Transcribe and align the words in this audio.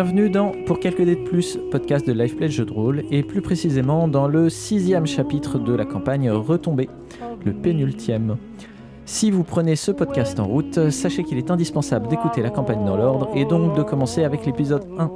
Bienvenue 0.00 0.30
dans 0.30 0.52
Pour 0.64 0.78
quelques 0.78 1.02
dés 1.02 1.16
de 1.16 1.24
plus, 1.24 1.58
podcast 1.72 2.06
de 2.06 2.12
Life 2.12 2.36
Jeux 2.40 2.64
de 2.64 2.72
rôle, 2.72 3.02
et 3.10 3.24
plus 3.24 3.42
précisément 3.42 4.06
dans 4.06 4.28
le 4.28 4.48
sixième 4.48 5.08
chapitre 5.08 5.58
de 5.58 5.74
la 5.74 5.84
campagne 5.84 6.30
Retombée, 6.30 6.88
le 7.44 7.52
pénultième. 7.52 8.36
Si 9.06 9.32
vous 9.32 9.42
prenez 9.42 9.74
ce 9.74 9.90
podcast 9.90 10.38
en 10.38 10.46
route, 10.46 10.90
sachez 10.90 11.24
qu'il 11.24 11.36
est 11.36 11.50
indispensable 11.50 12.06
d'écouter 12.06 12.42
la 12.42 12.50
campagne 12.50 12.84
dans 12.84 12.96
l'ordre 12.96 13.28
et 13.34 13.44
donc 13.44 13.76
de 13.76 13.82
commencer 13.82 14.22
avec 14.22 14.46
l'épisode 14.46 14.86
1. 15.00 15.10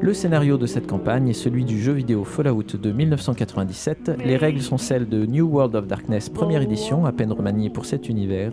Le 0.00 0.14
scénario 0.14 0.58
de 0.58 0.66
cette 0.66 0.86
campagne 0.86 1.26
est 1.26 1.32
celui 1.32 1.64
du 1.64 1.82
jeu 1.82 1.90
vidéo 1.92 2.22
Fallout 2.22 2.62
de 2.62 2.92
1997. 2.92 4.12
Les 4.24 4.36
règles 4.36 4.62
sont 4.62 4.78
celles 4.78 5.08
de 5.08 5.26
New 5.26 5.48
World 5.48 5.74
of 5.74 5.88
Darkness 5.88 6.28
première 6.28 6.62
édition, 6.62 7.04
à 7.04 7.10
peine 7.10 7.32
remaniée 7.32 7.68
pour 7.68 7.84
cet 7.84 8.08
univers. 8.08 8.52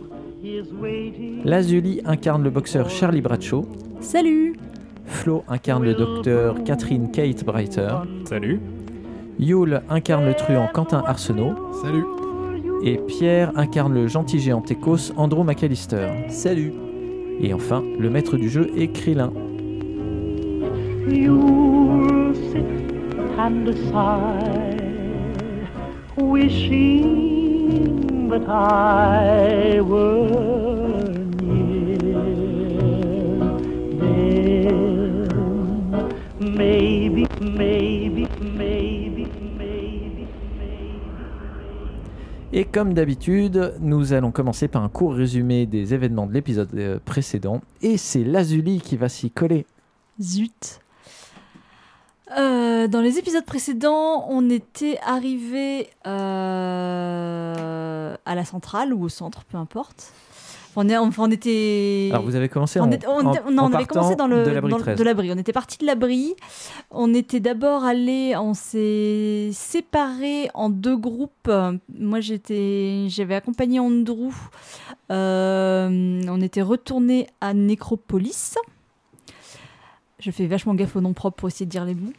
Lazuli 1.46 2.02
incarne 2.04 2.42
le 2.42 2.50
boxeur 2.50 2.90
Charlie 2.90 3.22
Bradshaw. 3.22 3.68
Salut 4.02 4.56
Flo 5.10 5.44
incarne 5.50 5.84
le 5.84 5.96
docteur 5.96 6.64
Catherine 6.64 7.12
Kate 7.12 7.44
Breiter. 7.44 7.90
Salut. 8.26 8.62
Yule 9.40 9.82
incarne 9.90 10.26
le 10.26 10.34
truand 10.34 10.70
Quentin 10.72 11.04
Arsenault. 11.06 11.56
Salut. 11.82 12.06
Et 12.84 12.98
Pierre 12.98 13.52
incarne 13.56 13.94
le 13.94 14.08
gentil 14.08 14.40
géant 14.40 14.62
Tekos 14.62 15.12
Andrew 15.18 15.44
McAllister. 15.44 16.08
Salut. 16.30 16.72
Et 17.42 17.54
enfin, 17.54 17.84
le 18.00 18.10
maître 18.10 18.38
du 18.38 18.50
jeu 18.50 18.72
est 18.78 18.94
Krillin. 18.94 19.34
You'll 21.10 22.34
sit 22.36 22.64
and 23.38 23.68
sigh, 23.92 24.78
wishing 26.18 28.30
that 28.30 28.48
I 28.48 29.82
were 29.82 31.09
Et 42.52 42.66
comme 42.66 42.96
d'habitude, 42.96 43.76
nous 43.80 44.14
allons 44.14 44.32
commencer 44.32 44.68
par 44.68 44.84
un 44.84 44.90
court 44.90 45.14
résumé 45.14 45.68
des 45.68 45.94
événements 45.94 46.26
de 46.26 46.34
l'épisode 46.34 46.74
euh, 46.74 46.98
précédent. 47.06 47.62
Et 47.84 47.98
c'est 47.98 48.24
Lazuli 48.24 48.82
qui 48.82 48.98
va 48.98 49.08
s'y 49.08 49.30
coller. 49.30 49.68
Zut 50.20 50.80
Euh, 52.36 52.88
dans 52.88 53.02
les 53.02 53.20
épisodes 53.20 53.46
précédents, 53.46 54.26
on 54.30 54.50
était 54.50 54.98
arrivé 55.06 55.92
euh, 56.08 56.16
à 58.26 58.36
la 58.36 58.46
centrale 58.46 58.96
ou 58.96 59.04
au 59.04 59.10
centre, 59.10 59.46
peu 59.46 59.58
importe. 59.58 60.12
On, 60.82 60.88
est, 60.88 60.96
enfin, 60.98 61.24
on 61.28 61.32
était. 61.32 62.08
Alors 62.12 62.24
vous 62.24 62.36
avez 62.36 62.48
commencé 62.48 62.80
on, 62.80 62.84
en, 62.84 62.92
était- 62.92 63.06
on 63.08 63.26
en- 63.26 63.34
était- 63.34 63.52
non, 63.52 63.64
en 63.64 63.70
on 63.72 63.74
avait 63.74 63.86
commencé 63.86 64.16
dans 64.16 64.28
le 64.28 64.46
de 64.46 64.52
l'abri 64.52 64.72
dans- 64.72 64.78
13. 64.80 64.98
de 64.98 65.04
l'abri. 65.04 65.30
On 65.34 65.38
était 65.38 65.52
parti 65.52 65.78
de 65.78 65.86
l'abri. 65.86 66.36
On 66.90 67.14
était 67.14 67.42
d'abord 67.42 67.84
allé, 67.84 68.34
on 68.38 68.54
s'est 68.54 69.50
séparés 69.52 70.50
en 70.54 70.70
deux 70.70 70.96
groupes. 70.96 71.52
Moi, 72.00 72.22
j'étais, 72.22 73.08
j'avais 73.10 73.36
accompagné 73.36 73.80
Andrew. 73.82 74.32
Euh, 75.12 76.22
on 76.28 76.42
était 76.42 76.62
retourné 76.62 77.28
à 77.42 77.54
Nécropolis. 77.54 78.56
Je 80.22 80.32
fais 80.32 80.48
vachement 80.48 80.76
gaffe 80.76 80.98
aux 80.98 81.02
noms 81.02 81.14
propres 81.14 81.38
pour 81.38 81.48
essayer 81.48 81.66
de 81.66 81.72
dire 81.72 81.86
les 81.86 81.94
bons. 81.94 82.12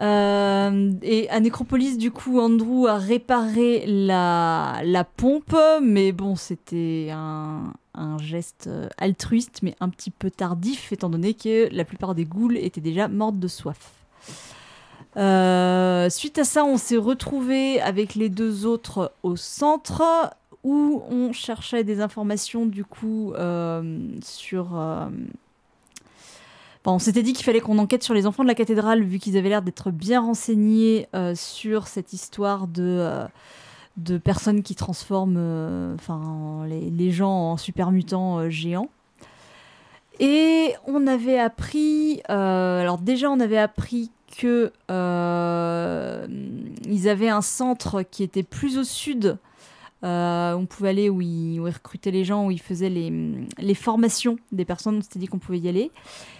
Euh, 0.00 0.90
et 1.02 1.28
à 1.30 1.38
Nécropolis, 1.38 1.96
du 1.96 2.10
coup, 2.10 2.40
Andrew 2.40 2.86
a 2.88 2.96
réparé 2.98 3.84
la, 3.86 4.80
la 4.84 5.04
pompe, 5.04 5.54
mais 5.80 6.10
bon, 6.10 6.34
c'était 6.34 7.10
un, 7.12 7.72
un 7.98 8.18
geste 8.18 8.68
euh, 8.68 8.88
altruiste, 8.96 9.60
mais 9.62 9.74
un 9.80 9.88
petit 9.88 10.10
peu 10.10 10.30
tardif, 10.30 10.92
étant 10.92 11.10
donné 11.10 11.34
que 11.34 11.68
la 11.72 11.84
plupart 11.84 12.14
des 12.14 12.24
ghouls 12.24 12.56
étaient 12.56 12.80
déjà 12.80 13.08
mortes 13.08 13.38
de 13.38 13.48
soif. 13.48 13.92
Euh, 15.16 16.08
suite 16.10 16.38
à 16.38 16.44
ça, 16.44 16.64
on 16.64 16.76
s'est 16.76 16.96
retrouvés 16.96 17.80
avec 17.80 18.14
les 18.14 18.28
deux 18.28 18.66
autres 18.66 19.12
au 19.22 19.36
centre, 19.36 20.30
où 20.64 21.02
on 21.10 21.32
cherchait 21.32 21.84
des 21.84 22.00
informations, 22.00 22.66
du 22.66 22.84
coup, 22.84 23.32
euh, 23.34 23.98
sur... 24.22 24.78
euh, 24.78 25.08
on 26.84 26.98
s'était 26.98 27.22
dit 27.22 27.34
qu'il 27.34 27.44
fallait 27.44 27.60
qu'on 27.60 27.76
enquête 27.76 28.02
sur 28.02 28.14
les 28.14 28.26
enfants 28.26 28.44
de 28.44 28.48
la 28.48 28.54
cathédrale, 28.54 29.02
vu 29.02 29.18
qu'ils 29.18 29.36
avaient 29.36 29.50
l'air 29.50 29.60
d'être 29.60 29.90
bien 29.90 30.22
renseignés 30.22 31.06
sur 31.34 31.86
cette 31.86 32.14
histoire 32.14 32.66
de, 32.66 33.28
de 33.98 34.16
personnes 34.16 34.62
qui 34.62 34.74
transforment 34.74 35.36
euh, 35.38 35.94
enfin, 35.96 36.64
les, 36.66 36.88
les 36.90 37.10
gens 37.10 37.30
en 37.52 37.56
super 37.58 37.90
mutants 37.90 38.38
euh, 38.38 38.48
géants. 38.48 38.88
Et 40.20 40.72
on 40.86 41.06
avait 41.06 41.38
appris, 41.38 42.22
euh, 42.30 42.80
alors 42.80 42.98
déjà 42.98 43.30
on 43.30 43.38
avait 43.38 43.58
appris 43.58 44.10
que 44.36 44.72
ils 46.86 47.08
avaient 47.08 47.28
un 47.28 47.42
centre 47.42 48.02
qui 48.02 48.22
était 48.22 48.42
plus 48.42 48.78
au 48.78 48.84
sud. 48.84 49.38
Euh, 50.04 50.54
on 50.54 50.64
pouvait 50.66 50.90
aller 50.90 51.08
où 51.10 51.20
ils, 51.20 51.58
où 51.60 51.66
ils 51.66 51.72
recrutaient 51.72 52.12
les 52.12 52.24
gens, 52.24 52.46
où 52.46 52.50
ils 52.52 52.60
faisaient 52.60 52.88
les, 52.88 53.12
les 53.58 53.74
formations 53.74 54.36
des 54.52 54.64
personnes. 54.64 54.98
On 54.98 55.02
s'était 55.02 55.18
dit 55.18 55.26
qu'on 55.26 55.38
pouvait 55.40 55.58
y 55.58 55.68
aller 55.68 55.90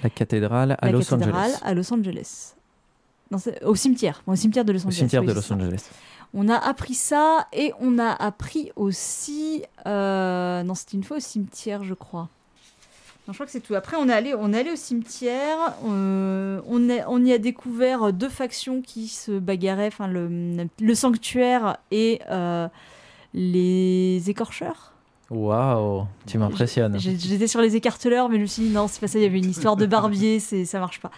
La 0.04 0.10
cathédrale 0.10 0.76
à 0.80 0.86
la 0.86 0.92
Los 0.92 1.00
cathédrale 1.00 1.34
Angeles. 1.34 1.60
à 1.62 1.74
Los 1.74 1.92
Angeles. 1.92 2.54
Non, 3.30 3.38
au 3.64 3.74
cimetière, 3.74 4.22
au 4.26 4.36
cimetière 4.36 4.64
de 4.64 4.72
Los 4.72 4.80
Au 4.84 4.86
Angeles. 4.86 4.98
cimetière 4.98 5.20
oui, 5.22 5.26
de 5.26 5.32
c'est 5.32 5.36
Los 5.36 5.42
ça. 5.42 5.54
Angeles. 5.54 5.90
On 6.34 6.48
a 6.48 6.56
appris 6.56 6.94
ça 6.94 7.46
et 7.52 7.72
on 7.80 7.98
a 7.98 8.10
appris 8.10 8.70
aussi. 8.76 9.62
euh, 9.86 10.62
non, 10.62 10.74
c'était 10.74 10.96
une 10.96 11.04
fois 11.04 11.16
au 11.16 11.20
cimetière, 11.20 11.84
je 11.84 11.94
crois. 11.94 12.28
Non, 13.26 13.32
je 13.32 13.34
crois 13.34 13.46
que 13.46 13.52
c'est 13.52 13.60
tout. 13.60 13.74
Après, 13.74 13.96
on 13.98 14.08
est 14.08 14.12
allé, 14.12 14.34
on 14.34 14.52
est 14.52 14.58
allé 14.60 14.70
au 14.72 14.76
cimetière. 14.76 15.58
euh, 15.86 16.60
on, 16.66 16.88
est- 16.88 17.04
on 17.08 17.24
y 17.24 17.32
a 17.32 17.38
découvert 17.38 18.12
deux 18.12 18.28
factions 18.28 18.80
qui 18.82 19.08
se 19.08 19.32
bagarraient. 19.38 19.88
Enfin, 19.88 20.06
le, 20.08 20.66
le 20.80 20.94
sanctuaire 20.94 21.76
et 21.90 22.20
euh, 22.30 22.68
les 23.34 24.22
écorcheurs. 24.30 24.92
Waouh, 25.30 26.06
tu 26.26 26.38
m'impressionnes. 26.38 26.98
J'étais 26.98 27.46
sur 27.48 27.60
les 27.60 27.76
écarteleurs, 27.76 28.30
mais 28.30 28.36
je 28.36 28.40
me 28.42 28.46
suis 28.46 28.62
dit 28.64 28.70
non, 28.70 28.88
c'est 28.88 29.00
pas 29.00 29.08
ça. 29.08 29.18
Il 29.18 29.22
y 29.22 29.26
avait 29.26 29.38
une 29.38 29.50
histoire 29.50 29.76
de 29.76 29.84
barbier, 29.86 30.40
c'est 30.40 30.64
ça 30.64 30.78
marche 30.78 31.00
pas. 31.00 31.10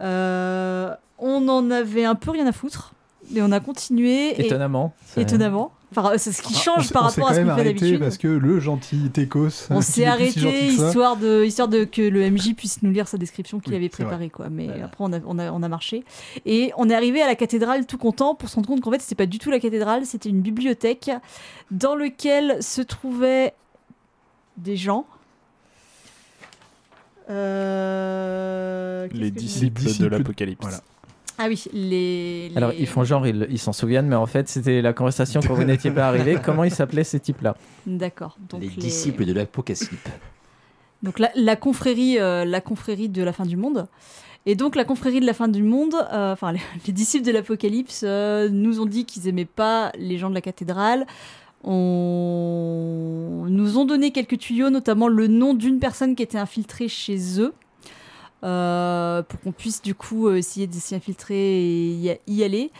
Euh, 0.00 0.94
on 1.18 1.46
en 1.48 1.70
avait 1.70 2.04
un 2.06 2.14
peu 2.14 2.30
rien 2.30 2.46
à 2.46 2.52
foutre, 2.52 2.94
mais 3.30 3.42
on 3.42 3.52
a 3.52 3.60
continué. 3.60 4.30
et- 4.40 4.46
Étonnamment. 4.46 4.94
étonnamment. 5.16 5.72
Enfin, 5.96 6.14
c'est 6.18 6.32
ce 6.32 6.42
qui 6.42 6.54
Ah, 6.56 6.60
change 6.60 6.86
on 6.90 6.92
par 6.92 7.02
rapport 7.04 7.28
à 7.28 7.34
ce 7.34 7.38
qu'on 7.38 7.44
fait 7.46 7.50
arrêté 7.50 7.74
d'habitude. 7.74 8.00
parce 8.00 8.18
que 8.18 8.26
le 8.26 8.58
gentil 8.58 9.10
Tekos. 9.12 9.68
On 9.70 9.80
s'est 9.80 9.92
si 9.92 10.04
arrêté 10.04 10.66
histoire 10.66 11.16
de, 11.16 11.44
histoire 11.44 11.68
de 11.68 11.84
que 11.84 12.02
le 12.02 12.28
MJ 12.28 12.54
puisse 12.56 12.82
nous 12.82 12.90
lire 12.90 13.06
sa 13.06 13.16
description 13.16 13.60
qu'il 13.60 13.70
Oui, 13.74 13.76
avait 13.76 13.88
préparée. 13.88 14.28
Quoi. 14.28 14.48
Mais 14.50 14.66
Voilà. 14.66 14.86
après, 14.86 15.04
on 15.04 15.12
a, 15.12 15.20
on, 15.24 15.38
a, 15.38 15.52
on 15.52 15.62
a 15.62 15.68
marché. 15.68 16.02
Et 16.46 16.72
on 16.78 16.90
est 16.90 16.94
arrivé 16.94 17.22
à 17.22 17.26
la 17.28 17.36
cathédrale 17.36 17.86
tout 17.86 17.96
content 17.98 18.34
pour 18.34 18.48
se 18.48 18.56
rendre 18.56 18.66
compte 18.66 18.80
qu'en 18.80 18.90
fait, 18.90 19.00
c'était 19.02 19.14
pas 19.14 19.26
du 19.26 19.38
tout 19.38 19.50
la 19.52 19.60
cathédrale, 19.60 20.04
c'était 20.04 20.30
une 20.30 20.40
bibliothèque 20.40 21.12
dans 21.70 21.94
laquelle 21.94 22.60
se 22.60 22.82
trouvaient 22.82 23.54
des 24.56 24.76
gens. 24.76 25.06
Euh, 27.30 29.08
Les 29.12 29.30
disciples, 29.30 29.80
disciples 29.82 30.04
de 30.04 30.08
de- 30.10 30.16
l'Apocalypse. 30.18 30.60
voilà. 30.60 30.80
Ah 31.38 31.46
oui, 31.48 31.64
les. 31.72 32.52
Alors, 32.54 32.72
ils 32.72 32.86
font 32.86 33.04
genre, 33.04 33.26
ils 33.26 33.58
s'en 33.58 33.72
souviennent, 33.72 34.06
mais 34.06 34.16
en 34.16 34.26
fait, 34.26 34.48
c'était 34.48 34.82
la 34.82 34.92
conversation 34.92 35.40
quand 35.46 35.54
vous 35.54 35.64
n'étiez 35.64 35.90
pas 35.90 36.06
arrivé. 36.06 36.38
Comment 36.44 36.64
ils 36.64 36.70
s'appelaient 36.74 37.04
ces 37.04 37.20
types-là? 37.20 37.56
D'accord. 37.86 38.36
Donc 38.48 38.62
les 38.62 38.68
disciples 38.68 39.24
de 39.24 39.32
l'apocalypse. 39.32 39.90
Donc 41.02 41.18
la, 41.18 41.30
la 41.34 41.56
confrérie, 41.56 42.18
euh, 42.18 42.44
la 42.44 42.60
confrérie 42.60 43.08
de 43.08 43.22
la 43.22 43.32
fin 43.32 43.44
du 43.44 43.56
monde. 43.56 43.86
Et 44.46 44.54
donc 44.54 44.76
la 44.76 44.84
confrérie 44.84 45.20
de 45.20 45.26
la 45.26 45.32
fin 45.34 45.48
du 45.48 45.62
monde, 45.62 45.94
euh, 46.12 46.32
enfin 46.32 46.52
les, 46.52 46.60
les 46.86 46.92
disciples 46.92 47.26
de 47.26 47.32
l'Apocalypse 47.32 48.02
euh, 48.04 48.48
nous 48.50 48.80
ont 48.80 48.86
dit 48.86 49.04
qu'ils 49.04 49.26
aimaient 49.28 49.44
pas 49.44 49.90
les 49.98 50.18
gens 50.18 50.28
de 50.30 50.34
la 50.34 50.40
cathédrale. 50.40 51.06
On 51.62 53.46
nous 53.48 53.78
ont 53.78 53.86
donné 53.86 54.10
quelques 54.10 54.38
tuyaux, 54.38 54.68
notamment 54.68 55.08
le 55.08 55.28
nom 55.28 55.54
d'une 55.54 55.78
personne 55.78 56.14
qui 56.14 56.22
était 56.22 56.38
infiltrée 56.38 56.88
chez 56.88 57.40
eux, 57.40 57.54
pour 59.22 59.40
qu'on 59.40 59.52
puisse 59.52 59.82
du 59.82 59.94
coup 59.94 60.28
euh, 60.28 60.36
essayer 60.36 60.66
de 60.66 60.74
s'y 60.74 60.94
infiltrer 60.94 61.34
et 61.34 62.20
y, 62.26 62.44
aller. 62.44 62.70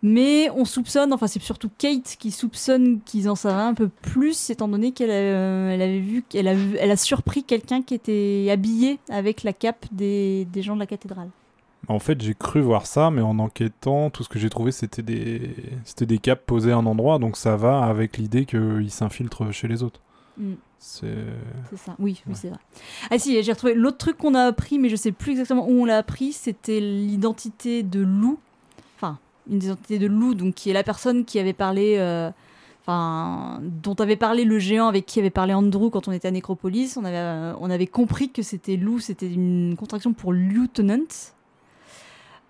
Mais 0.00 0.48
on 0.50 0.64
soupçonne, 0.64 1.12
enfin 1.12 1.26
c'est 1.26 1.42
surtout 1.42 1.70
Kate 1.76 2.16
qui 2.18 2.30
soupçonne 2.30 3.00
qu'ils 3.04 3.28
en 3.28 3.34
savaient 3.34 3.62
un 3.62 3.74
peu 3.74 3.88
plus, 3.88 4.48
étant 4.50 4.68
donné 4.68 4.92
qu'elle 4.92 5.10
euh, 5.10 5.72
elle 5.72 5.82
avait 5.82 5.98
vu, 5.98 6.22
qu'elle 6.28 6.46
a, 6.46 6.54
vu- 6.54 6.76
elle 6.78 6.92
a 6.92 6.96
surpris 6.96 7.42
quelqu'un 7.42 7.82
qui 7.82 7.94
était 7.94 8.46
habillé 8.48 9.00
avec 9.08 9.42
la 9.42 9.52
cape 9.52 9.86
des, 9.90 10.46
des 10.52 10.62
gens 10.62 10.74
de 10.74 10.80
la 10.80 10.86
cathédrale. 10.86 11.30
En 11.88 11.98
fait, 12.00 12.20
j'ai 12.20 12.34
cru 12.34 12.60
voir 12.60 12.86
ça, 12.86 13.10
mais 13.10 13.22
en 13.22 13.38
enquêtant, 13.38 14.10
tout 14.10 14.22
ce 14.22 14.28
que 14.28 14.38
j'ai 14.38 14.50
trouvé, 14.50 14.72
c'était 14.72 15.02
des... 15.02 15.54
c'était 15.84 16.06
des 16.06 16.18
capes 16.18 16.44
posées 16.44 16.72
à 16.72 16.76
un 16.76 16.86
endroit, 16.86 17.18
donc 17.18 17.36
ça 17.36 17.56
va 17.56 17.82
avec 17.82 18.18
l'idée 18.18 18.44
qu'ils 18.44 18.90
s'infiltrent 18.90 19.52
chez 19.52 19.68
les 19.68 19.82
autres. 19.82 20.00
Mm. 20.36 20.52
C'est... 20.78 21.06
Ça, 21.76 21.96
oui, 21.98 22.22
c'est 22.34 22.48
vrai. 22.48 22.58
Ah 23.10 23.18
si, 23.18 23.42
j'ai 23.42 23.52
retrouvé 23.52 23.74
l'autre 23.74 23.98
truc 23.98 24.16
qu'on 24.16 24.34
a 24.34 24.44
appris, 24.44 24.78
mais 24.78 24.88
je 24.88 24.96
sais 24.96 25.12
plus 25.12 25.32
exactement 25.32 25.66
où 25.66 25.82
on 25.82 25.84
l'a 25.84 25.98
appris, 25.98 26.32
c'était 26.32 26.80
l'identité 26.80 27.82
de 27.82 28.00
Lou. 28.00 28.38
Enfin, 28.96 29.18
une 29.50 29.62
identité 29.62 29.98
de 29.98 30.06
Lou, 30.06 30.34
donc 30.34 30.54
qui 30.54 30.70
est 30.70 30.72
la 30.72 30.84
personne 30.84 31.24
qui 31.24 31.38
avait 31.40 31.52
parlé, 31.52 31.96
euh, 31.98 32.30
enfin, 32.82 33.58
enfin, 33.58 33.60
dont 33.62 33.94
avait 33.94 34.16
parlé 34.16 34.44
le 34.44 34.58
géant 34.58 34.86
avec 34.86 35.04
qui 35.04 35.18
avait 35.18 35.30
parlé 35.30 35.52
Andrew 35.52 35.90
quand 35.90 36.06
on 36.06 36.12
était 36.12 36.28
à 36.28 36.30
Nécropolis. 36.32 36.96
On 36.96 37.04
avait, 37.04 37.16
euh, 37.16 37.54
on 37.60 37.70
avait 37.70 37.86
compris 37.86 38.30
que 38.30 38.42
c'était 38.42 38.76
Lou, 38.76 39.00
c'était 39.00 39.30
une 39.30 39.74
contraction 39.76 40.12
pour 40.12 40.32
lieutenant, 40.32 40.98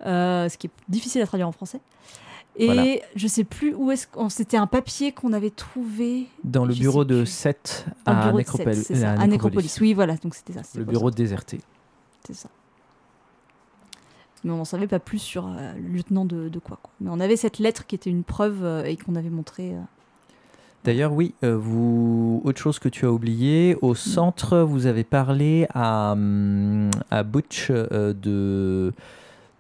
euh, 0.05 0.49
ce 0.49 0.59
qui 0.59 0.67
est 0.67 0.73
difficile 0.89 1.23
à 1.23 1.27
traduire 1.27 1.49
en 1.49 1.53
français. 1.53 1.81
Et 2.61 2.67
Voilà. 2.67 2.85
je 3.15 3.27
sais 3.29 3.45
plus 3.45 3.73
où 3.75 3.91
est-ce 3.93 4.07
qu'on. 4.09 4.29
C'était 4.29 4.57
un 4.57 4.67
papier 4.67 5.13
qu'on 5.13 5.33
avait 5.33 5.51
trouvé 5.51 6.27
Dans 6.43 6.65
le 6.65 6.75
bureau 6.75 7.05
de 7.05 7.19
plus. 7.23 7.27
Seth 7.27 7.87
dans 8.05 8.13
le 8.13 8.19
à, 8.19 8.25
bureau 8.27 8.39
de 8.39 8.43
Nécropol- 8.43 8.75
Seth, 8.75 8.85
c'est 8.87 8.95
ça, 8.97 9.11
à 9.11 9.13
à 9.13 9.27
Nécropolis. 9.27 9.31
Nécropolis. 9.31 9.81
Oui, 9.81 9.95
voilà, 9.95 10.17
donc 10.17 10.35
c'était 10.35 10.53
ça. 10.55 10.63
Le 10.77 10.85
bureau 10.85 11.11
ça, 11.11 11.15
déserté. 11.17 11.61
C'est 12.27 12.35
ça. 12.35 12.49
Mais 14.45 14.51
on 14.53 14.57
n'en 14.59 14.65
savait 14.65 14.87
pas 14.87 14.99
plus 15.01 15.19
sur 15.19 15.47
euh, 15.47 15.73
le 15.75 15.89
lieutenant 15.89 16.25
de, 16.25 16.49
de 16.49 16.59
quoi, 16.59 16.79
quoi. 16.83 16.91
Mais 17.01 17.11
on 17.11 17.19
avait 17.21 17.37
cette 17.37 17.59
lettre 17.59 17.87
qui 17.87 17.95
était 17.97 18.11
une 18.11 18.23
preuve 18.25 18.65
euh, 18.65 18.85
et 18.85 18.97
qu'on 18.97 19.15
avait 19.17 19.31
montrée. 19.31 19.73
euh, 19.75 19.81
D'ailleurs, 20.85 21.13
oui, 21.13 21.35
vous... 21.43 22.41
autre 22.45 22.61
chose 22.61 22.79
que 22.79 22.89
tu 22.89 23.05
as 23.05 23.11
oublié, 23.13 23.77
au 23.83 23.95
centre, 23.97 24.59
vous 24.61 24.87
avez 24.87 25.03
parlé 25.05 25.67
à, 25.75 26.13
hum, 26.13 26.89
à 27.11 27.25
Butch 27.25 27.71
de... 27.71 28.93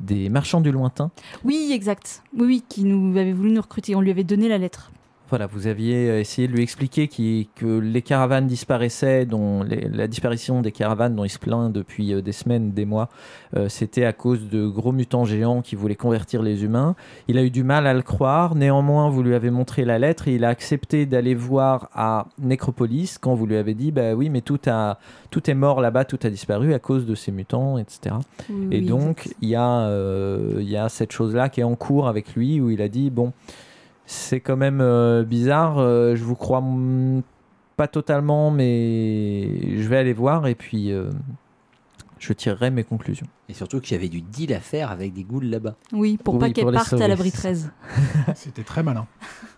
des 0.00 0.28
marchands 0.28 0.60
du 0.60 0.72
lointain. 0.72 1.10
Oui, 1.44 1.70
exact. 1.72 2.22
Oui, 2.36 2.62
qui 2.68 2.84
nous 2.84 3.16
avait 3.16 3.32
voulu 3.32 3.50
nous 3.50 3.62
recruter. 3.62 3.94
On 3.94 4.00
lui 4.00 4.10
avait 4.10 4.24
donné 4.24 4.48
la 4.48 4.58
lettre. 4.58 4.90
Voilà, 5.30 5.46
vous 5.46 5.66
aviez 5.66 6.08
euh, 6.08 6.20
essayé 6.20 6.48
de 6.48 6.52
lui 6.54 6.62
expliquer 6.62 7.06
qui- 7.06 7.50
que 7.54 7.78
les 7.78 8.00
caravanes 8.00 8.46
disparaissaient, 8.46 9.26
dont 9.26 9.62
les- 9.62 9.86
la 9.88 10.06
disparition 10.06 10.62
des 10.62 10.72
caravanes 10.72 11.14
dont 11.14 11.24
il 11.24 11.28
se 11.28 11.38
plaint 11.38 11.70
depuis 11.70 12.14
euh, 12.14 12.22
des 12.22 12.32
semaines, 12.32 12.72
des 12.72 12.86
mois, 12.86 13.10
euh, 13.54 13.68
c'était 13.68 14.06
à 14.06 14.14
cause 14.14 14.48
de 14.48 14.66
gros 14.66 14.90
mutants 14.92 15.26
géants 15.26 15.60
qui 15.60 15.76
voulaient 15.76 15.96
convertir 15.96 16.40
les 16.42 16.64
humains. 16.64 16.96
Il 17.28 17.36
a 17.36 17.42
eu 17.42 17.50
du 17.50 17.62
mal 17.62 17.86
à 17.86 17.92
le 17.92 18.00
croire. 18.00 18.54
Néanmoins, 18.54 19.10
vous 19.10 19.22
lui 19.22 19.34
avez 19.34 19.50
montré 19.50 19.84
la 19.84 19.98
lettre 19.98 20.28
et 20.28 20.34
il 20.36 20.44
a 20.44 20.48
accepté 20.48 21.04
d'aller 21.04 21.34
voir 21.34 21.90
à 21.94 22.26
Nécropolis 22.38 23.18
quand 23.18 23.34
vous 23.34 23.44
lui 23.46 23.56
avez 23.56 23.74
dit, 23.74 23.92
bah 23.92 24.14
oui, 24.14 24.30
mais 24.30 24.40
tout 24.40 24.60
a, 24.66 24.98
tout 25.30 25.50
est 25.50 25.54
mort 25.54 25.82
là-bas, 25.82 26.06
tout 26.06 26.18
a 26.22 26.30
disparu 26.30 26.72
à 26.72 26.78
cause 26.78 27.04
de 27.04 27.14
ces 27.14 27.32
mutants, 27.32 27.76
etc. 27.76 28.16
Oui, 28.48 28.68
Et 28.70 28.78
oui, 28.80 28.86
donc, 28.86 29.28
il 29.42 29.50
y, 29.50 29.54
a, 29.54 29.80
euh, 29.88 30.54
il 30.60 30.70
y 30.70 30.76
a 30.78 30.88
cette 30.88 31.12
chose-là 31.12 31.50
qui 31.50 31.60
est 31.60 31.64
en 31.64 31.74
cours 31.74 32.08
avec 32.08 32.34
lui 32.34 32.60
où 32.62 32.70
il 32.70 32.80
a 32.80 32.88
dit 32.88 33.10
Bon, 33.10 33.32
c'est 34.10 34.40
quand 34.40 34.56
même 34.56 34.80
euh, 34.80 35.22
bizarre, 35.22 35.78
euh, 35.78 36.16
je 36.16 36.24
vous 36.24 36.34
crois 36.34 36.62
mm, 36.62 37.22
pas 37.76 37.88
totalement, 37.88 38.50
mais 38.50 39.78
je 39.78 39.86
vais 39.88 39.98
aller 39.98 40.14
voir 40.14 40.46
et 40.46 40.54
puis 40.54 40.92
euh, 40.92 41.10
je 42.18 42.32
tirerai 42.32 42.70
mes 42.70 42.84
conclusions. 42.84 43.26
Et 43.48 43.54
surtout 43.54 43.80
qu'il 43.80 43.92
y 43.92 43.98
avait 43.98 44.08
du 44.08 44.22
deal 44.22 44.54
à 44.54 44.60
faire 44.60 44.90
avec 44.90 45.12
des 45.12 45.24
ghouls 45.24 45.44
là-bas. 45.44 45.76
Oui, 45.92 46.16
pour 46.16 46.34
Oui, 46.34 46.40
pas 46.40 46.46
pour 46.46 46.54
qu'elle 46.54 46.66
les 46.66 46.72
parte 46.72 46.88
sauver. 46.88 47.04
à 47.04 47.08
l'abri 47.08 47.30
13. 47.30 47.70
C'était 48.34 48.64
très 48.64 48.82
malin. 48.82 49.06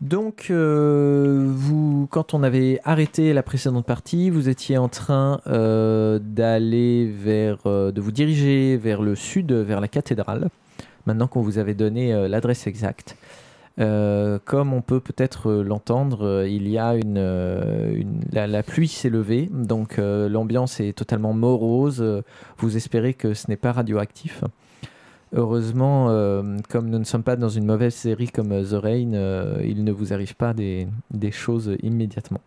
Donc, 0.00 0.46
euh, 0.50 1.50
vous, 1.50 2.06
quand 2.10 2.32
on 2.32 2.44
avait 2.44 2.80
arrêté 2.84 3.32
la 3.32 3.42
précédente 3.42 3.84
partie, 3.84 4.30
vous 4.30 4.48
étiez 4.48 4.78
en 4.78 4.88
train 4.88 5.40
euh, 5.48 6.20
d'aller 6.22 7.06
vers, 7.10 7.58
euh, 7.66 7.90
de 7.90 8.00
vous 8.00 8.12
diriger 8.12 8.76
vers 8.76 9.02
le 9.02 9.16
sud, 9.16 9.50
vers 9.52 9.80
la 9.80 9.88
cathédrale. 9.88 10.50
Maintenant 11.08 11.26
qu'on 11.26 11.40
vous 11.40 11.56
avait 11.56 11.72
donné 11.72 12.12
euh, 12.12 12.28
l'adresse 12.28 12.66
exacte, 12.66 13.16
Euh, 13.80 14.40
comme 14.44 14.72
on 14.72 14.82
peut 14.82 14.98
peut-être 14.98 15.50
euh, 15.50 15.62
l'entendre, 15.62 16.44
il 16.48 16.68
y 16.68 16.78
a 16.78 16.96
une, 16.96 17.22
la, 18.32 18.62
pluie 18.64 18.88
s'est 18.88 19.08
levée, 19.08 19.48
donc 19.52 19.98
l'ambiance 19.98 20.80
est 20.80 20.92
totalement 20.92 21.32
morose. 21.32 22.04
Vous 22.58 22.76
espérez 22.76 23.14
que 23.14 23.34
ce 23.34 23.48
n'est 23.48 23.56
pas 23.56 23.72
radioactif. 23.72 24.42
Heureusement, 25.32 26.08
comme 26.68 26.90
nous 26.90 26.98
ne 26.98 27.04
sommes 27.04 27.22
pas 27.22 27.36
dans 27.36 27.48
une 27.48 27.66
mauvaise 27.66 27.94
série 27.94 28.28
comme 28.28 28.48
The 28.48 28.78
Rain, 28.86 29.12
il 29.62 29.84
ne 29.84 29.92
vous 29.92 30.12
arrive 30.12 30.34
pas 30.34 30.52
des, 30.54 30.88
des 31.12 31.30
choses 31.30 31.76
immédiatement. 31.82 32.40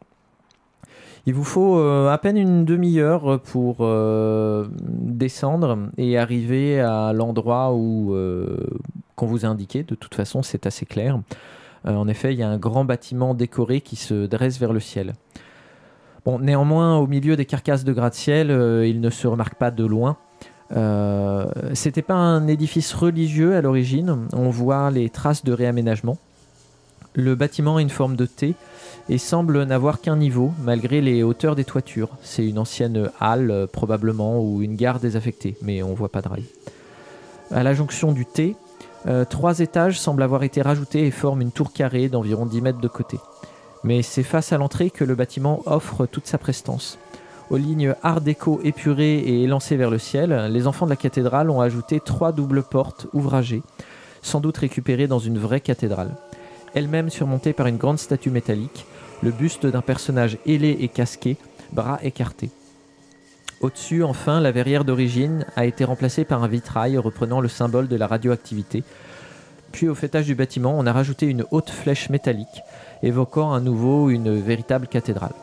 Il 1.27 1.35
vous 1.35 1.43
faut 1.43 1.77
euh, 1.77 2.09
à 2.09 2.17
peine 2.17 2.37
une 2.37 2.65
demi-heure 2.65 3.39
pour 3.41 3.77
euh, 3.81 4.67
descendre 4.79 5.77
et 5.97 6.17
arriver 6.17 6.79
à 6.79 7.13
l'endroit 7.13 7.73
où 7.73 8.15
euh, 8.15 8.57
qu'on 9.15 9.27
vous 9.27 9.45
a 9.45 9.47
indiqué. 9.47 9.83
De 9.83 9.93
toute 9.93 10.15
façon, 10.15 10.41
c'est 10.41 10.65
assez 10.65 10.85
clair. 10.85 11.19
En 11.83 12.07
effet, 12.07 12.33
il 12.33 12.39
y 12.39 12.43
a 12.43 12.49
un 12.49 12.57
grand 12.57 12.85
bâtiment 12.85 13.33
décoré 13.33 13.81
qui 13.81 13.95
se 13.95 14.25
dresse 14.27 14.59
vers 14.59 14.71
le 14.71 14.79
ciel. 14.79 15.13
Bon, 16.25 16.37
néanmoins, 16.37 16.97
au 16.97 17.07
milieu 17.07 17.35
des 17.35 17.45
carcasses 17.45 17.83
de 17.83 17.91
gratte-ciel, 17.91 18.49
il 18.85 19.01
ne 19.01 19.09
se 19.09 19.25
remarque 19.27 19.55
pas 19.55 19.71
de 19.71 19.83
loin. 19.83 20.17
C'était 21.73 22.03
pas 22.03 22.13
un 22.13 22.45
édifice 22.45 22.93
religieux 22.93 23.55
à 23.55 23.61
l'origine. 23.61 24.27
On 24.33 24.51
voit 24.51 24.91
les 24.91 25.09
traces 25.09 25.43
de 25.43 25.53
réaménagement. 25.53 26.19
Le 27.15 27.33
bâtiment 27.33 27.77
a 27.77 27.81
une 27.81 27.89
forme 27.89 28.15
de 28.15 28.27
T 28.27 28.53
et 29.09 29.17
semble 29.17 29.63
n'avoir 29.63 30.01
qu'un 30.01 30.15
niveau 30.15 30.51
malgré 30.63 31.01
les 31.01 31.23
hauteurs 31.23 31.55
des 31.55 31.65
toitures. 31.65 32.09
C'est 32.21 32.47
une 32.47 32.59
ancienne 32.59 33.09
halle 33.19 33.51
euh, 33.51 33.67
probablement 33.67 34.41
ou 34.41 34.61
une 34.61 34.75
gare 34.75 34.99
désaffectée, 34.99 35.57
mais 35.61 35.83
on 35.83 35.93
voit 35.93 36.09
pas 36.09 36.21
de 36.21 36.27
rail. 36.27 36.43
À 37.51 37.63
la 37.63 37.73
jonction 37.73 38.11
du 38.11 38.25
T, 38.25 38.55
euh, 39.07 39.25
trois 39.25 39.59
étages 39.59 39.99
semblent 39.99 40.23
avoir 40.23 40.43
été 40.43 40.61
rajoutés 40.61 41.05
et 41.05 41.11
forment 41.11 41.41
une 41.41 41.51
tour 41.51 41.73
carrée 41.73 42.07
d'environ 42.07 42.45
10 42.45 42.61
mètres 42.61 42.79
de 42.79 42.87
côté. 42.87 43.17
Mais 43.83 44.01
c'est 44.03 44.23
face 44.23 44.53
à 44.53 44.57
l'entrée 44.57 44.91
que 44.91 45.03
le 45.03 45.15
bâtiment 45.15 45.61
offre 45.65 46.05
toute 46.05 46.27
sa 46.27 46.37
prestance. 46.37 46.99
Aux 47.49 47.57
lignes 47.57 47.95
art 48.03 48.21
déco 48.21 48.61
épurées 48.63 49.17
et 49.17 49.43
élancées 49.43 49.75
vers 49.75 49.89
le 49.89 49.97
ciel, 49.97 50.49
les 50.51 50.67
enfants 50.67 50.85
de 50.85 50.91
la 50.91 50.95
cathédrale 50.95 51.49
ont 51.49 51.59
ajouté 51.59 51.99
trois 51.99 52.31
doubles 52.31 52.63
portes 52.63 53.07
ouvragées, 53.11 53.63
sans 54.21 54.39
doute 54.39 54.57
récupérées 54.57 55.07
dans 55.07 55.19
une 55.19 55.37
vraie 55.37 55.59
cathédrale. 55.59 56.15
Elle-même 56.73 57.09
surmontée 57.09 57.53
par 57.53 57.67
une 57.67 57.77
grande 57.77 57.99
statue 57.99 58.29
métallique, 58.29 58.85
le 59.21 59.31
buste 59.31 59.65
d'un 59.65 59.81
personnage 59.81 60.37
ailé 60.45 60.77
et 60.79 60.87
casqué, 60.87 61.37
bras 61.71 61.99
écartés. 62.03 62.49
Au-dessus, 63.61 64.03
enfin, 64.03 64.39
la 64.39 64.51
verrière 64.51 64.85
d'origine 64.85 65.45
a 65.55 65.65
été 65.65 65.83
remplacée 65.83 66.25
par 66.25 66.43
un 66.43 66.47
vitrail 66.47 66.97
reprenant 66.97 67.41
le 67.41 67.47
symbole 67.47 67.87
de 67.87 67.95
la 67.95 68.07
radioactivité. 68.07 68.83
Puis 69.71 69.87
au 69.87 69.95
fêtage 69.95 70.25
du 70.25 70.35
bâtiment, 70.35 70.77
on 70.77 70.87
a 70.87 70.91
rajouté 70.91 71.27
une 71.27 71.45
haute 71.51 71.69
flèche 71.69 72.09
métallique, 72.09 72.63
évoquant 73.03 73.53
à 73.53 73.59
nouveau 73.59 74.09
une 74.09 74.39
véritable 74.39 74.87
cathédrale. 74.87 75.33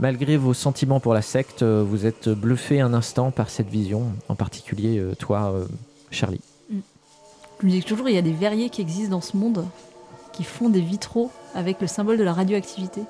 Malgré 0.00 0.36
vos 0.36 0.54
sentiments 0.54 0.98
pour 0.98 1.14
la 1.14 1.22
secte, 1.22 1.62
vous 1.62 2.06
êtes 2.06 2.28
bluffé 2.28 2.80
un 2.80 2.94
instant 2.94 3.30
par 3.30 3.50
cette 3.50 3.68
vision, 3.68 4.06
en 4.28 4.34
particulier 4.34 4.98
euh, 4.98 5.14
toi, 5.14 5.52
euh, 5.54 5.66
Charlie. 6.10 6.40
Je 7.60 7.66
me 7.66 7.70
dis 7.70 7.82
toujours, 7.82 8.08
il 8.08 8.14
y 8.14 8.18
a 8.18 8.22
des 8.22 8.32
verriers 8.32 8.70
qui 8.70 8.80
existent 8.80 9.10
dans 9.10 9.20
ce 9.20 9.36
monde 9.36 9.66
qui 10.32 10.44
font 10.44 10.68
des 10.68 10.80
vitraux 10.80 11.30
avec 11.54 11.80
le 11.80 11.86
symbole 11.86 12.16
de 12.18 12.24
la 12.24 12.32
radioactivité. 12.32 13.02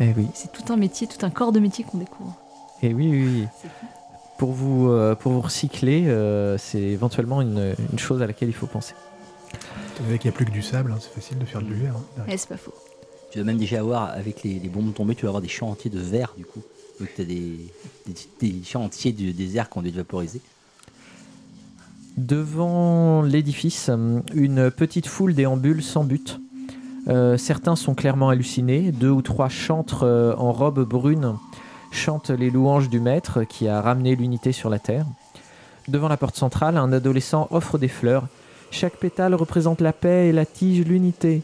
Eh 0.00 0.12
oui, 0.16 0.28
C'est 0.34 0.52
tout 0.52 0.72
un 0.72 0.76
métier, 0.76 1.06
tout 1.06 1.24
un 1.24 1.30
corps 1.30 1.52
de 1.52 1.60
métier 1.60 1.84
qu'on 1.84 1.98
découvre. 1.98 2.34
eh 2.82 2.94
oui, 2.94 3.08
oui, 3.10 3.28
oui. 3.42 3.70
Pour 4.38 4.52
vous, 4.52 4.88
euh, 4.90 5.14
pour 5.14 5.32
vous 5.32 5.40
recycler, 5.40 6.04
euh, 6.08 6.56
c'est 6.58 6.80
éventuellement 6.80 7.40
une, 7.42 7.74
une 7.92 7.98
chose 7.98 8.22
à 8.22 8.26
laquelle 8.26 8.48
il 8.48 8.54
faut 8.54 8.66
penser. 8.66 8.94
Donné 10.00 10.18
qu'il 10.18 10.30
n'y 10.30 10.34
a 10.34 10.36
plus 10.36 10.46
que 10.46 10.50
du 10.50 10.62
sable, 10.62 10.92
hein, 10.92 10.98
c'est 11.00 11.12
facile 11.12 11.38
de 11.38 11.44
faire 11.44 11.62
du 11.62 11.74
verre. 11.74 11.94
hein. 12.18 12.24
Ouais, 12.26 12.36
c'est 12.36 12.48
pas 12.48 12.56
faux. 12.56 12.74
Tu 13.30 13.38
vas 13.38 13.44
même 13.44 13.58
déjà 13.58 13.78
avoir, 13.80 14.10
avec 14.10 14.42
les, 14.42 14.58
les 14.58 14.68
bombes 14.68 14.92
tombées, 14.94 15.14
tu 15.14 15.22
vas 15.22 15.28
avoir 15.28 15.42
des 15.42 15.48
champs 15.48 15.70
entiers 15.70 15.90
de 15.90 16.00
verre 16.00 16.34
du 16.36 16.44
coup. 16.44 16.60
Donc 17.00 17.08
tu 17.14 17.22
as 17.22 17.24
des, 17.24 17.56
des, 18.06 18.14
des 18.50 18.64
champs 18.64 18.82
entiers 18.84 19.12
du 19.12 19.32
désert 19.32 19.70
qui 19.70 19.78
ont 19.78 19.82
dû 19.82 19.88
être 19.88 19.94
vaporisés. 19.96 20.40
Devant 22.16 23.22
l'édifice, 23.22 23.88
hum, 23.88 24.22
une 24.34 24.70
petite 24.70 25.06
foule 25.06 25.34
déambule 25.34 25.82
sans 25.82 26.04
but. 26.04 26.40
Euh, 27.08 27.36
certains 27.36 27.76
sont 27.76 27.94
clairement 27.94 28.28
hallucinés. 28.28 28.92
Deux 28.92 29.10
ou 29.10 29.22
trois 29.22 29.48
chantres 29.48 30.04
euh, 30.04 30.34
en 30.36 30.52
robe 30.52 30.86
brune 30.86 31.36
chantent 31.90 32.30
les 32.30 32.50
louanges 32.50 32.88
du 32.88 33.00
maître 33.00 33.44
qui 33.44 33.68
a 33.68 33.80
ramené 33.80 34.14
l'unité 34.14 34.52
sur 34.52 34.70
la 34.70 34.78
terre. 34.78 35.06
Devant 35.88 36.08
la 36.08 36.16
porte 36.16 36.36
centrale, 36.36 36.76
un 36.76 36.92
adolescent 36.92 37.48
offre 37.50 37.78
des 37.78 37.88
fleurs. 37.88 38.26
Chaque 38.70 38.96
pétale 38.96 39.34
représente 39.34 39.80
la 39.80 39.92
paix 39.92 40.28
et 40.28 40.32
la 40.32 40.46
tige 40.46 40.84
l'unité. 40.86 41.42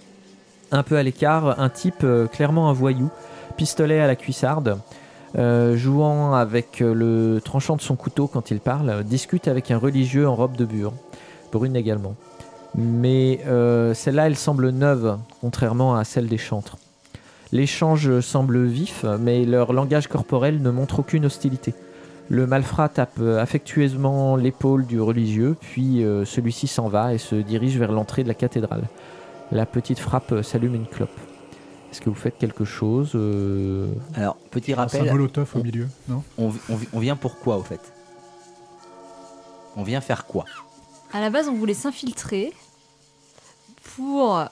Un 0.70 0.82
peu 0.82 0.96
à 0.96 1.02
l'écart, 1.02 1.60
un 1.60 1.68
type, 1.70 2.04
euh, 2.04 2.26
clairement 2.26 2.68
un 2.68 2.72
voyou, 2.72 3.10
pistolet 3.56 4.00
à 4.00 4.06
la 4.06 4.16
cuissarde, 4.16 4.78
euh, 5.36 5.76
jouant 5.76 6.34
avec 6.34 6.80
euh, 6.80 6.94
le 6.94 7.40
tranchant 7.40 7.76
de 7.76 7.82
son 7.82 7.96
couteau 7.96 8.28
quand 8.28 8.50
il 8.50 8.60
parle, 8.60 8.88
euh, 8.88 9.02
discute 9.02 9.46
avec 9.46 9.70
un 9.70 9.76
religieux 9.76 10.26
en 10.26 10.34
robe 10.34 10.56
de 10.56 10.64
bure, 10.64 10.94
brune 11.52 11.76
également. 11.76 12.14
Mais 12.74 13.40
celle-là, 13.94 14.26
elle 14.26 14.36
semble 14.36 14.68
neuve, 14.68 15.18
contrairement 15.40 15.96
à 15.96 16.04
celle 16.04 16.28
des 16.28 16.38
chantres. 16.38 16.76
L'échange 17.50 18.20
semble 18.20 18.66
vif, 18.66 19.06
mais 19.18 19.46
leur 19.46 19.72
langage 19.72 20.06
corporel 20.06 20.60
ne 20.60 20.70
montre 20.70 21.00
aucune 21.00 21.24
hostilité. 21.24 21.72
Le 22.28 22.46
malfrat 22.46 22.90
tape 22.90 23.20
affectueusement 23.20 24.36
l'épaule 24.36 24.84
du 24.84 25.00
religieux, 25.00 25.56
puis 25.58 26.04
celui-ci 26.26 26.66
s'en 26.66 26.88
va 26.88 27.14
et 27.14 27.18
se 27.18 27.36
dirige 27.36 27.78
vers 27.78 27.90
l'entrée 27.90 28.22
de 28.22 28.28
la 28.28 28.34
cathédrale. 28.34 28.84
La 29.50 29.64
petite 29.64 29.98
frappe 29.98 30.42
s'allume 30.42 30.74
une 30.74 30.86
clope. 30.86 31.27
Est-ce 31.98 32.04
que 32.04 32.10
vous 32.10 32.14
faites 32.16 32.38
quelque 32.38 32.64
chose 32.64 33.10
euh, 33.16 33.88
Alors, 34.14 34.36
petit 34.52 34.72
Un 34.72 34.76
rappel, 34.76 35.10
molotov 35.10 35.50
au 35.56 35.58
on- 35.58 35.62
milieu, 35.64 35.88
non 36.08 36.22
on, 36.38 36.50
on- 36.70 36.78
on 36.92 36.98
vient 37.00 37.16
pour 37.16 37.40
quoi 37.40 37.56
au 37.56 37.64
fait? 37.64 37.80
On 39.74 39.82
vient 39.82 40.00
faire 40.00 40.24
quoi? 40.24 40.44
À 41.12 41.20
la 41.20 41.28
base, 41.30 41.48
on 41.48 41.54
voulait 41.54 41.74
s'infiltrer 41.74 42.52
pour 43.96 44.44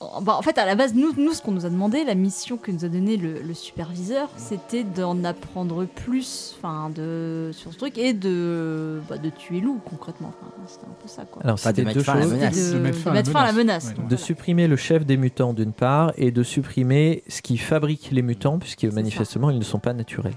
en 0.00 0.42
fait, 0.42 0.58
à 0.58 0.66
la 0.66 0.74
base, 0.74 0.92
nous, 0.94 1.12
nous 1.16 1.32
ce 1.32 1.40
qu'on 1.40 1.52
nous 1.52 1.64
a 1.64 1.70
demandé, 1.70 2.04
la 2.04 2.14
mission 2.14 2.56
que 2.56 2.70
nous 2.70 2.84
a 2.84 2.88
donnée 2.88 3.16
le, 3.16 3.40
le 3.40 3.54
superviseur, 3.54 4.28
c'était 4.36 4.84
d'en 4.84 5.22
apprendre 5.24 5.84
plus 5.86 6.54
enfin, 6.58 6.90
de, 6.90 7.50
sur 7.52 7.72
ce 7.72 7.78
truc 7.78 7.96
et 7.96 8.12
de, 8.12 9.00
bah, 9.08 9.16
de 9.18 9.30
tuer 9.30 9.60
Lou, 9.60 9.80
concrètement. 9.88 10.32
Enfin, 10.40 10.52
c'était 10.66 10.86
un 10.86 10.94
peu 11.00 11.08
ça, 11.08 11.24
quoi. 11.24 11.42
Alors, 11.42 11.56
de 11.56 11.60
c'était 11.60 11.84
mettre 11.84 11.98
deux 11.98 12.04
fin 12.04 12.12
à 12.12 12.16
la 12.16 12.22
choses. 12.22 12.32
menace. 12.32 12.70
de, 12.72 12.74
De 12.74 12.78
mettre 12.82 12.98
fin 12.98 13.10
à 13.10 13.14
la 13.14 13.24
fin 13.24 13.40
à 13.40 13.46
la 13.46 13.52
menace. 13.52 13.84
menace. 13.84 13.84
Ouais. 13.84 13.94
donc 13.94 14.04
De 14.04 14.08
voilà. 14.16 14.24
supprimer 14.26 14.68
le 14.68 14.76
chef 14.76 15.06
des 15.06 15.16
mutants 15.16 15.54
d'une 15.54 15.72
part 15.72 16.12
et 16.16 16.30
de 16.32 16.42
supprimer 16.42 17.22
ce 17.28 17.40
qui 17.40 17.56
fabrique 17.56 18.08
les 18.10 18.22
mutants 18.22 18.58
puisque 18.58 18.80
ça. 18.88 18.94
manifestement 18.94 19.50
ils 19.50 19.58
ne 19.58 19.64
sont 19.64 19.78
pas 19.78 19.92
naturels. 19.94 20.34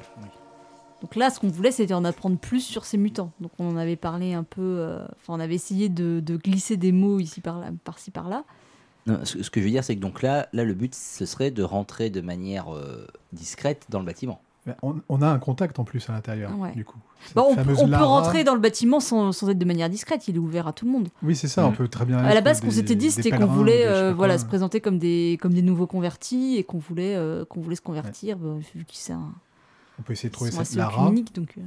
Donc 1.02 1.16
là, 1.16 1.30
ce 1.30 1.40
qu'on 1.40 1.50
voulait, 1.50 1.72
c'était 1.72 1.94
en 1.94 2.06
apprendre 2.06 2.38
plus 2.38 2.62
sur 2.62 2.84
ces 2.86 2.98
mutants. 2.98 3.32
Donc 3.40 3.52
on 3.60 3.70
en 3.70 3.78
avait 3.78 3.96
parlé 3.98 4.34
un 4.34 4.44
peu. 4.44 4.62
euh, 4.62 5.04
Enfin, 5.20 5.34
on 5.34 5.40
avait 5.40 5.54
essayé 5.56 5.90
de, 5.90 6.20
de 6.22 6.38
glisser 6.38 6.76
des 6.78 6.92
mots 6.92 7.20
ici 7.20 7.40
par 7.42 7.60
là, 7.60 7.68
par-ci 7.84 8.10
par-là. 8.12 8.44
Non, 9.08 9.20
ce, 9.24 9.42
ce 9.42 9.50
que 9.50 9.60
je 9.62 9.66
veux 9.66 9.72
dire, 9.72 9.84
c'est 9.84 9.96
que 9.96 10.02
donc 10.02 10.22
là, 10.22 10.48
là, 10.54 10.64
le 10.64 10.74
but, 10.74 10.94
ce 10.94 11.26
serait 11.26 11.50
de 11.52 11.64
rentrer 11.64 12.10
de 12.10 12.22
manière 12.22 12.74
euh, 12.76 13.08
discrète 13.34 13.86
dans 13.90 14.00
le 14.00 14.06
bâtiment. 14.06 14.42
On, 14.84 14.96
on 15.08 15.22
a 15.22 15.28
un 15.30 15.40
contact 15.40 15.80
en 15.80 15.86
plus 15.86 16.10
à 16.10 16.12
l'intérieur, 16.12 16.52
Ouais. 16.60 16.74
du 16.74 16.84
coup. 16.84 16.98
Bon, 17.36 17.46
on 17.52 17.56
peut, 17.56 17.74
on 17.80 17.88
rentrer 18.06 18.44
dans 18.44 18.54
le 18.54 18.60
bâtiment 18.60 19.00
sans, 19.00 19.32
sans 19.32 19.48
être 19.50 19.58
de 19.58 19.64
manière 19.64 19.90
discrète. 19.90 20.28
Il 20.28 20.36
est 20.36 20.40
ouvert 20.40 20.68
à 20.68 20.74
tout 20.74 20.86
le 20.86 20.92
monde. 20.92 21.08
Oui, 21.24 21.38
c'est 21.38 21.48
ça, 21.48 21.64
Mm. 21.64 21.68
on 21.68 21.72
peut 21.72 21.88
très 21.88 22.04
bien. 22.06 22.18
À 22.18 22.34
la 22.34 22.42
base, 22.42 22.58
ce 22.58 22.64
qu'on 22.64 22.72
s'était 22.72 22.96
dit, 22.96 23.10
c'était 23.10 23.32
qu'on 23.32 23.46
voulait 23.46 23.88
euh, 23.88 24.14
voilà, 24.14 24.34
quoi. 24.34 24.40
se 24.42 24.46
présenter 24.46 24.82
comme 24.82 25.00
des, 25.00 25.38
comme 25.42 25.54
des 25.54 25.62
nouveaux 25.62 25.88
convertis 25.88 26.58
et 26.58 26.66
qu'on 26.66 26.80
voulait, 26.80 27.16
euh, 27.16 27.46
qu'on 27.46 27.62
voulait 27.62 27.78
se 27.78 27.82
convertir, 27.82 28.38
bah, 28.38 28.56
vu 28.76 28.86
un- 29.12 29.32
On 30.00 30.02
peut 30.04 30.12
essayer 30.12 30.28
de 30.28 30.34
trouver 30.34 30.52
cette 30.52 30.74
Lara. 30.76 31.10
Donc, 31.34 31.54
euh, 31.58 31.62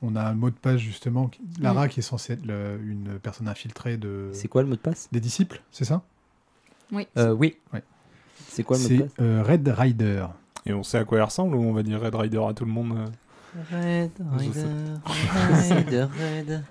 On 0.00 0.16
a 0.16 0.22
un 0.22 0.34
mot 0.34 0.48
de 0.48 0.54
passe 0.56 0.78
justement. 0.78 1.30
Lara 1.60 1.86
Mm. 1.86 1.88
qui 1.90 2.00
est 2.00 2.02
censée 2.02 2.32
être 2.34 2.46
le- 2.46 2.80
une 2.82 3.18
personne 3.22 3.48
infiltrée 3.48 3.98
de... 3.98 4.30
C'est 4.32 4.48
quoi 4.48 4.62
le 4.62 4.68
mot 4.68 4.76
de 4.76 4.80
passe? 4.80 5.08
des 5.12 5.20
disciples, 5.20 5.60
c'est 5.70 5.84
ça? 5.84 6.02
Oui. 6.92 7.06
Euh, 7.18 7.32
oui, 7.32 7.56
C'est 8.48 8.62
quoi 8.62 8.76
le 8.76 8.82
mot 8.82 8.88
C'est 8.88 9.22
euh, 9.22 9.42
Red 9.42 9.68
Rider. 9.68 10.26
Et 10.64 10.72
on 10.72 10.82
sait 10.82 10.98
à 10.98 11.04
quoi 11.04 11.18
il 11.18 11.22
ressemble 11.22 11.56
ou 11.56 11.62
on 11.62 11.72
va 11.72 11.82
dire 11.82 12.00
Red 12.00 12.14
Rider 12.14 12.42
à 12.48 12.52
tout 12.52 12.64
le 12.64 12.72
monde 12.72 12.96
euh 12.96 13.06
Red 13.72 14.10
sais. 14.52 14.66
Rider, 15.74 16.02
Red. 16.20 16.62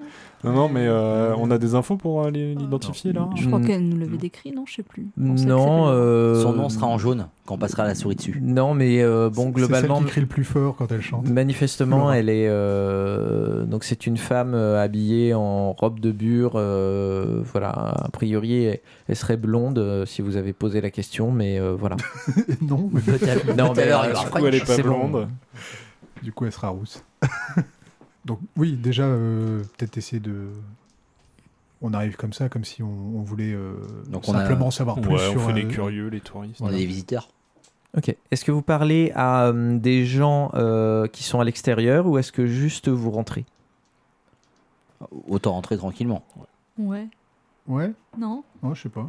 Non, 0.43 0.51
non, 0.53 0.69
mais 0.69 0.85
euh, 0.85 1.33
on 1.37 1.49
a 1.49 1.57
des 1.57 1.73
infos 1.73 1.95
pour 1.97 2.23
euh, 2.23 2.29
l'identifier 2.29 3.13
là 3.13 3.27
Je 3.35 3.47
crois 3.47 3.59
Mm. 3.59 3.65
qu'elle 3.65 3.87
nous 3.89 3.97
l'avait 3.97 4.17
décrit, 4.17 4.51
non 4.51 4.65
Je 4.67 4.75
sais 4.75 4.83
plus. 4.83 5.07
On 5.19 5.35
sait 5.37 5.45
que 5.45 5.49
non. 5.49 5.87
euh, 5.87 6.41
Son 6.43 6.53
nom 6.53 6.69
sera 6.69 6.85
en 6.87 6.97
jaune 6.99 7.27
quand 7.47 7.55
on 7.55 7.57
passera 7.57 7.83
la 7.85 7.95
souris 7.95 8.15
dessus. 8.15 8.39
Non, 8.43 8.73
mais 8.75 9.01
euh, 9.01 9.29
bon, 9.29 9.49
globalement, 9.49 9.95
C'est 9.95 10.01
celle 10.01 10.05
qui 10.05 10.11
crie 10.11 10.21
le 10.21 10.27
plus 10.27 10.43
fort 10.43 10.75
quand 10.75 10.91
elle 10.91 11.01
chante. 11.01 11.27
manifestement, 11.29 11.97
Laura. 11.97 12.17
elle 12.19 12.29
est 12.29 12.47
euh, 12.47 13.65
donc 13.65 13.83
c'est 13.83 14.05
une 14.07 14.17
femme 14.17 14.53
euh, 14.53 14.83
habillée 14.83 15.33
en 15.33 15.73
robe 15.73 15.99
de 15.99 16.11
bure. 16.11 16.53
euh, 16.55 17.41
voilà, 17.51 17.69
a 17.69 18.09
priori, 18.11 18.65
elle, 18.65 18.79
elle 19.07 19.15
serait 19.15 19.37
blonde 19.37 19.79
euh, 19.79 20.05
si 20.05 20.21
vous 20.21 20.37
avez 20.37 20.53
posé 20.53 20.79
la 20.81 20.89
question, 20.91 21.31
mais 21.31 21.59
euh, 21.59 21.75
voilà. 21.77 21.95
non, 22.61 22.89
mais 22.91 23.01
non, 23.55 23.73
l'heure, 23.73 24.03
euh, 24.03 24.13
Du 24.13 24.29
coup, 24.29 24.45
elle 24.45 24.55
est 24.55 24.59
pas 24.59 24.75
c'est 24.75 24.83
bon. 24.83 25.07
blonde. 25.09 25.27
du 26.23 26.31
coup 26.31 26.45
elle 26.45 26.51
sera 26.51 26.69
rousse. 26.69 27.03
Donc 28.25 28.39
oui, 28.57 28.73
déjà, 28.73 29.03
euh, 29.03 29.61
peut-être 29.77 29.97
essayer 29.97 30.19
de... 30.19 30.49
On 31.81 31.93
arrive 31.93 32.15
comme 32.15 32.33
ça, 32.33 32.49
comme 32.49 32.63
si 32.65 32.81
on, 32.81 32.87
on 32.89 33.21
voulait 33.21 33.53
euh, 33.53 33.75
Donc 34.09 34.27
on 34.27 34.33
a- 34.33 34.39
simplement 34.39 34.71
savoir 34.71 34.99
plus 34.99 35.13
Ouais, 35.13 35.29
sur... 35.31 35.41
on 35.41 35.47
fait 35.47 35.53
les 35.53 35.65
euh, 35.65 35.69
curieux, 35.69 36.07
les 36.07 36.21
touristes. 36.21 36.59
On 36.61 36.69
est 36.69 36.77
des 36.77 36.85
visiteurs. 36.85 37.29
Ok. 37.95 38.15
Est-ce 38.31 38.43
que 38.43 38.51
vous 38.51 38.61
parlez 38.63 39.11
à 39.15 39.45
euh, 39.47 39.77
des 39.77 40.05
gens 40.05 40.51
euh, 40.55 41.07
qui 41.07 41.23
sont 41.23 41.39
à 41.39 41.43
l'extérieur 41.43 42.07
ou 42.07 42.17
est-ce 42.17 42.31
que 42.31 42.47
juste 42.47 42.89
vous 42.89 43.11
rentrez? 43.11 43.45
Autant 45.27 45.51
rentrer 45.53 45.77
tranquillement. 45.77 46.23
Ouais. 46.77 47.07
Ouais, 47.67 47.91
Non 48.17 48.43
oh, 48.63 48.73
je 48.73 48.81
sais 48.83 48.89
pas. 48.89 49.07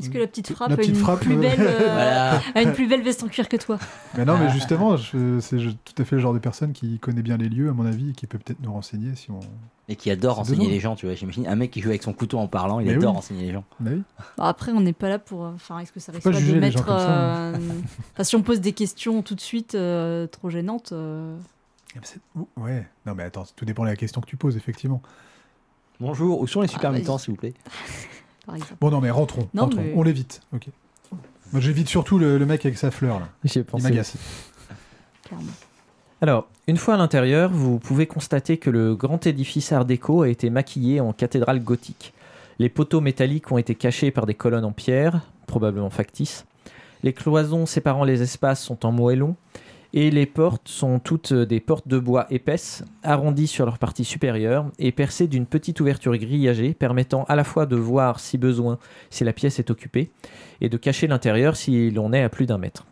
Est-ce 0.00 0.10
que 0.10 0.18
la 0.18 0.26
petite 0.26 0.50
frappe, 0.52 0.70
La 0.70 0.76
a, 0.76 0.82
une 0.82 0.94
frappe, 0.94 1.20
plus 1.20 1.36
euh, 1.36 1.40
belle, 1.40 1.60
euh, 1.60 1.78
Voilà. 1.92 2.40
a 2.54 2.62
une 2.62 2.72
plus 2.72 2.88
belle 2.88 3.02
veste 3.02 3.22
en 3.22 3.28
cuir 3.28 3.48
que 3.48 3.56
toi? 3.56 3.78
Mais 4.16 4.24
non, 4.24 4.36
mais 4.38 4.50
justement, 4.50 4.96
je- 4.96 5.38
c'est 5.40 5.58
je- 5.58 5.70
tout 5.70 5.94
à 6.02 6.04
fait 6.04 6.16
le 6.16 6.22
genre 6.22 6.34
de 6.34 6.38
personne 6.38 6.72
qui 6.72 6.98
connaît 6.98 7.22
bien 7.22 7.36
les 7.36 7.48
lieux, 7.48 7.68
à 7.68 7.72
mon 7.72 7.86
avis, 7.86 8.10
et 8.10 8.12
qui 8.12 8.26
peut 8.26 8.38
peut-être 8.38 8.60
nous 8.62 8.72
renseigner 8.72 9.14
si 9.14 9.30
on... 9.30 9.40
Et 9.88 9.96
qui 9.96 10.10
adore 10.10 10.36
C'est 10.36 10.40
enseigner 10.42 10.58
dedans. 10.66 10.70
les 10.70 10.80
gens, 10.80 10.94
tu 10.96 11.06
vois. 11.06 11.14
J'imagine 11.16 11.46
un 11.48 11.56
mec 11.56 11.70
qui 11.72 11.80
joue 11.80 11.88
avec 11.88 12.02
son 12.04 12.12
couteau 12.12 12.38
en 12.38 12.46
parlant, 12.46 12.78
il 12.80 12.86
Mais 12.86 12.94
adore 12.94 13.12
oui. 13.12 13.18
enseigner 13.18 13.46
les 13.46 13.52
gens. 13.52 13.64
Bah 13.80 13.90
oui. 13.94 14.02
Bon, 14.38 14.44
Après, 14.44 14.70
on 14.72 14.80
n'est 14.80 14.92
pas 14.92 15.08
là 15.08 15.18
pour. 15.18 15.44
euh, 15.44 15.50
Enfin, 15.54 15.80
est-ce 15.80 15.90
que 15.92 15.98
ça 15.98 16.12
risque 16.12 16.22
pas 16.22 16.30
de 16.30 16.36
les 16.38 16.46
gens 16.52 16.60
mettre. 16.60 16.84
comme 16.84 16.96
ça, 16.98 17.46
hein. 17.48 17.54
euh, 17.54 17.58
Enfin, 18.14 18.22
si 18.24 18.36
on 18.36 18.42
pose 18.42 18.60
des 18.60 18.72
questions 18.72 19.22
tout 19.22 19.34
de 19.34 19.40
suite 19.40 19.74
euh, 19.74 20.28
trop 20.28 20.48
gênantes. 20.48 20.92
euh, 20.92 21.36
Ah, 21.94 21.96
mais 21.96 22.00
c'est- 22.04 22.20
ouh, 22.36 22.46
Ouais, 22.56 22.86
non 23.04 23.14
mais 23.16 23.24
attends, 23.24 23.44
tout 23.56 23.64
dépend 23.64 23.82
de 23.82 23.88
la 23.88 23.96
question 23.96 24.20
que 24.20 24.26
tu 24.26 24.36
poses, 24.36 24.56
effectivement. 24.56 25.02
Bonjour, 25.98 26.40
où 26.40 26.46
sont 26.46 26.60
les 26.62 26.68
super 26.68 26.90
Ah, 26.90 26.92
mutants, 26.92 27.14
vas-y. 27.16 27.24
s'il 27.24 27.30
vous 27.32 27.36
plaît? 27.40 27.54
par 28.50 28.56
exemple. 28.56 28.76
Bon, 28.80 28.90
non 28.90 29.00
mais 29.00 29.10
rentrons, 29.10 29.48
Non, 29.54 29.62
rentrons. 29.64 29.80
mais- 29.80 29.92
on 29.94 30.02
l'évite, 30.02 30.40
ok. 30.54 30.66
Moi 31.52 31.60
j'évite 31.60 31.88
surtout 31.88 32.18
le, 32.18 32.36
le 32.38 32.46
mec 32.46 32.64
avec 32.66 32.76
sa 32.78 32.90
fleur, 32.90 33.20
là. 33.20 33.28
Ai 33.44 33.48
Il 33.58 33.64
pensé. 33.64 33.84
m'agace. 33.84 34.16
Clairement. 35.24 35.46
Alors, 36.20 36.48
une 36.66 36.76
fois 36.76 36.94
à 36.94 36.96
l'intérieur, 36.96 37.50
vous 37.50 37.78
pouvez 37.78 38.06
constater 38.06 38.58
que 38.58 38.68
le 38.70 38.94
grand 38.94 39.26
édifice 39.26 39.72
Art 39.72 39.84
déco 39.84 40.22
a 40.22 40.28
été 40.28 40.50
maquillé 40.50 41.00
en 41.00 41.12
cathédrale 41.12 41.62
gothique. 41.62 42.12
Les 42.58 42.68
poteaux 42.68 43.00
métalliques 43.00 43.50
ont 43.52 43.58
été 43.58 43.74
cachés 43.74 44.10
par 44.10 44.26
des 44.26 44.34
colonnes 44.34 44.64
en 44.66 44.72
pierre, 44.72 45.20
probablement 45.46 45.88
factices. 45.90 46.44
Les 47.02 47.14
cloisons 47.14 47.64
séparant 47.64 48.04
les 48.04 48.20
espaces 48.20 48.62
sont 48.62 48.84
en 48.84 48.92
moellon. 48.92 49.34
Et 49.92 50.10
les 50.10 50.26
portes 50.26 50.68
sont 50.68 51.00
toutes 51.00 51.32
des 51.32 51.58
portes 51.58 51.88
de 51.88 51.98
bois 51.98 52.26
épaisses, 52.30 52.84
arrondies 53.02 53.48
sur 53.48 53.64
leur 53.64 53.78
partie 53.78 54.04
supérieure 54.04 54.70
et 54.78 54.92
percées 54.92 55.26
d'une 55.26 55.46
petite 55.46 55.80
ouverture 55.80 56.16
grillagée 56.16 56.74
permettant 56.74 57.24
à 57.24 57.34
la 57.34 57.42
fois 57.42 57.66
de 57.66 57.74
voir, 57.74 58.20
si 58.20 58.38
besoin, 58.38 58.78
si 59.10 59.24
la 59.24 59.32
pièce 59.32 59.58
est 59.58 59.70
occupée, 59.70 60.10
et 60.60 60.68
de 60.68 60.76
cacher 60.76 61.08
l'intérieur 61.08 61.56
si 61.56 61.90
l'on 61.90 62.12
est 62.12 62.22
à 62.22 62.28
plus 62.28 62.46
d'un 62.46 62.58
mètre. 62.58 62.86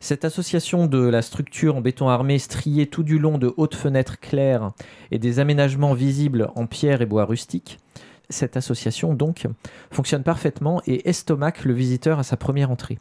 Cette 0.00 0.24
association 0.24 0.86
de 0.86 0.98
la 0.98 1.20
structure 1.20 1.76
en 1.76 1.80
béton 1.82 2.08
armé 2.08 2.38
striée 2.38 2.86
tout 2.86 3.02
du 3.02 3.18
long 3.18 3.36
de 3.36 3.52
hautes 3.56 3.74
fenêtres 3.74 4.20
claires 4.20 4.72
et 5.10 5.18
des 5.18 5.38
aménagements 5.38 5.94
visibles 5.94 6.50
en 6.54 6.66
pierre 6.66 7.02
et 7.02 7.06
bois 7.06 7.24
rustique, 7.24 7.78
cette 8.30 8.56
association 8.56 9.14
donc 9.14 9.46
fonctionne 9.90 10.22
parfaitement 10.22 10.82
et 10.86 11.08
estomaque 11.08 11.64
le 11.64 11.74
visiteur 11.74 12.18
à 12.18 12.22
sa 12.22 12.36
première 12.36 12.70
entrée. 12.70 12.98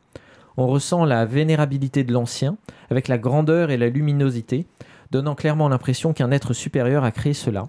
On 0.57 0.67
ressent 0.67 1.05
la 1.05 1.25
vénérabilité 1.25 2.03
de 2.03 2.13
l'ancien 2.13 2.57
avec 2.89 3.07
la 3.07 3.17
grandeur 3.17 3.71
et 3.71 3.77
la 3.77 3.89
luminosité, 3.89 4.65
donnant 5.11 5.35
clairement 5.35 5.69
l'impression 5.69 6.13
qu'un 6.13 6.31
être 6.31 6.53
supérieur 6.53 7.03
a 7.03 7.11
créé 7.11 7.33
cela, 7.33 7.63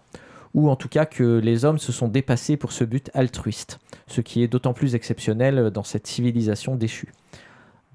ou 0.55 0.71
en 0.71 0.77
tout 0.77 0.89
cas 0.89 1.07
que 1.07 1.39
les 1.39 1.65
hommes 1.65 1.79
se 1.79 1.93
sont 1.93 2.09
dépassés 2.09 2.57
pour 2.57 2.73
ce 2.73 2.85
but 2.85 3.11
altruiste, 3.15 3.79
ce 4.07 4.21
qui 4.21 4.43
est 4.43 4.49
d'autant 4.49 4.73
plus 4.73 4.95
exceptionnel 4.95 5.71
dans 5.71 5.85
cette 5.85 6.07
civilisation 6.07 6.77
déchue 6.77 7.13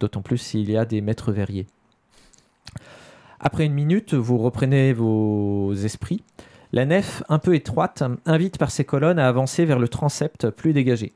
d'autant 0.01 0.21
plus 0.21 0.39
s'il 0.39 0.69
y 0.69 0.75
a 0.75 0.83
des 0.83 0.99
maîtres 0.99 1.31
verriers. 1.31 1.67
Après 3.39 3.65
une 3.65 3.73
minute, 3.73 4.13
vous 4.13 4.37
reprenez 4.37 4.91
vos 4.91 5.73
esprits. 5.73 6.23
La 6.73 6.85
nef, 6.85 7.23
un 7.29 7.39
peu 7.39 7.55
étroite, 7.55 8.03
invite 8.25 8.57
par 8.57 8.71
ses 8.71 8.83
colonnes 8.83 9.19
à 9.19 9.27
avancer 9.27 9.65
vers 9.65 9.79
le 9.79 9.87
transept 9.87 10.49
plus 10.49 10.73
dégagé. 10.73 11.13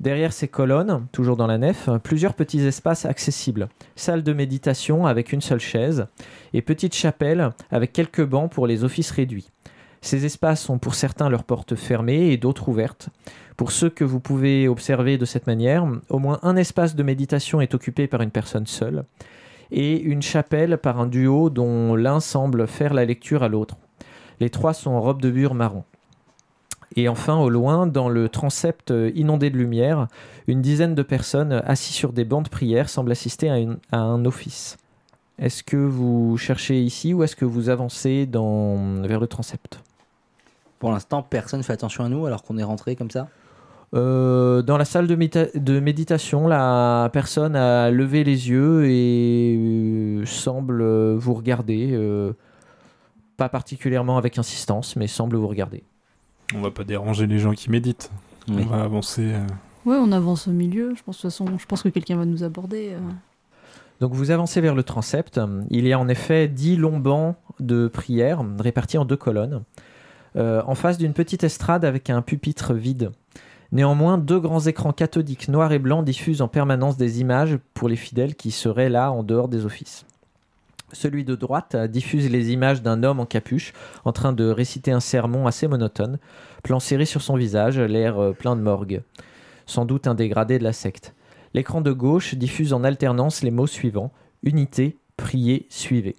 Derrière 0.00 0.32
ces 0.32 0.48
colonnes, 0.48 1.06
toujours 1.12 1.36
dans 1.36 1.46
la 1.46 1.58
nef, 1.58 1.88
plusieurs 2.02 2.34
petits 2.34 2.60
espaces 2.60 3.04
accessibles. 3.04 3.68
Salle 3.96 4.22
de 4.22 4.32
méditation 4.32 5.06
avec 5.06 5.32
une 5.32 5.40
seule 5.40 5.60
chaise 5.60 6.06
et 6.52 6.62
petite 6.62 6.94
chapelle 6.94 7.50
avec 7.70 7.92
quelques 7.92 8.24
bancs 8.24 8.50
pour 8.50 8.66
les 8.66 8.84
offices 8.84 9.10
réduits. 9.10 9.48
Ces 10.00 10.26
espaces 10.26 10.68
ont 10.68 10.78
pour 10.78 10.94
certains 10.94 11.30
leurs 11.30 11.44
portes 11.44 11.76
fermées 11.76 12.30
et 12.30 12.36
d'autres 12.36 12.68
ouvertes. 12.68 13.08
Pour 13.56 13.72
ceux 13.72 13.88
que 13.88 14.04
vous 14.04 14.20
pouvez 14.20 14.68
observer 14.68 15.16
de 15.16 15.24
cette 15.24 15.46
manière, 15.46 15.86
au 16.10 16.18
moins 16.18 16.40
un 16.42 16.56
espace 16.56 16.94
de 16.94 17.02
méditation 17.02 17.60
est 17.60 17.74
occupé 17.74 18.06
par 18.06 18.20
une 18.20 18.30
personne 18.30 18.66
seule 18.66 19.04
et 19.70 19.98
une 19.98 20.22
chapelle 20.22 20.76
par 20.78 21.00
un 21.00 21.06
duo 21.06 21.48
dont 21.48 21.96
l'un 21.96 22.20
semble 22.20 22.66
faire 22.66 22.92
la 22.92 23.04
lecture 23.04 23.42
à 23.42 23.48
l'autre. 23.48 23.76
Les 24.40 24.50
trois 24.50 24.74
sont 24.74 24.90
en 24.90 25.00
robe 25.00 25.22
de 25.22 25.30
bure 25.30 25.54
marron. 25.54 25.84
Et 26.96 27.08
enfin, 27.08 27.36
au 27.36 27.48
loin, 27.48 27.86
dans 27.86 28.08
le 28.08 28.28
transept 28.28 28.92
inondé 29.14 29.50
de 29.50 29.56
lumière, 29.56 30.06
une 30.46 30.62
dizaine 30.62 30.94
de 30.94 31.02
personnes 31.02 31.60
assises 31.64 31.96
sur 31.96 32.12
des 32.12 32.24
bancs 32.24 32.44
de 32.44 32.48
prière 32.48 32.88
semblent 32.88 33.10
assister 33.10 33.50
à, 33.50 33.58
une- 33.58 33.78
à 33.90 33.98
un 33.98 34.24
office. 34.24 34.76
Est-ce 35.38 35.64
que 35.64 35.76
vous 35.76 36.36
cherchez 36.36 36.80
ici 36.80 37.12
ou 37.12 37.24
est-ce 37.24 37.34
que 37.34 37.44
vous 37.44 37.68
avancez 37.68 38.26
dans, 38.26 39.02
vers 39.02 39.18
le 39.18 39.26
transept? 39.26 39.80
Pour 40.78 40.92
l'instant, 40.92 41.22
personne 41.22 41.62
fait 41.64 41.72
attention 41.72 42.04
à 42.04 42.08
nous 42.08 42.26
alors 42.26 42.44
qu'on 42.44 42.58
est 42.58 42.62
rentré 42.62 42.94
comme 42.94 43.10
ça? 43.10 43.26
Euh, 43.94 44.62
dans 44.62 44.76
la 44.76 44.84
salle 44.84 45.06
de, 45.06 45.16
méta- 45.16 45.56
de 45.56 45.80
méditation, 45.80 46.46
la 46.46 47.10
personne 47.12 47.56
a 47.56 47.90
levé 47.90 48.22
les 48.22 48.48
yeux 48.50 48.86
et 48.86 49.56
euh, 49.58 50.26
semble 50.26 50.82
euh, 50.82 51.16
vous 51.16 51.34
regarder, 51.34 51.90
euh, 51.92 52.32
pas 53.36 53.48
particulièrement 53.48 54.18
avec 54.18 54.38
insistance, 54.38 54.94
mais 54.96 55.06
semble 55.06 55.36
vous 55.36 55.48
regarder. 55.48 55.82
On 56.54 56.60
va 56.60 56.70
pas 56.70 56.84
déranger 56.84 57.26
les 57.26 57.38
gens 57.38 57.52
qui 57.52 57.70
méditent. 57.70 58.10
Oui. 58.48 58.62
On 58.66 58.66
va 58.66 58.82
avancer. 58.82 59.32
euh, 59.34 59.40
Ouais, 59.86 59.96
on 60.00 60.12
avance 60.12 60.48
au 60.48 60.50
milieu. 60.52 60.94
Je 60.96 61.02
pense 61.02 61.16
de 61.16 61.22
toute 61.22 61.30
façon, 61.30 61.46
je 61.58 61.66
pense 61.66 61.82
que 61.82 61.88
quelqu'un 61.90 62.16
va 62.16 62.24
nous 62.24 62.42
aborder. 62.42 62.90
euh. 62.94 62.98
Donc 64.00 64.12
vous 64.12 64.30
avancez 64.30 64.60
vers 64.60 64.74
le 64.74 64.82
transept. 64.82 65.40
Il 65.70 65.86
y 65.86 65.92
a 65.92 65.98
en 65.98 66.08
effet 66.08 66.48
dix 66.48 66.76
longs 66.76 66.98
bancs 66.98 67.36
de 67.60 67.86
prière 67.88 68.42
répartis 68.58 68.98
en 68.98 69.04
deux 69.04 69.16
colonnes, 69.16 69.62
euh, 70.36 70.62
en 70.66 70.74
face 70.74 70.98
d'une 70.98 71.12
petite 71.12 71.44
estrade 71.44 71.84
avec 71.84 72.10
un 72.10 72.20
pupitre 72.22 72.74
vide. 72.74 73.12
Néanmoins, 73.72 74.18
deux 74.18 74.40
grands 74.40 74.60
écrans 74.60 74.92
cathodiques 74.92 75.48
noirs 75.48 75.72
et 75.72 75.78
blancs 75.78 76.04
diffusent 76.04 76.42
en 76.42 76.48
permanence 76.48 76.96
des 76.96 77.20
images 77.20 77.58
pour 77.74 77.88
les 77.88 77.96
fidèles 77.96 78.34
qui 78.34 78.50
seraient 78.50 78.88
là 78.88 79.10
en 79.12 79.22
dehors 79.22 79.48
des 79.48 79.64
offices. 79.64 80.04
Celui 80.94 81.24
de 81.24 81.34
droite 81.34 81.74
euh, 81.74 81.86
diffuse 81.88 82.30
les 82.30 82.52
images 82.52 82.80
d'un 82.80 83.02
homme 83.02 83.20
en 83.20 83.26
capuche 83.26 83.72
en 84.04 84.12
train 84.12 84.32
de 84.32 84.48
réciter 84.48 84.92
un 84.92 85.00
sermon 85.00 85.46
assez 85.46 85.66
monotone, 85.66 86.18
plan 86.62 86.80
serré 86.80 87.04
sur 87.04 87.20
son 87.20 87.36
visage, 87.36 87.78
l'air 87.78 88.18
euh, 88.18 88.32
plein 88.32 88.56
de 88.56 88.62
morgue. 88.62 89.02
Sans 89.66 89.84
doute 89.84 90.06
un 90.06 90.14
dégradé 90.14 90.58
de 90.58 90.64
la 90.64 90.72
secte. 90.72 91.14
L'écran 91.52 91.80
de 91.80 91.92
gauche 91.92 92.34
diffuse 92.34 92.72
en 92.72 92.84
alternance 92.84 93.42
les 93.42 93.50
mots 93.50 93.66
suivants 93.66 94.12
Unité, 94.44 94.98
priez, 95.16 95.66
suivez. 95.68 96.16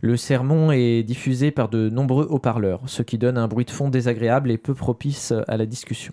Le 0.00 0.16
sermon 0.16 0.70
est 0.70 1.02
diffusé 1.02 1.50
par 1.50 1.68
de 1.68 1.88
nombreux 1.88 2.26
haut-parleurs, 2.30 2.82
ce 2.86 3.02
qui 3.02 3.18
donne 3.18 3.38
un 3.38 3.48
bruit 3.48 3.64
de 3.64 3.70
fond 3.70 3.88
désagréable 3.88 4.50
et 4.50 4.58
peu 4.58 4.74
propice 4.74 5.32
à 5.48 5.56
la 5.56 5.66
discussion. 5.66 6.12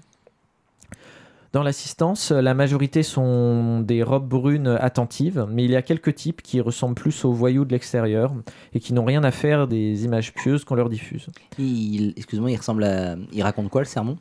Dans 1.55 1.63
l'assistance, 1.63 2.33
la 2.33 2.53
majorité 2.53 3.01
sont 3.01 3.79
des 3.79 4.03
robes 4.03 4.27
brunes 4.27 4.77
attentives, 4.81 5.47
mais 5.49 5.63
il 5.63 5.71
y 5.71 5.77
a 5.77 5.81
quelques 5.81 6.13
types 6.13 6.41
qui 6.41 6.59
ressemblent 6.59 6.95
plus 6.95 7.23
aux 7.23 7.31
voyous 7.31 7.63
de 7.63 7.71
l'extérieur 7.71 8.33
et 8.73 8.81
qui 8.81 8.91
n'ont 8.91 9.05
rien 9.05 9.23
à 9.23 9.31
faire 9.31 9.65
des 9.65 10.03
images 10.03 10.33
pieuses 10.33 10.65
qu'on 10.65 10.75
leur 10.75 10.89
diffuse. 10.89 11.27
Il, 11.57 12.13
excuse-moi, 12.17 12.51
il 12.51 12.57
ressemble 12.57 12.83
à. 12.83 13.15
Il 13.31 13.41
raconte 13.41 13.69
quoi 13.69 13.79
le 13.79 13.85
sermon? 13.85 14.17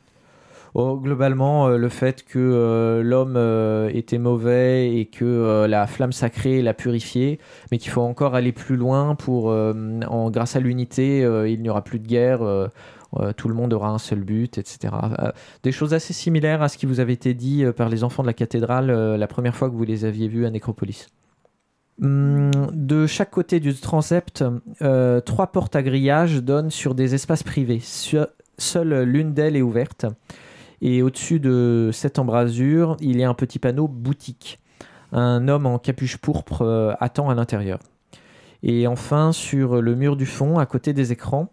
Oh, 0.77 0.97
globalement, 0.97 1.67
euh, 1.67 1.77
le 1.77 1.87
fait 1.87 2.25
que 2.25 2.37
euh, 2.37 3.01
l'homme 3.01 3.35
euh, 3.37 3.89
était 3.93 4.17
mauvais 4.17 4.93
et 4.93 5.05
que 5.05 5.65
la 5.69 5.87
flamme 5.87 6.11
sacrée 6.11 6.61
l'a 6.61 6.73
purifié, 6.73 7.39
mais 7.71 7.77
qu'il 7.77 7.91
faut 7.91 8.01
encore 8.01 8.35
aller 8.35 8.51
plus 8.51 8.75
loin 8.75 9.15
pour, 9.15 9.47
en, 9.47 10.29
grâce 10.29 10.57
à 10.57 10.59
l'unité, 10.59 11.19
il 11.47 11.61
n'y 11.61 11.69
aura 11.69 11.81
plus 11.81 11.99
de 11.99 12.07
guerre, 12.07 12.69
tout 13.37 13.47
le 13.47 13.53
monde 13.53 13.73
aura 13.73 13.89
un 13.89 13.97
seul 13.97 14.21
but, 14.21 14.57
etc. 14.57 14.93
Euh, 15.19 15.31
des 15.63 15.71
choses 15.71 15.93
assez 15.93 16.13
similaires 16.13 16.61
à 16.61 16.69
ce 16.69 16.77
qui 16.77 16.85
vous 16.85 16.99
avait 16.99 17.13
été 17.13 17.33
dit 17.33 17.63
euh, 17.63 17.71
par 17.71 17.89
les 17.89 18.03
enfants 18.03 18.23
de 18.23 18.27
la 18.27 18.33
cathédrale 18.33 18.89
euh, 18.89 19.17
la 19.17 19.27
première 19.27 19.55
fois 19.55 19.69
que 19.69 19.75
vous 19.75 19.83
les 19.83 20.05
aviez 20.05 20.27
vus 20.27 20.45
à 20.45 20.49
Nécropolis. 20.49 21.07
Hum, 22.01 22.51
De 22.73 23.07
chaque 23.07 23.31
côté 23.31 23.59
du 23.59 23.73
transept, 23.73 24.43
euh, 24.81 25.21
trois 25.21 25.47
portes 25.47 25.75
à 25.75 25.83
grillage 25.83 26.43
donnent 26.43 26.71
sur 26.71 26.95
des 26.95 27.15
espaces 27.15 27.43
privés. 27.43 27.81
Seule 28.57 29.03
l'une 29.03 29.33
d'elles 29.33 29.55
est 29.55 29.61
ouverte. 29.61 30.05
Et 30.81 31.01
au-dessus 31.01 31.39
de 31.39 31.89
cette 31.93 32.19
embrasure, 32.19 32.97
il 32.99 33.17
y 33.17 33.23
a 33.23 33.29
un 33.29 33.33
petit 33.33 33.59
panneau 33.59 33.87
boutique. 33.87 34.59
Un 35.11 35.47
homme 35.47 35.65
en 35.65 35.79
capuche 35.79 36.17
pourpre 36.17 36.61
euh, 36.61 36.93
attend 36.99 37.29
à 37.29 37.35
l'intérieur. 37.35 37.79
Et 38.63 38.87
enfin, 38.87 39.31
sur 39.31 39.81
le 39.81 39.95
mur 39.95 40.15
du 40.15 40.25
fond, 40.25 40.57
à 40.57 40.65
côté 40.65 40.91
des 40.91 41.11
écrans, 41.11 41.49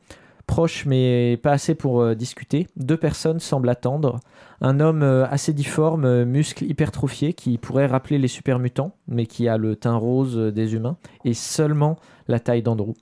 proche 0.53 0.85
mais 0.85 1.39
pas 1.43 1.53
assez 1.53 1.75
pour 1.75 2.03
euh, 2.03 2.15
discuter, 2.15 2.67
deux 2.77 2.99
personnes 2.99 3.41
semblent 3.41 3.71
attendre. 3.71 4.21
Un 4.61 4.81
homme 4.81 5.03
euh, 5.03 5.27
assez 5.31 5.55
difforme, 5.55 6.05
euh, 6.05 6.27
muscles 6.27 6.65
hypertrophiés, 6.65 7.33
qui 7.33 7.57
pourrait 7.57 7.87
rappeler 7.87 8.19
les 8.19 8.29
super 8.29 8.59
mutants, 8.59 8.93
mais 9.09 9.25
qui 9.25 9.49
a 9.49 9.57
le 9.57 9.77
teint 9.77 9.97
rose 9.97 10.37
euh, 10.37 10.53
des 10.53 10.75
humains, 10.75 10.99
et 11.25 11.33
seulement 11.33 11.97
la 12.29 12.39
taille 12.39 12.63
d'Andrew. 12.63 12.93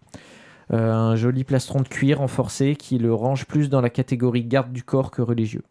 Un 0.73 1.17
joli 1.17 1.43
plastron 1.43 1.81
de 1.81 1.89
cuir 1.89 2.19
renforcé 2.19 2.77
qui 2.77 2.99
le 2.99 3.13
range 3.13 3.47
plus 3.47 3.69
dans 3.69 3.81
la 3.81 3.91
catégorie 3.91 4.45
garde 4.45 4.73
du 4.73 4.85
corps 4.85 5.11
que 5.11 5.21
religieux. 5.21 5.65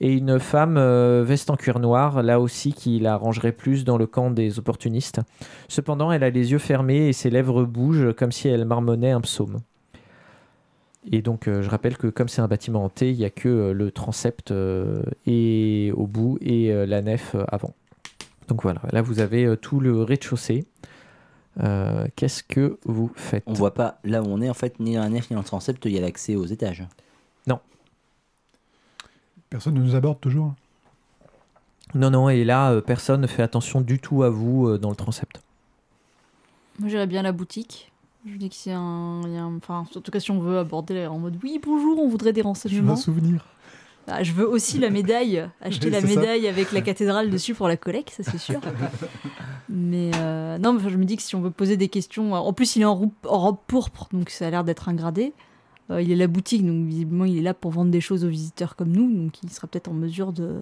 Et 0.00 0.12
une 0.14 0.40
femme 0.40 0.80
veste 1.22 1.48
en 1.50 1.56
cuir 1.56 1.78
noir, 1.78 2.24
là 2.24 2.40
aussi 2.40 2.72
qui 2.72 2.98
la 2.98 3.16
rangerait 3.16 3.52
plus 3.52 3.84
dans 3.84 3.96
le 3.96 4.08
camp 4.08 4.32
des 4.32 4.58
opportunistes. 4.58 5.20
Cependant, 5.68 6.10
elle 6.10 6.24
a 6.24 6.30
les 6.30 6.50
yeux 6.50 6.58
fermés 6.58 7.06
et 7.06 7.12
ses 7.12 7.30
lèvres 7.30 7.62
bougent 7.62 8.12
comme 8.16 8.32
si 8.32 8.48
elle 8.48 8.64
marmonnait 8.64 9.12
un 9.12 9.20
psaume. 9.20 9.60
Et 11.10 11.22
donc, 11.22 11.48
euh, 11.48 11.62
je 11.62 11.68
rappelle 11.68 11.96
que 11.96 12.06
comme 12.06 12.28
c'est 12.28 12.42
un 12.42 12.48
bâtiment 12.48 12.84
hanté, 12.84 13.10
il 13.10 13.18
n'y 13.18 13.24
a 13.24 13.30
que 13.30 13.48
euh, 13.48 13.72
le 13.72 13.90
transept 13.90 14.50
euh, 14.50 15.02
et 15.26 15.92
au 15.96 16.06
bout 16.06 16.38
et 16.40 16.72
euh, 16.72 16.86
la 16.86 17.02
nef 17.02 17.34
euh, 17.34 17.44
avant. 17.48 17.74
Donc 18.48 18.62
voilà, 18.62 18.80
là 18.92 19.02
vous 19.02 19.20
avez 19.20 19.44
euh, 19.44 19.56
tout 19.56 19.80
le 19.80 20.02
rez-de-chaussée. 20.02 20.66
Euh, 21.60 22.06
Qu'est-ce 22.16 22.42
que 22.42 22.78
vous 22.84 23.10
faites? 23.14 23.42
On 23.46 23.52
voit 23.52 23.74
pas 23.74 23.98
là 24.04 24.22
où 24.22 24.26
on 24.26 24.40
est 24.40 24.48
en 24.48 24.54
fait, 24.54 24.78
ni 24.80 24.94
dans 24.94 25.00
la 25.00 25.08
nef 25.08 25.30
ni 25.30 25.34
dans 25.34 25.40
le 25.40 25.46
transept, 25.46 25.84
il 25.84 25.92
y 25.92 25.98
a 25.98 26.00
l'accès 26.00 26.36
aux 26.36 26.46
étages. 26.46 26.84
Personne 29.50 29.74
ne 29.74 29.82
nous 29.82 29.94
aborde 29.94 30.18
toujours? 30.18 30.54
Non, 31.94 32.08
non, 32.08 32.30
et 32.30 32.42
là, 32.42 32.70
euh, 32.70 32.80
personne 32.80 33.20
ne 33.20 33.26
fait 33.26 33.42
attention 33.42 33.82
du 33.82 33.98
tout 33.98 34.22
à 34.22 34.30
vous 34.30 34.66
euh, 34.66 34.78
dans 34.78 34.88
le 34.88 34.96
transept. 34.96 35.42
Moi, 36.78 36.88
j'irais 36.88 37.06
bien 37.06 37.20
à 37.20 37.24
la 37.24 37.32
boutique. 37.32 37.91
Je 38.24 38.36
dis 38.36 38.48
que 38.48 38.54
c'est 38.54 38.72
un, 38.72 39.20
il 39.24 39.32
y 39.32 39.36
a 39.36 39.42
un- 39.42 39.56
Enfin, 39.56 39.80
en 39.96 40.00
tout 40.00 40.10
cas, 40.12 40.20
si 40.20 40.30
on 40.30 40.38
veut 40.40 40.58
aborder 40.58 41.06
en 41.06 41.18
mode 41.18 41.36
oui, 41.42 41.60
bonjour, 41.62 41.98
on 42.00 42.08
voudrait 42.08 42.32
des 42.32 42.40
Je 42.40 42.44
veux 42.44 42.46
un 42.46 42.52
renseignements. 42.52 42.96
souvenir. 42.96 43.44
Ah, 44.08 44.22
je 44.22 44.32
veux 44.32 44.48
aussi 44.48 44.78
la 44.78 44.90
médaille, 44.90 45.48
acheter 45.60 45.90
la 45.90 46.00
ça. 46.00 46.06
médaille 46.06 46.46
avec 46.48 46.72
la 46.72 46.80
cathédrale 46.80 47.30
dessus 47.30 47.54
pour 47.54 47.68
la 47.68 47.76
collecte, 47.76 48.10
ça 48.10 48.22
c'est 48.24 48.38
sûr. 48.38 48.60
mais 49.68 50.10
euh, 50.16 50.58
non, 50.58 50.72
mais 50.72 50.88
je 50.90 50.96
me 50.96 51.04
dis 51.04 51.16
que 51.16 51.22
si 51.22 51.34
on 51.36 51.40
veut 51.40 51.50
poser 51.52 51.76
des 51.76 51.88
questions, 51.88 52.32
en 52.34 52.52
plus 52.52 52.76
il 52.76 52.82
est 52.82 52.84
en, 52.86 52.94
robe- 52.96 53.10
en 53.28 53.38
robe 53.38 53.58
pourpre, 53.66 54.08
donc 54.12 54.30
ça 54.30 54.46
a 54.46 54.50
l'air 54.50 54.64
d'être 54.64 54.88
un 54.88 54.94
gradé. 54.94 55.32
Euh, 55.90 56.02
il 56.02 56.10
est 56.12 56.16
la 56.16 56.26
boutique, 56.26 56.64
donc 56.66 56.84
visiblement 56.86 57.24
il 57.24 57.38
est 57.38 57.42
là 57.42 57.54
pour 57.54 57.70
vendre 57.72 57.90
des 57.90 58.00
choses 58.00 58.24
aux 58.24 58.28
visiteurs 58.28 58.74
comme 58.76 58.90
nous, 58.90 59.08
donc 59.12 59.40
il 59.42 59.50
sera 59.50 59.66
peut-être 59.68 59.88
en 59.88 59.94
mesure 59.94 60.32
de, 60.32 60.60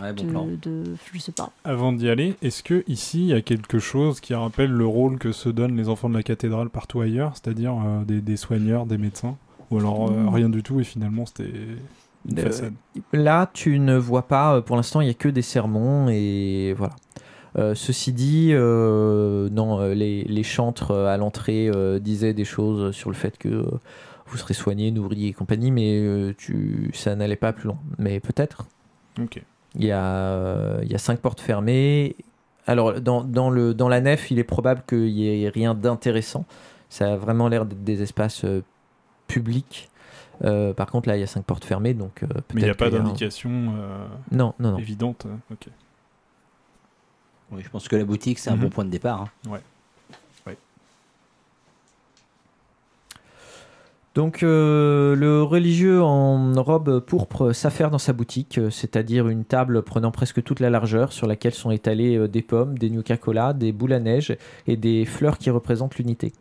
Ouais, 0.00 0.12
bon 0.12 0.22
de, 0.24 0.28
plan. 0.28 0.46
de- 0.62 0.84
je 1.12 1.18
sais 1.18 1.32
pas. 1.32 1.50
Avant 1.64 1.92
d'y 1.92 2.08
aller, 2.08 2.34
est-ce 2.42 2.62
que 2.62 2.84
ici 2.86 3.20
il 3.22 3.26
y 3.28 3.32
a 3.32 3.40
quelque 3.40 3.78
chose 3.78 4.20
qui 4.20 4.34
rappelle 4.34 4.70
le 4.70 4.86
rôle 4.86 5.18
que 5.18 5.32
se 5.32 5.48
donnent 5.48 5.76
les 5.76 5.88
enfants 5.88 6.08
de 6.08 6.14
la 6.14 6.22
cathédrale 6.22 6.68
partout 6.70 7.00
ailleurs, 7.00 7.32
c'est-à-dire 7.34 7.74
euh, 7.84 8.04
des, 8.04 8.20
des 8.20 8.36
soigneurs, 8.36 8.86
des 8.86 8.98
médecins 8.98 9.36
Ou 9.70 9.78
alors 9.78 10.08
euh, 10.10 10.14
Mm. 10.24 10.28
rien 10.28 10.48
du 10.48 10.62
tout 10.62 10.80
et 10.80 10.84
finalement 10.84 11.24
c'était 11.26 11.50
une 12.28 12.38
Euh, 12.38 12.42
façade? 12.42 12.74
Là, 13.12 13.48
tu 13.52 13.78
ne 13.78 13.96
vois 13.96 14.26
pas, 14.28 14.60
pour 14.62 14.76
l'instant, 14.76 15.00
il 15.00 15.04
n'y 15.04 15.10
a 15.10 15.14
que 15.14 15.28
des 15.28 15.42
sermons 15.42 16.08
et 16.10 16.74
voilà. 16.76 16.94
Euh, 17.56 17.74
ceci 17.74 18.12
dit, 18.12 18.50
euh, 18.52 19.48
non, 19.50 19.80
les, 19.88 20.24
les 20.24 20.42
chantres 20.42 20.90
à 20.92 21.16
l'entrée 21.16 21.70
euh, 21.74 21.98
disaient 21.98 22.34
des 22.34 22.44
choses 22.44 22.94
sur 22.94 23.08
le 23.08 23.16
fait 23.16 23.38
que 23.38 23.48
euh, 23.48 23.64
vous 24.26 24.36
serez 24.36 24.52
soigné, 24.54 24.90
nourri 24.90 25.28
et 25.28 25.32
compagnie, 25.32 25.70
mais 25.70 25.98
euh, 26.00 26.34
tu, 26.36 26.90
ça 26.92 27.14
n'allait 27.16 27.36
pas 27.36 27.52
plus 27.54 27.68
loin. 27.68 27.78
Mais 27.98 28.20
peut-être. 28.20 28.66
Ok. 29.22 29.40
Il 29.78 29.84
y, 29.84 29.90
a, 29.92 30.02
euh, 30.04 30.80
il 30.82 30.90
y 30.90 30.94
a 30.94 30.98
cinq 30.98 31.20
portes 31.20 31.40
fermées. 31.40 32.16
Alors, 32.66 33.00
dans, 33.00 33.22
dans, 33.22 33.50
le, 33.50 33.74
dans 33.74 33.88
la 33.88 34.00
nef, 34.00 34.30
il 34.30 34.38
est 34.38 34.44
probable 34.44 34.82
qu'il 34.88 35.12
n'y 35.14 35.44
ait 35.44 35.48
rien 35.48 35.74
d'intéressant. 35.74 36.44
Ça 36.88 37.12
a 37.12 37.16
vraiment 37.16 37.48
l'air 37.48 37.66
d'être 37.66 37.84
des 37.84 38.02
espaces 38.02 38.44
euh, 38.44 38.62
publics. 39.28 39.88
Euh, 40.44 40.72
par 40.72 40.90
contre, 40.90 41.08
là, 41.08 41.16
il 41.16 41.20
y 41.20 41.22
a 41.22 41.26
cinq 41.26 41.44
portes 41.44 41.64
fermées, 41.64 41.94
donc 41.94 42.22
euh, 42.22 42.26
peut-être. 42.26 42.54
Mais 42.54 42.60
il 42.62 42.64
n'y 42.64 42.70
a 42.70 42.74
pas 42.74 42.86
un- 42.86 42.90
d'indication 42.90 43.50
euh, 43.78 44.06
Non, 44.32 44.54
non, 44.58 44.72
non. 44.72 44.78
évidente. 44.78 45.26
euh, 45.26 45.34
Ok. 45.52 45.68
Oui, 47.52 47.62
je 47.62 47.68
pense 47.68 47.86
que 47.88 47.94
la 47.96 48.04
boutique 48.04 48.38
c'est 48.40 48.50
un 48.50 48.56
Mhm. 48.56 48.62
bon 48.62 48.68
point 48.70 48.84
de 48.84 48.90
départ. 48.90 49.22
hein. 49.46 49.58
Donc 54.16 54.42
euh, 54.42 55.14
le 55.14 55.42
religieux 55.42 56.02
en 56.02 56.50
robe 56.62 57.00
pourpre 57.00 57.52
s'affaire 57.52 57.90
dans 57.90 57.98
sa 57.98 58.14
boutique, 58.14 58.56
euh, 58.56 58.70
c'est-à-dire 58.70 59.28
une 59.28 59.44
table 59.44 59.82
prenant 59.82 60.10
presque 60.10 60.42
toute 60.42 60.60
la 60.60 60.70
largeur 60.70 61.12
sur 61.12 61.26
laquelle 61.26 61.52
sont 61.52 61.70
étalées 61.70 62.16
euh, 62.16 62.26
des 62.26 62.40
pommes, 62.40 62.78
des 62.78 62.88
Nuka-Cola, 62.88 63.52
des 63.52 63.72
boules 63.72 63.92
à 63.92 64.00
neige 64.00 64.34
et 64.66 64.78
des 64.78 65.04
fleurs 65.04 65.36
qui 65.36 65.50
représentent 65.50 65.96
l'unité. 65.96 66.32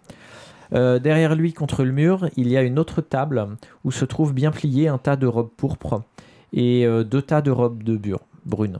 Derrière 0.72 1.36
lui, 1.36 1.54
contre 1.54 1.84
le 1.84 1.92
mur, 1.92 2.28
il 2.36 2.50
y 2.50 2.58
a 2.58 2.64
une 2.64 2.80
autre 2.80 3.00
table 3.00 3.50
où 3.84 3.92
se 3.92 4.04
trouve 4.04 4.34
bien 4.34 4.52
plié 4.52 4.88
un 4.88 4.98
tas 4.98 5.16
de 5.16 5.28
robes 5.28 5.52
pourpres 5.56 6.02
et 6.54 6.86
deux 7.06 7.22
tas 7.22 7.42
de 7.42 7.52
robes 7.52 7.84
de 7.84 7.96
bure 7.96 8.22
brunes. 8.46 8.80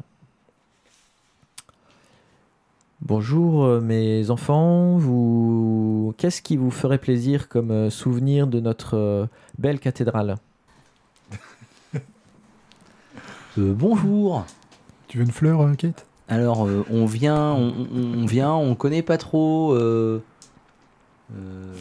Bonjour 3.06 3.66
euh, 3.66 3.82
mes 3.82 4.32
enfants, 4.32 4.98
vous 4.98 6.16
qu'est-ce 6.18 6.42
qui 6.42 6.58
vous 6.58 6.72
ferait 6.72 6.98
plaisir 6.98 7.48
comme 7.50 7.70
euh, 7.70 7.90
souvenir 7.92 8.48
de 8.48 8.60
notre 8.60 8.98
euh, 8.98 9.28
belle 9.60 9.80
cathédrale? 9.80 10.38
Euh, 13.60 13.74
bonjour. 13.74 14.44
Tu 15.08 15.20
veux 15.20 15.24
une 15.24 15.32
fleur, 15.32 15.70
Kate? 15.78 16.08
Alors, 16.28 16.66
euh, 16.66 16.84
on 16.90 17.06
vient, 17.06 17.52
on, 17.54 17.74
on- 17.94 18.24
on 18.24 18.26
vient, 18.26 18.54
on 18.54 18.74
connaît 18.74 19.04
pas 19.04 19.20
trop. 19.20 19.74
euh, 19.74 20.24
euh, 21.36 21.74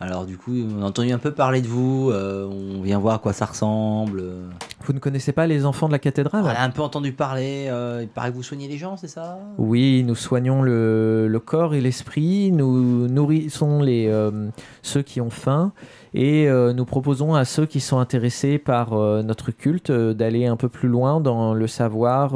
alors, 0.00 0.26
du 0.26 0.38
coup, 0.38 0.52
on 0.78 0.82
a 0.82 0.86
entendu 0.86 1.10
un 1.12 1.18
peu 1.18 1.32
parler 1.32 1.60
de 1.60 1.66
vous. 1.66 2.10
euh, 2.12 2.46
on 2.46 2.82
vient 2.82 2.98
voir 3.00 3.16
à 3.16 3.18
quoi 3.18 3.32
ça 3.32 3.46
ressemble. 3.46 4.20
euh. 4.20 4.48
Vous 4.84 4.92
ne 4.92 5.00
connaissez 5.00 5.32
pas 5.32 5.46
les 5.48 5.64
enfants 5.66 5.88
de 5.88 5.92
la 5.92 5.98
cathédrale? 5.98 6.44
On 6.44 6.48
a 6.48 6.60
un 6.60 6.70
peu 6.70 6.82
entendu 6.82 7.12
parler. 7.12 7.66
euh, 7.68 8.00
il 8.02 8.08
paraît 8.08 8.30
que 8.30 8.36
vous 8.36 8.44
soignez 8.44 8.68
les 8.68 8.76
gens, 8.78 8.96
c'est 8.96 9.08
ça? 9.08 9.38
Oui, 9.58 10.04
nous 10.06 10.14
soignons 10.14 10.62
le, 10.62 11.26
le 11.26 11.40
corps 11.40 11.74
et 11.74 11.80
l'esprit, 11.80 12.52
nous 12.52 13.08
nourrissons 13.08 13.82
les, 13.82 14.06
euh, 14.06 14.48
ceux 14.82 15.02
qui 15.02 15.20
ont 15.20 15.30
faim 15.30 15.72
et 16.14 16.48
nous 16.48 16.84
proposons 16.86 17.34
à 17.34 17.44
ceux 17.44 17.66
qui 17.66 17.80
sont 17.80 17.98
intéressés 17.98 18.58
par 18.58 18.92
notre 18.94 19.50
culte 19.50 19.92
d'aller 19.92 20.46
un 20.46 20.56
peu 20.56 20.70
plus 20.70 20.88
loin 20.88 21.20
dans 21.20 21.52
le 21.52 21.66
savoir, 21.66 22.34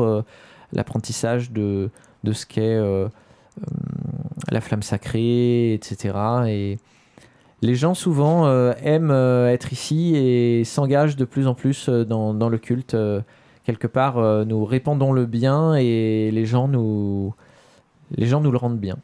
l'apprentissage 0.74 1.50
de, 1.52 1.88
de 2.22 2.32
ce 2.34 2.44
qu'est 2.44 2.78
la 4.50 4.60
flamme 4.60 4.82
sacrée, 4.82 5.72
etc. 5.72 6.14
Et 6.48 6.78
les 7.62 7.74
gens 7.74 7.94
souvent 7.94 8.46
euh, 8.46 8.72
aiment 8.82 9.10
euh, 9.10 9.48
être 9.48 9.72
ici 9.72 10.14
et 10.16 10.64
s'engagent 10.64 11.16
de 11.16 11.24
plus 11.24 11.46
en 11.46 11.54
plus 11.54 11.88
euh, 11.88 12.04
dans, 12.04 12.34
dans 12.34 12.48
le 12.48 12.58
culte. 12.58 12.94
euh, 12.94 13.20
quelque 13.64 13.86
part, 13.86 14.18
euh, 14.18 14.44
nous 14.44 14.64
répandons 14.64 15.12
le 15.12 15.24
bien 15.24 15.74
et 15.76 16.30
les 16.32 16.44
gens 16.46 16.66
nous, 16.68 17.32
les 18.16 18.26
gens 18.26 18.40
nous 18.40 18.50
le 18.50 18.58
rendent 18.58 18.80
bien. 18.80 18.96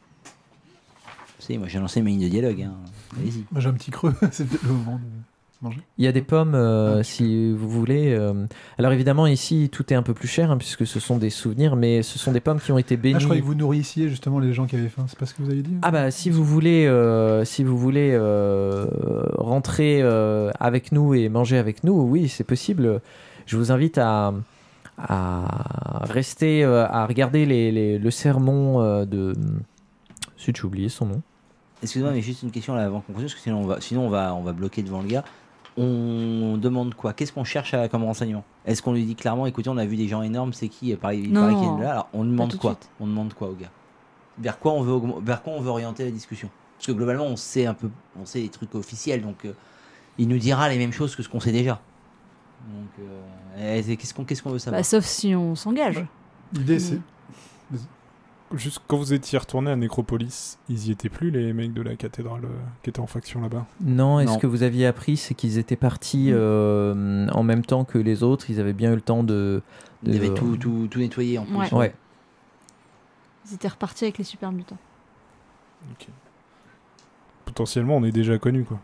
Si, 1.39 1.57
moi 1.57 1.67
j'ai 1.69 1.79
lancé 1.79 2.01
ma 2.01 2.09
ligne 2.09 2.21
de 2.23 2.27
dialogue. 2.27 2.61
hein. 2.63 2.73
Allez-y. 3.17 3.45
Moi, 3.51 3.61
j'ai 3.61 3.69
un 3.69 3.73
petit 3.73 3.89
creux, 3.91 4.13
c'est 4.31 4.45
peut-être 4.47 4.63
le 4.63 4.73
moment 4.73 4.97
de 4.97 5.01
manger. 5.61 5.79
Il 5.97 6.05
y 6.05 6.07
a 6.07 6.11
des 6.11 6.21
pommes, 6.21 6.53
euh, 6.55 6.99
Ah, 6.99 7.03
si 7.03 7.51
vous 7.51 7.69
voulez. 7.69 8.13
euh. 8.13 8.45
Alors 8.77 8.91
évidemment, 8.93 9.27
ici, 9.27 9.69
tout 9.71 9.91
est 9.91 9.95
un 9.95 10.03
peu 10.03 10.13
plus 10.13 10.27
cher, 10.27 10.51
hein, 10.51 10.57
puisque 10.57 10.85
ce 10.87 10.99
sont 10.99 11.17
des 11.17 11.29
souvenirs, 11.29 11.75
mais 11.75 12.01
ce 12.03 12.17
sont 12.17 12.31
des 12.31 12.39
pommes 12.39 12.59
qui 12.59 12.71
ont 12.71 12.77
été 12.77 12.95
bénies. 12.97 13.15
Ah, 13.15 13.19
je 13.19 13.25
croyais 13.25 13.41
que 13.41 13.45
vous 13.47 13.55
nourrissiez 13.55 14.07
justement 14.09 14.39
les 14.39 14.53
gens 14.53 14.65
qui 14.67 14.75
avaient 14.75 14.87
faim. 14.89 15.05
C'est 15.07 15.17
pas 15.19 15.25
ce 15.25 15.33
que 15.33 15.41
vous 15.43 15.49
avez 15.51 15.61
dit 15.61 15.73
hein 15.75 15.79
Ah 15.81 15.91
bah 15.91 16.11
si 16.11 16.29
vous 16.29 16.43
voulez, 16.45 16.85
euh, 16.87 17.43
si 17.45 17.63
vous 17.63 17.77
voulez 17.77 18.11
euh, 18.13 18.85
rentrer 19.37 19.99
euh, 20.01 20.51
avec 20.59 20.91
nous 20.91 21.13
et 21.13 21.27
manger 21.29 21.57
avec 21.57 21.83
nous, 21.83 21.93
oui 22.01 22.29
c'est 22.29 22.43
possible. 22.45 23.01
Je 23.45 23.57
vous 23.57 23.71
invite 23.71 23.97
à, 23.97 24.33
à 24.97 26.03
rester, 26.05 26.63
euh, 26.63 26.85
à 26.87 27.05
regarder 27.05 27.45
les- 27.45 27.71
les- 27.71 27.97
le 27.99 28.11
sermon 28.11 28.81
euh, 28.81 29.05
de. 29.05 29.33
Si 30.37 30.53
j'ai 30.55 30.63
oublié 30.63 30.87
son 30.89 31.05
nom. 31.05 31.21
Excuse-moi, 31.83 32.11
mais 32.11 32.21
juste 32.21 32.43
une 32.43 32.51
question 32.51 32.75
là 32.75 32.83
avant 32.85 32.99
qu'on 33.01 33.13
continue, 33.13 33.25
parce 33.25 33.35
que 33.35 33.41
sinon 33.41 33.59
on 33.61 33.65
va, 33.65 33.81
sinon 33.81 34.05
on 34.05 34.09
va, 34.09 34.33
on 34.35 34.41
va 34.41 34.53
bloquer 34.53 34.83
devant 34.83 35.01
le 35.01 35.07
gars. 35.07 35.23
On 35.77 36.57
demande 36.57 36.93
quoi? 36.95 37.13
Qu'est-ce 37.13 37.31
qu'on 37.31 37.43
cherche 37.43 37.73
à- 37.73 37.87
comme 37.87 38.03
renseignement? 38.03 38.43
Est-ce 38.65 38.81
qu'on 38.81 38.93
lui 38.93 39.05
dit 39.05 39.15
clairement, 39.15 39.45
écoutez, 39.45 39.69
on 39.69 39.77
a 39.77 39.85
vu 39.85 39.95
des 39.95 40.07
gens 40.07 40.21
énormes, 40.21 40.51
c'est 40.53 40.67
qui? 40.67 40.91
Non, 41.29 41.41
là. 41.79 41.91
Alors 41.91 42.09
on 42.13 42.23
demande 42.25 42.49
de 42.51 42.55
quoi? 42.57 42.71
On 42.99 43.07
demande 43.07 43.33
quoi 43.33 43.49
au 43.49 43.53
gars? 43.53 43.71
Vers 44.37 44.59
quoi 44.59 44.73
on 44.73 44.81
veut, 44.81 44.99
vers 45.23 45.41
quoi 45.41 45.53
on 45.53 45.61
veut 45.61 45.69
orienter 45.69 46.03
la 46.05 46.11
discussion? 46.11 46.49
Parce 46.77 46.87
que 46.87 46.91
globalement, 46.93 47.25
on 47.25 47.35
sait 47.35 47.65
un 47.65 47.73
peu, 47.73 47.89
on 48.19 48.25
sait 48.25 48.39
les 48.39 48.49
trucs 48.49 48.73
officiels, 48.75 49.21
donc 49.21 49.45
euh, 49.45 49.51
il 50.17 50.27
nous 50.27 50.37
dira 50.37 50.69
les 50.69 50.77
mêmes 50.77 50.93
choses 50.93 51.15
que 51.15 51.23
ce 51.23 51.29
qu'on 51.29 51.39
sait 51.41 51.51
déjà. 51.51 51.81
Donc, 52.73 53.05
euh, 53.57 53.81
qu'est-ce 53.97 54.13
qu'on, 54.13 54.23
qu'est-ce 54.25 54.41
qu'on 54.43 54.51
veut 54.51 54.59
savoir? 54.59 54.79
Bah, 54.79 54.83
sauf 54.83 55.05
si 55.05 55.35
on 55.35 55.55
s'engage. 55.55 56.05
L'idée, 56.53 56.79
c'est. 56.79 56.99
Juste 58.55 58.81
quand 58.87 58.97
vous 58.97 59.13
étiez 59.13 59.37
retourné 59.37 59.69
à 59.69 59.75
Nécropolis, 59.75 60.57
ils 60.69 60.87
y 60.87 60.91
étaient 60.91 61.09
plus 61.09 61.29
les 61.29 61.53
mecs 61.53 61.71
de 61.73 61.83
la 61.83 61.95
cathédrale 61.95 62.45
euh, 62.45 62.57
qui 62.81 62.89
étaient 62.89 62.99
en 62.99 63.05
faction 63.05 63.41
là-bas? 63.41 63.67
Non, 63.81 64.19
est-ce 64.19 64.31
Non. 64.33 64.39
que 64.39 64.47
vous 64.47 64.63
aviez 64.63 64.87
appris, 64.87 65.17
c'est 65.17 65.35
qu'ils 65.35 65.59
étaient 65.59 65.75
partis 65.75 66.31
Mm. 66.31 66.35
euh, 66.35 67.27
en 67.29 67.43
même 67.43 67.63
temps 67.63 67.85
que 67.85 67.99
les 67.99 68.23
autres. 68.23 68.49
Ils 68.49 68.59
avaient 68.59 68.73
bien 68.73 68.91
eu 68.91 68.95
le 68.95 69.01
temps 69.01 69.21
de. 69.23 69.61
Il 70.03 70.13
de- 70.13 70.17
avait 70.17 70.33
tout, 70.33 70.57
tout, 70.57 70.87
tout 70.89 70.97
nettoyé 70.99 71.37
en 71.37 71.45
plus. 71.45 71.55
Ouais. 71.55 71.73
Ouais. 71.73 71.95
Ils 73.47 73.53
étaient 73.53 73.67
repartis 73.67 74.05
avec 74.05 74.17
les 74.17 74.23
super 74.23 74.51
mutants. 74.51 74.77
Potentiellement, 77.45 77.97
on 77.97 78.03
est 78.03 78.11
déjà 78.11 78.37
connus 78.37 78.63
quoi. 78.63 78.79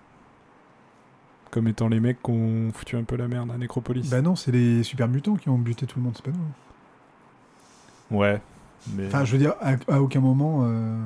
Comme 1.51 1.67
étant 1.67 1.87
les 1.87 1.99
mecs 1.99 2.21
qui 2.21 2.31
ont 2.31 2.71
foutu 2.73 2.97
un 2.97 3.03
peu 3.03 3.15
la 3.15 3.27
merde 3.27 3.51
à 3.51 3.57
Nécropolis. 3.57 4.09
Bah 4.09 4.21
non, 4.21 4.35
c'est 4.35 4.51
les 4.51 4.83
super 4.83 5.07
mutants 5.07 5.35
qui 5.35 5.49
ont 5.49 5.57
buté 5.57 5.85
tout 5.85 5.99
le 5.99 6.05
monde, 6.05 6.13
c'est 6.15 6.25
pas 6.25 6.31
nous. 8.11 8.17
Ouais. 8.17 8.41
Mais... 8.93 9.07
Enfin, 9.07 9.25
je 9.25 9.31
veux 9.31 9.37
dire, 9.37 9.53
à, 9.61 9.75
à 9.93 10.01
aucun 10.01 10.19
moment, 10.19 10.61
euh, 10.63 10.97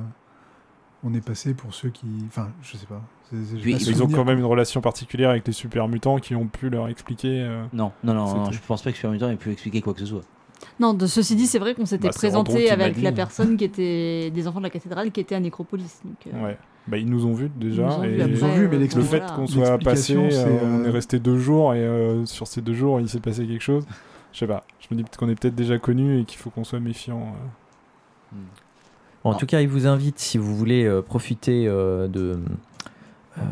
on 1.04 1.14
est 1.14 1.24
passé 1.24 1.54
pour 1.54 1.74
ceux 1.74 1.88
qui. 1.90 2.06
Enfin, 2.26 2.48
je 2.62 2.76
sais 2.76 2.86
pas. 2.86 3.00
Puis, 3.60 3.74
ils 3.74 4.02
ont 4.02 4.08
quand 4.08 4.24
même 4.24 4.38
une 4.38 4.44
relation 4.44 4.80
particulière 4.80 5.30
avec 5.30 5.46
les 5.46 5.52
super 5.52 5.86
mutants 5.86 6.18
qui 6.18 6.34
ont 6.34 6.46
pu 6.48 6.68
leur 6.68 6.88
expliquer. 6.88 7.40
euh, 7.42 7.64
Non, 7.72 7.92
non, 8.02 8.12
non, 8.14 8.34
non, 8.34 8.50
je 8.50 8.58
pense 8.66 8.82
pas 8.82 8.90
que 8.90 8.96
Super 8.96 9.12
Mutant 9.12 9.30
ait 9.30 9.36
pu 9.36 9.52
expliquer 9.52 9.80
quoi 9.80 9.94
que 9.94 10.00
ce 10.00 10.06
soit. 10.06 10.22
Non, 10.80 10.94
de 10.94 11.06
ceci 11.06 11.36
dit, 11.36 11.46
c'est 11.46 11.60
vrai 11.60 11.74
qu'on 11.74 11.86
s'était 11.86 12.08
Bah, 12.08 12.14
présenté 12.14 12.70
avec 12.70 13.00
la 13.00 13.12
personne 13.12 13.56
qui 13.56 13.64
était 13.64 14.30
des 14.30 14.48
enfants 14.48 14.58
de 14.58 14.64
la 14.64 14.70
cathédrale 14.70 15.10
qui 15.12 15.20
était 15.20 15.36
à 15.36 15.40
Nécropolis. 15.40 16.00
Donc, 16.04 16.16
euh, 16.26 16.44
Ouais. 16.44 16.58
Bah, 16.88 16.98
ils 16.98 17.08
nous 17.08 17.24
ont 17.24 17.34
vus 17.34 17.50
déjà. 17.54 17.82
Ils 17.82 17.86
nous 17.86 17.92
ont 17.94 18.02
et 18.02 18.08
vus, 18.08 18.20
Ils 18.20 18.26
nous 18.26 18.42
ont 18.44 18.46
après, 18.48 18.58
vus, 18.58 18.68
mais 18.68 18.76
euh, 18.76 18.80
le 18.96 19.00
voilà. 19.02 19.28
fait 19.28 19.34
qu'on 19.34 19.46
soit 19.46 19.78
passé, 19.78 20.16
euh, 20.16 20.58
on 20.64 20.84
est 20.84 20.90
resté 20.90 21.20
deux 21.20 21.38
jours 21.38 21.72
et 21.74 21.78
euh, 21.78 22.26
sur 22.26 22.46
ces 22.48 22.62
deux 22.62 22.74
jours 22.74 23.00
il 23.00 23.08
s'est 23.08 23.20
passé 23.20 23.46
quelque 23.46 23.62
chose. 23.62 23.86
Je 24.32 24.38
sais 24.40 24.46
pas. 24.46 24.64
Je 24.80 24.88
me 24.90 24.96
dis 24.96 25.04
peut-être 25.04 25.18
qu'on 25.18 25.28
est 25.28 25.38
peut-être 25.38 25.54
déjà 25.54 25.78
connus 25.78 26.20
et 26.20 26.24
qu'il 26.24 26.38
faut 26.38 26.50
qu'on 26.50 26.64
soit 26.64 26.80
méfiant. 26.80 27.32
En 29.24 29.32
Non. 29.32 29.36
tout 29.38 29.46
cas, 29.46 29.60
il 29.60 29.68
vous 29.68 29.86
invite, 29.86 30.18
si 30.18 30.38
vous 30.38 30.56
voulez 30.56 30.84
euh, 30.84 31.02
profiter 31.02 31.66
euh, 31.68 32.08
de, 32.08 32.38
euh, 33.38 33.42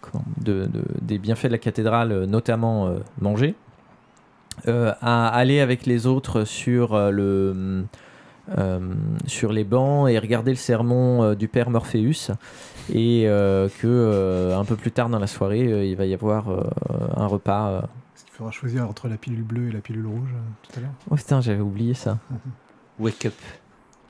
comment, 0.00 0.24
de- 0.38 0.66
de- 0.66 0.84
des 1.02 1.18
bienfaits 1.18 1.46
de 1.46 1.52
la 1.52 1.58
cathédrale, 1.58 2.24
notamment 2.26 2.86
euh, 2.86 2.98
manger, 3.20 3.54
euh, 4.68 4.92
à 5.00 5.26
aller 5.28 5.58
avec 5.60 5.86
les 5.86 6.06
autres 6.06 6.44
sur, 6.44 6.94
euh, 6.94 7.10
le, 7.10 7.84
euh, 8.58 8.78
sur 9.26 9.52
les 9.52 9.64
bancs 9.64 10.08
et 10.08 10.18
regarder 10.18 10.50
le 10.52 10.56
sermon 10.56 11.22
euh, 11.24 11.34
du 11.34 11.48
père 11.48 11.70
Morpheus. 11.70 12.30
Et 12.92 13.24
euh, 13.26 13.68
que 13.80 13.86
euh, 13.86 14.56
un 14.58 14.64
peu 14.64 14.76
plus 14.76 14.90
tard 14.92 15.08
dans 15.08 15.18
la 15.18 15.26
soirée, 15.26 15.66
euh, 15.72 15.84
il 15.84 15.96
va 15.96 16.06
y 16.06 16.14
avoir 16.14 16.50
euh, 16.50 16.62
un 17.16 17.26
repas. 17.26 17.68
euh. 17.70 17.78
Est-ce 18.14 18.24
qu'il 18.24 18.34
faudra 18.34 18.52
choisir 18.52 18.88
entre 18.88 19.08
la 19.08 19.16
pilule 19.16 19.42
bleue 19.42 19.68
et 19.68 19.72
la 19.72 19.80
pilule 19.80 20.06
rouge 20.06 20.30
euh, 20.34 20.38
tout 20.62 20.78
à 20.78 20.80
l'heure 20.82 20.90
Oh 21.10 21.16
putain, 21.16 21.40
j'avais 21.40 21.60
oublié 21.60 21.94
ça. 21.94 22.18
Wake 22.98 23.26
up. 23.26 23.34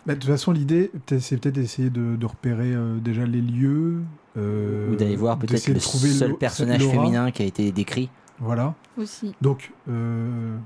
Bah, 0.07 0.15
De 0.15 0.21
toute 0.21 0.31
façon, 0.31 0.53
l'idée, 0.53 0.91
peut-être- 1.07 1.21
c'est 1.23 1.37
peut-être 1.37 1.55
d'essayer 1.55 1.91
de, 1.91 2.17
de 2.17 2.27
repérer 2.27 2.73
euh, 2.73 2.99
déjà 2.99 3.25
les 3.27 3.41
lieux. 3.41 4.01
euh, 4.37 4.93
Ou 4.93 4.97
d'aller 4.97 5.17
voir 5.17 5.39
peut-être 5.39 5.67
le 5.69 5.79
seul 5.81 6.37
personnage 6.37 6.81
l'aura. 6.83 6.93
féminin 6.95 7.31
qui 7.33 7.43
a 7.43 7.47
été 7.47 7.71
décrit. 7.73 8.09
Voilà. 8.39 8.75
Aussi. 8.97 9.35
Donc, 9.43 9.73
euh, 9.89 10.57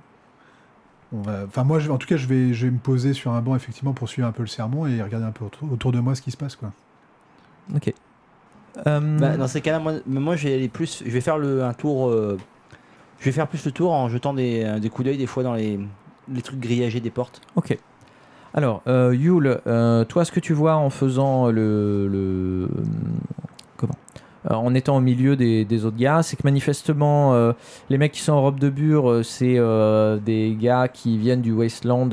on 1.13 1.23
va. 1.23 1.45
Enfin, 1.47 1.65
moi, 1.65 1.79
je- 1.79 1.91
en 1.91 1.97
tout 1.99 2.07
cas, 2.07 2.17
je 2.17 2.27
vais, 2.27 2.53
je 2.55 2.67
vais 2.67 2.73
me 2.73 2.79
poser 2.79 3.13
sur 3.13 3.33
un 3.33 3.41
banc 3.41 3.57
effectivement 3.57 3.93
pour 3.93 4.09
suivre 4.09 4.29
un 4.29 4.33
peu 4.33 4.43
le 4.43 4.49
sermon 4.49 4.87
et 4.87 5.03
regarder 5.03 5.27
un 5.27 5.31
peu 5.33 5.45
autour, 5.45 5.73
autour 5.73 5.93
de 5.93 5.99
moi 6.01 6.15
ce 6.15 6.23
qui 6.23 6.31
se 6.31 6.37
passe, 6.37 6.57
quoi. 6.57 6.73
Ok. 7.75 7.93
Euh, 8.87 9.19
Bah, 9.19 9.37
dans 9.37 9.47
ces 9.49 9.61
cas-là, 9.61 9.79
moi, 9.79 9.95
moi 10.07 10.37
je 10.37 10.47
vais 10.49 10.55
aller 10.55 10.69
plus. 10.69 11.03
Je 11.05 11.11
vais 11.11 11.21
faire 11.21 11.39
le, 11.39 11.65
un 11.65 11.73
tour. 11.75 12.09
euh, 12.09 12.37
je 13.21 13.25
vais 13.25 13.33
faire 13.33 13.49
plus 13.49 13.65
le 13.65 13.73
tour 13.73 13.93
en 13.93 14.09
jetant 14.09 14.35
des, 14.35 14.79
des 14.81 14.91
coups 14.91 15.07
d'œil 15.07 15.17
des 15.17 15.27
fois 15.27 15.43
dans 15.43 15.55
les, 15.55 15.81
les 16.29 16.43
trucs 16.43 16.61
grillagés 16.61 17.01
des 17.01 17.11
portes. 17.11 17.41
Ok. 17.57 17.79
Alors, 18.57 18.83
euh, 18.87 19.13
Yule, 19.13 19.61
euh, 19.67 20.05
toi, 20.05 20.25
ce 20.25 20.31
que 20.31 20.39
tu 20.39 20.53
vois 20.53 20.77
en 20.77 20.89
faisant 20.89 21.51
le. 21.51 22.69
comment 23.77 23.95
Euh, 24.49 24.55
En 24.55 24.75
étant 24.75 24.97
au 24.97 25.01
milieu 25.01 25.35
des, 25.35 25.85
autres 25.85 25.97
gars, 25.97 26.23
c'est 26.23 26.37
que 26.37 26.43
manifestement, 26.45 27.35
euh, 27.35 27.53
les 27.91 27.99
mecs 27.99 28.13
qui 28.13 28.21
sont 28.21 28.33
en 28.33 28.43
robe 28.43 28.61
de 28.61 28.71
bure, 28.71 29.25
c'est 29.25 29.59
des 30.25 30.57
gars 30.59 30.87
qui 30.87 31.19
viennent 31.19 31.43
du 31.43 31.53
Wasteland, 31.53 32.07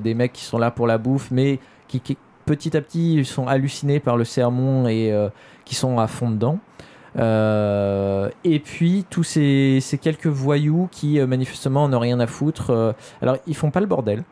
des 0.00 0.14
mecs 0.14 0.32
qui 0.32 0.44
sont 0.44 0.58
là 0.58 0.72
pour 0.72 0.88
la 0.88 0.98
bouffe, 0.98 1.30
mais 1.30 1.60
qui, 1.86 2.02
petit 2.44 2.76
à 2.76 2.80
petit 2.80 3.24
sont 3.24 3.46
hallucinés 3.46 4.00
par 4.00 4.16
le 4.16 4.24
sermon 4.24 4.88
et 4.88 5.14
qui 5.64 5.76
sont 5.76 6.00
à 6.00 6.08
fond 6.08 6.28
dedans. 6.28 6.58
Et 7.16 8.58
puis 8.58 9.06
tous 9.08 9.22
ces, 9.22 9.80
quelques 10.02 10.26
voyous 10.26 10.88
qui 10.90 11.20
manifestement 11.20 11.88
n'ont 11.88 12.00
rien 12.00 12.18
à 12.18 12.26
foutre. 12.26 12.94
alors 13.22 13.36
ils 13.46 13.54
font 13.54 13.70
pas 13.70 13.78
le 13.78 13.86
bordel, 13.86 14.24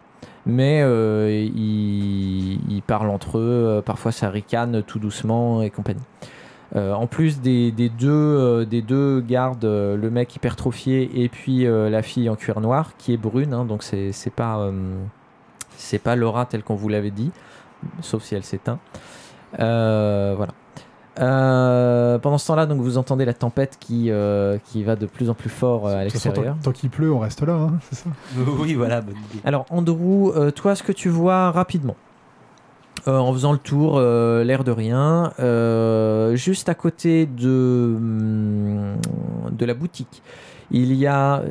mais 0.47 0.81
euh, 0.83 1.49
ils, 1.55 2.83
parlent 2.87 3.11
entre 3.11 3.39
eux. 3.39 3.79
euh, 3.79 3.83
parfois 3.83 4.13
ça 4.13 4.29
ricane 4.29 4.83
tout 4.83 4.99
doucement 4.99 5.63
et 5.63 5.71
compagnie. 5.71 6.03
Euh, 6.75 6.95
en 6.95 7.07
plus 7.07 7.41
des, 7.41 7.71
deux, 7.71 8.09
euh, 8.11 8.65
des 8.65 8.81
deux 8.81 9.21
gardes, 9.21 9.65
euh, 9.67 9.97
le 9.97 10.11
mec 10.11 10.35
hypertrophié 10.35 11.23
et 11.23 11.29
puis 11.29 11.65
la 11.65 12.03
fille 12.03 12.29
en 12.31 12.37
cuir 12.37 12.61
noir 12.61 12.93
qui 12.97 13.13
est 13.13 13.19
brune, 13.19 13.53
hein, 13.53 13.65
donc 13.65 13.83
c'est 13.83 14.13
pas 14.35 14.71
c'est 15.77 15.99
pas 15.99 16.17
Laura 16.17 16.47
telle 16.47 16.63
qu'on 16.63 16.75
vous 16.75 16.89
l'avait 16.89 17.11
dit, 17.11 17.31
sauf 18.01 18.23
si 18.23 18.35
elle 18.35 18.45
s'éteint. 18.45 18.79
Voilà. 19.59 20.53
Euh, 21.21 22.19
pendant 22.19 22.39
ce 22.39 22.47
temps-là, 22.47 22.65
donc 22.67 22.81
vous 22.81 22.97
entendez 22.97 23.25
la 23.27 23.35
tempête 23.35 23.77
qui, 23.79 24.11
euh, 24.11 24.57
qui 24.65 24.83
va 24.83 24.97
de 24.97 25.05
plus 25.07 25.29
en 25.29 25.35
plus 25.35 25.51
fort 25.51 25.87
euh, 25.87 25.97
à 25.97 26.05
l'extérieur. 26.05 26.55
tant, 26.57 26.71
tant 26.71 26.73
qu'il 26.73 26.89
pleut, 26.89 27.13
on 27.13 27.19
reste 27.19 27.43
là, 27.43 27.53
hein, 27.55 27.73
c'est 27.91 27.97
ça 27.97 28.11
oui, 28.61 28.75
voilà, 28.75 29.03
bonne 29.03 29.17
idée. 29.31 29.41
Alors, 29.45 29.67
Andrew, 29.71 30.31
euh, 30.35 30.51
toi, 30.51 30.75
ce 30.75 30.83
que 30.83 30.93
tu 30.93 31.11
vois 31.11 31.51
rapidement, 31.51 31.97
euh, 33.09 33.19
en 33.19 33.33
faisant 33.33 33.53
le 33.53 33.59
tour, 33.59 33.97
euh, 33.99 34.43
l'air 34.43 34.65
de 34.65 34.71
rien, 34.71 35.33
euh, 35.39 36.35
juste 36.35 36.69
à 36.71 36.75
côté 36.75 37.27
de, 37.27 37.95
hum, 37.97 38.97
de 39.51 39.67
la 39.67 39.75
boutique, 39.75 40.23
il 40.71 40.95
y 40.95 41.07
a. 41.07 41.43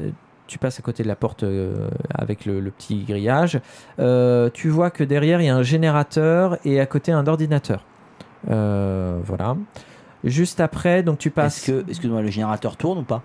Tu 0.48 0.58
passes 0.58 0.80
à 0.80 0.82
côté 0.82 1.04
de 1.04 1.08
la 1.08 1.16
porte 1.16 1.44
euh, 1.44 1.88
avec 2.14 2.46
le, 2.46 2.60
le 2.60 2.72
petit 2.72 3.04
grillage. 3.06 3.62
euh, 4.00 4.50
tu 4.54 4.68
vois 4.68 4.90
que 4.90 5.04
derrière, 5.06 5.40
il 5.40 5.46
y 5.46 5.50
a 5.50 5.56
un 5.56 5.64
générateur 5.64 6.58
et 6.66 6.82
à 6.82 6.86
côté, 6.86 7.14
un 7.14 7.26
ordinateur. 7.26 7.86
Euh, 8.50 9.20
voilà. 9.24 9.56
Juste 10.24 10.60
après, 10.60 11.04
donc 11.04 11.18
tu 11.18 11.32
passes. 11.32 11.68
Est-ce 11.68 11.84
que, 11.84 11.90
excuse-moi, 11.90 12.22
le 12.22 12.30
générateur 12.30 12.78
tourne 12.78 13.00
ou 13.00 13.04
pas? 13.04 13.22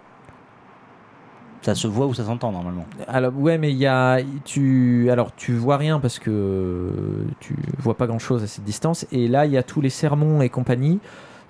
Ça 1.63 1.75
se 1.75 1.89
voit 1.89 2.07
ou 2.07 2.15
ça 2.15 2.25
s'entend 2.25 2.53
normalement 2.53 2.87
Alors 3.09 3.37
ouais, 3.37 3.59
mais 3.59 3.73
il 3.73 3.77
y 3.77 3.87
a 3.87 4.21
tu 4.45 5.11
alors 5.11 5.35
tu 5.35 5.53
vois 5.53 5.77
rien 5.79 5.99
parce 5.99 6.21
que 6.21 6.93
tu 7.41 7.57
vois 7.79 7.97
pas 7.97 8.07
grand 8.07 8.21
chose 8.21 8.45
à 8.45 8.47
cette 8.47 8.63
distance 8.63 9.05
et 9.11 9.27
là 9.27 9.47
il 9.47 9.53
y 9.53 9.57
a 9.57 9.65
tous 9.65 9.81
les 9.81 9.91
sermons 9.91 10.43
et 10.43 10.49
compagnie 10.49 11.01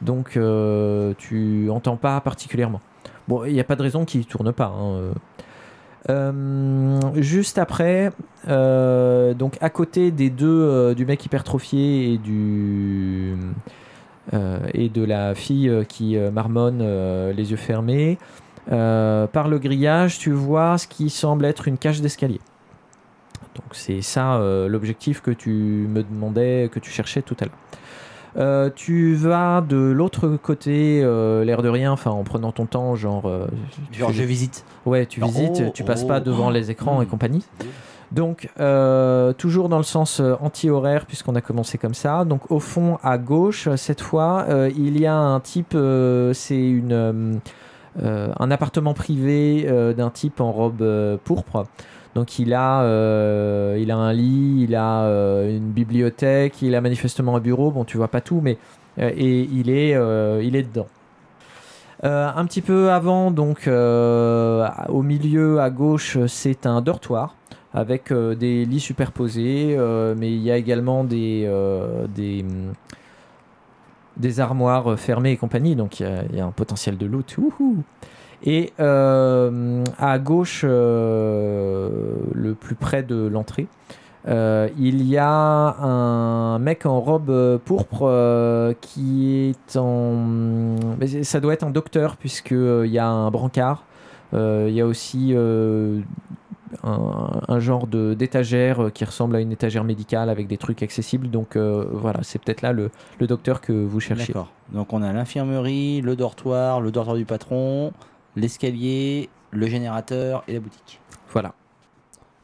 donc 0.00 0.38
euh, 0.38 1.12
tu 1.18 1.68
entends 1.70 1.96
pas 1.98 2.18
particulièrement. 2.22 2.80
Bon, 3.28 3.44
il 3.44 3.52
n'y 3.52 3.60
a 3.60 3.64
pas 3.64 3.76
de 3.76 3.82
raison 3.82 4.06
qu'il 4.06 4.24
tourne 4.24 4.52
pas. 4.52 4.66
hein. 4.74 5.10
Euh, 6.08 7.00
juste 7.14 7.58
après, 7.58 8.12
euh, 8.48 9.34
donc 9.34 9.56
à 9.60 9.70
côté 9.70 10.10
des 10.10 10.30
deux 10.30 10.46
euh, 10.46 10.94
du 10.94 11.04
mec 11.04 11.24
hypertrophié 11.24 12.12
et 12.12 12.18
du 12.18 13.36
et 14.74 14.88
de 14.88 15.04
la 15.04 15.36
fille 15.36 15.70
qui 15.88 16.16
marmonne 16.16 16.80
les 17.30 17.50
yeux 17.52 17.56
fermés. 17.56 18.18
Par 18.68 19.48
le 19.48 19.58
grillage, 19.60 20.18
tu 20.18 20.32
vois 20.32 20.78
ce 20.78 20.88
qui 20.88 21.10
semble 21.10 21.44
être 21.44 21.68
une 21.68 21.78
cage 21.78 22.00
d'escalier. 22.00 22.40
Donc 23.54 23.66
c'est 23.70 24.02
ça 24.02 24.40
l'objectif 24.68 25.22
que 25.22 25.30
tu 25.30 25.50
me 25.50 26.02
demandais, 26.02 26.68
que 26.72 26.80
tu 26.80 26.90
cherchais 26.90 27.22
tout 27.22 27.36
à 27.38 27.44
l'heure. 27.44 27.54
Euh, 28.36 28.70
tu 28.74 29.14
vas 29.14 29.62
de 29.62 29.76
l'autre 29.76 30.36
côté, 30.36 31.00
euh, 31.02 31.44
l'air 31.44 31.62
de 31.62 31.68
rien, 31.68 31.92
enfin 31.92 32.10
en 32.10 32.22
prenant 32.22 32.52
ton 32.52 32.66
temps, 32.66 32.94
genre. 32.94 33.26
euh, 33.26 33.46
tu 33.90 34.00
Genre, 34.00 34.10
fais- 34.10 34.16
je 34.16 34.22
visite. 34.24 34.64
Ouais, 34.84 35.06
tu 35.06 35.22
visites, 35.22 35.62
oh, 35.66 35.70
tu 35.72 35.84
passes 35.84 36.02
oh, 36.04 36.08
pas 36.08 36.20
devant 36.20 36.48
oh, 36.48 36.50
les 36.50 36.70
écrans 36.70 37.00
et 37.00 37.06
hmm. 37.06 37.08
compagnie. 37.08 37.44
Donc, 38.12 38.48
toujours 39.36 39.68
dans 39.68 39.78
le 39.78 39.82
sens 39.82 40.20
anti-horaire, 40.40 41.06
puisqu'on 41.06 41.34
a 41.34 41.40
commencé 41.40 41.76
comme 41.76 41.94
ça. 41.94 42.24
Donc, 42.24 42.50
au 42.52 42.60
fond, 42.60 42.98
à 43.02 43.18
gauche, 43.18 43.68
cette 43.74 44.00
fois, 44.00 44.46
il 44.76 45.00
y 45.00 45.06
a 45.06 45.16
un 45.16 45.40
type, 45.40 45.76
c'est 46.32 46.68
une, 46.68 47.40
un 48.00 48.50
appartement 48.52 48.94
privé 48.94 49.68
d'un 49.96 50.10
type 50.10 50.40
en 50.40 50.52
robe 50.52 51.18
pourpre. 51.24 51.64
Donc, 52.16 52.38
il 52.38 52.54
a, 52.54 52.80
euh, 52.80 53.76
il 53.78 53.90
a 53.90 53.96
un 53.98 54.14
lit, 54.14 54.62
il 54.62 54.74
a 54.74 55.02
euh, 55.02 55.54
une 55.54 55.70
bibliothèque, 55.70 56.62
il 56.62 56.74
a 56.74 56.80
manifestement 56.80 57.36
un 57.36 57.40
bureau. 57.40 57.70
Bon, 57.70 57.84
tu 57.84 57.98
vois 57.98 58.08
pas 58.08 58.22
tout, 58.22 58.40
mais 58.42 58.56
euh, 58.98 59.10
et 59.14 59.42
il 59.42 59.68
est, 59.68 59.92
dedans. 60.62 60.86
Un 62.02 62.46
petit 62.46 62.62
peu 62.62 62.90
avant, 62.90 63.30
donc 63.30 63.68
au 63.68 65.02
milieu 65.02 65.60
à 65.60 65.68
gauche, 65.68 66.16
c'est 66.26 66.64
un 66.64 66.80
dortoir 66.80 67.36
avec 67.74 68.10
des 68.14 68.64
lits 68.64 68.80
superposés, 68.80 69.76
mais 70.16 70.32
il 70.32 70.40
y 70.40 70.50
a 70.50 70.56
également 70.56 71.04
des, 71.04 71.46
armoires 74.38 74.98
fermées 74.98 75.32
et 75.32 75.36
compagnie, 75.36 75.76
donc 75.76 76.00
il 76.00 76.06
y 76.34 76.40
a, 76.40 76.46
un 76.46 76.50
potentiel 76.50 76.96
de 76.96 77.04
loot. 77.04 77.36
Et 78.44 78.72
euh, 78.80 79.84
à 79.98 80.18
gauche, 80.18 80.62
euh, 80.64 81.90
le 82.32 82.54
plus 82.54 82.74
près 82.74 83.02
de 83.02 83.26
l'entrée, 83.26 83.66
euh, 84.28 84.68
il 84.78 85.04
y 85.04 85.16
a 85.16 85.28
un 85.28 86.58
mec 86.58 86.84
en 86.84 87.00
robe 87.00 87.30
euh, 87.30 87.58
pourpre 87.64 88.02
euh, 88.02 88.74
qui 88.80 89.50
est 89.50 89.76
en. 89.76 90.76
Ça 91.22 91.40
doit 91.40 91.54
être 91.54 91.64
un 91.64 91.70
docteur, 91.70 92.16
puisqu'il 92.16 92.90
y 92.90 92.98
a 92.98 93.08
un 93.08 93.30
brancard. 93.30 93.84
Euh, 94.34 94.66
Il 94.68 94.74
y 94.74 94.80
a 94.80 94.86
aussi 94.86 95.30
euh, 95.32 96.00
un, 96.82 97.60
genre 97.60 97.86
d'étagère 97.86 98.86
euh, 98.86 98.90
qui 98.90 99.04
ressemble 99.04 99.36
à 99.36 99.40
une 99.40 99.52
étagère 99.52 99.84
médicale 99.84 100.28
avec 100.28 100.48
des 100.48 100.56
trucs 100.58 100.82
accessibles. 100.82 101.30
Donc 101.30 101.54
euh, 101.54 101.86
voilà, 101.92 102.20
c'est 102.22 102.40
peut-être 102.40 102.62
là 102.62 102.72
le, 102.72 102.90
le 103.20 103.26
docteur 103.26 103.60
que 103.60 103.72
vous 103.72 104.00
cherchez. 104.00 104.32
D'accord. 104.32 104.50
Donc 104.72 104.92
on 104.92 105.02
a 105.02 105.12
l'infirmerie, 105.12 106.00
le 106.00 106.16
dortoir, 106.16 106.80
le 106.80 106.90
dortoir 106.90 107.16
du 107.16 107.24
patron, 107.24 107.92
l'escalier, 108.36 109.28
le 109.50 109.66
générateur 109.66 110.44
et 110.46 110.52
la 110.52 110.60
boutique. 110.60 111.00
Voilà. 111.32 111.54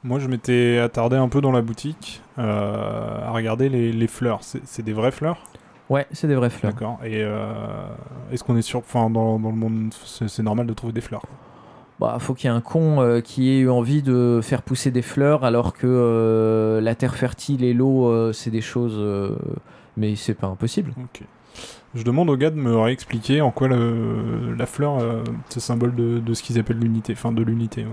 Moi, 0.02 0.18
je 0.18 0.26
m'étais 0.26 0.78
attardé 0.78 1.16
un 1.16 1.28
peu 1.28 1.40
dans 1.40 1.52
la 1.52 1.62
boutique 1.62 2.22
euh, 2.38 3.24
à 3.24 3.30
regarder 3.30 3.68
les, 3.68 3.92
les 3.92 4.06
fleurs. 4.08 4.40
C'est 4.42 4.82
des 4.82 4.92
vraies 4.92 5.12
fleurs? 5.12 5.38
Ouais, 5.88 6.06
c'est 6.10 6.26
des 6.26 6.34
vraies 6.34 6.50
fleurs. 6.50 6.72
D'accord. 6.72 6.98
Et 7.04 7.22
euh, 7.22 7.52
est-ce 8.32 8.42
qu'on 8.42 8.56
est 8.56 8.62
sûr. 8.62 8.80
Enfin, 8.80 9.10
dans, 9.10 9.38
dans 9.38 9.50
le 9.50 9.56
monde, 9.56 9.94
c'est 10.04 10.42
normal 10.42 10.66
de 10.66 10.72
trouver 10.72 10.92
des 10.92 11.02
fleurs? 11.02 11.22
Bah, 12.00 12.16
faut 12.18 12.34
qu'il 12.34 12.50
y 12.50 12.52
ait 12.52 12.56
un 12.56 12.60
con 12.60 13.00
euh, 13.00 13.20
qui 13.20 13.50
ait 13.50 13.60
eu 13.60 13.70
envie 13.70 14.02
de 14.02 14.40
faire 14.42 14.62
pousser 14.62 14.90
des 14.90 15.02
fleurs 15.02 15.44
alors 15.44 15.72
que 15.72 15.86
euh, 15.86 16.80
la 16.80 16.96
terre 16.96 17.14
fertile 17.14 17.62
et 17.62 17.74
l'eau, 17.74 18.06
euh, 18.06 18.32
c'est 18.32 18.50
des 18.50 18.62
choses. 18.62 18.96
euh, 18.96 19.36
mais 19.96 20.16
c'est 20.16 20.34
pas 20.34 20.46
impossible. 20.48 20.94
Ok. 20.96 21.22
Je 21.94 22.04
demande 22.04 22.30
au 22.30 22.36
gars 22.36 22.50
de 22.50 22.56
me 22.56 22.74
réexpliquer 22.78 23.42
en 23.42 23.50
quoi 23.50 23.68
la 23.68 24.66
fleur, 24.66 24.98
euh, 24.98 25.22
c'est 25.50 25.60
symbole 25.60 25.94
de, 25.94 26.34
ce 26.34 26.42
qu'ils 26.42 26.58
appellent 26.58 26.78
l'unité. 26.78 27.12
Enfin, 27.12 27.32
de 27.32 27.42
l'unité. 27.42 27.84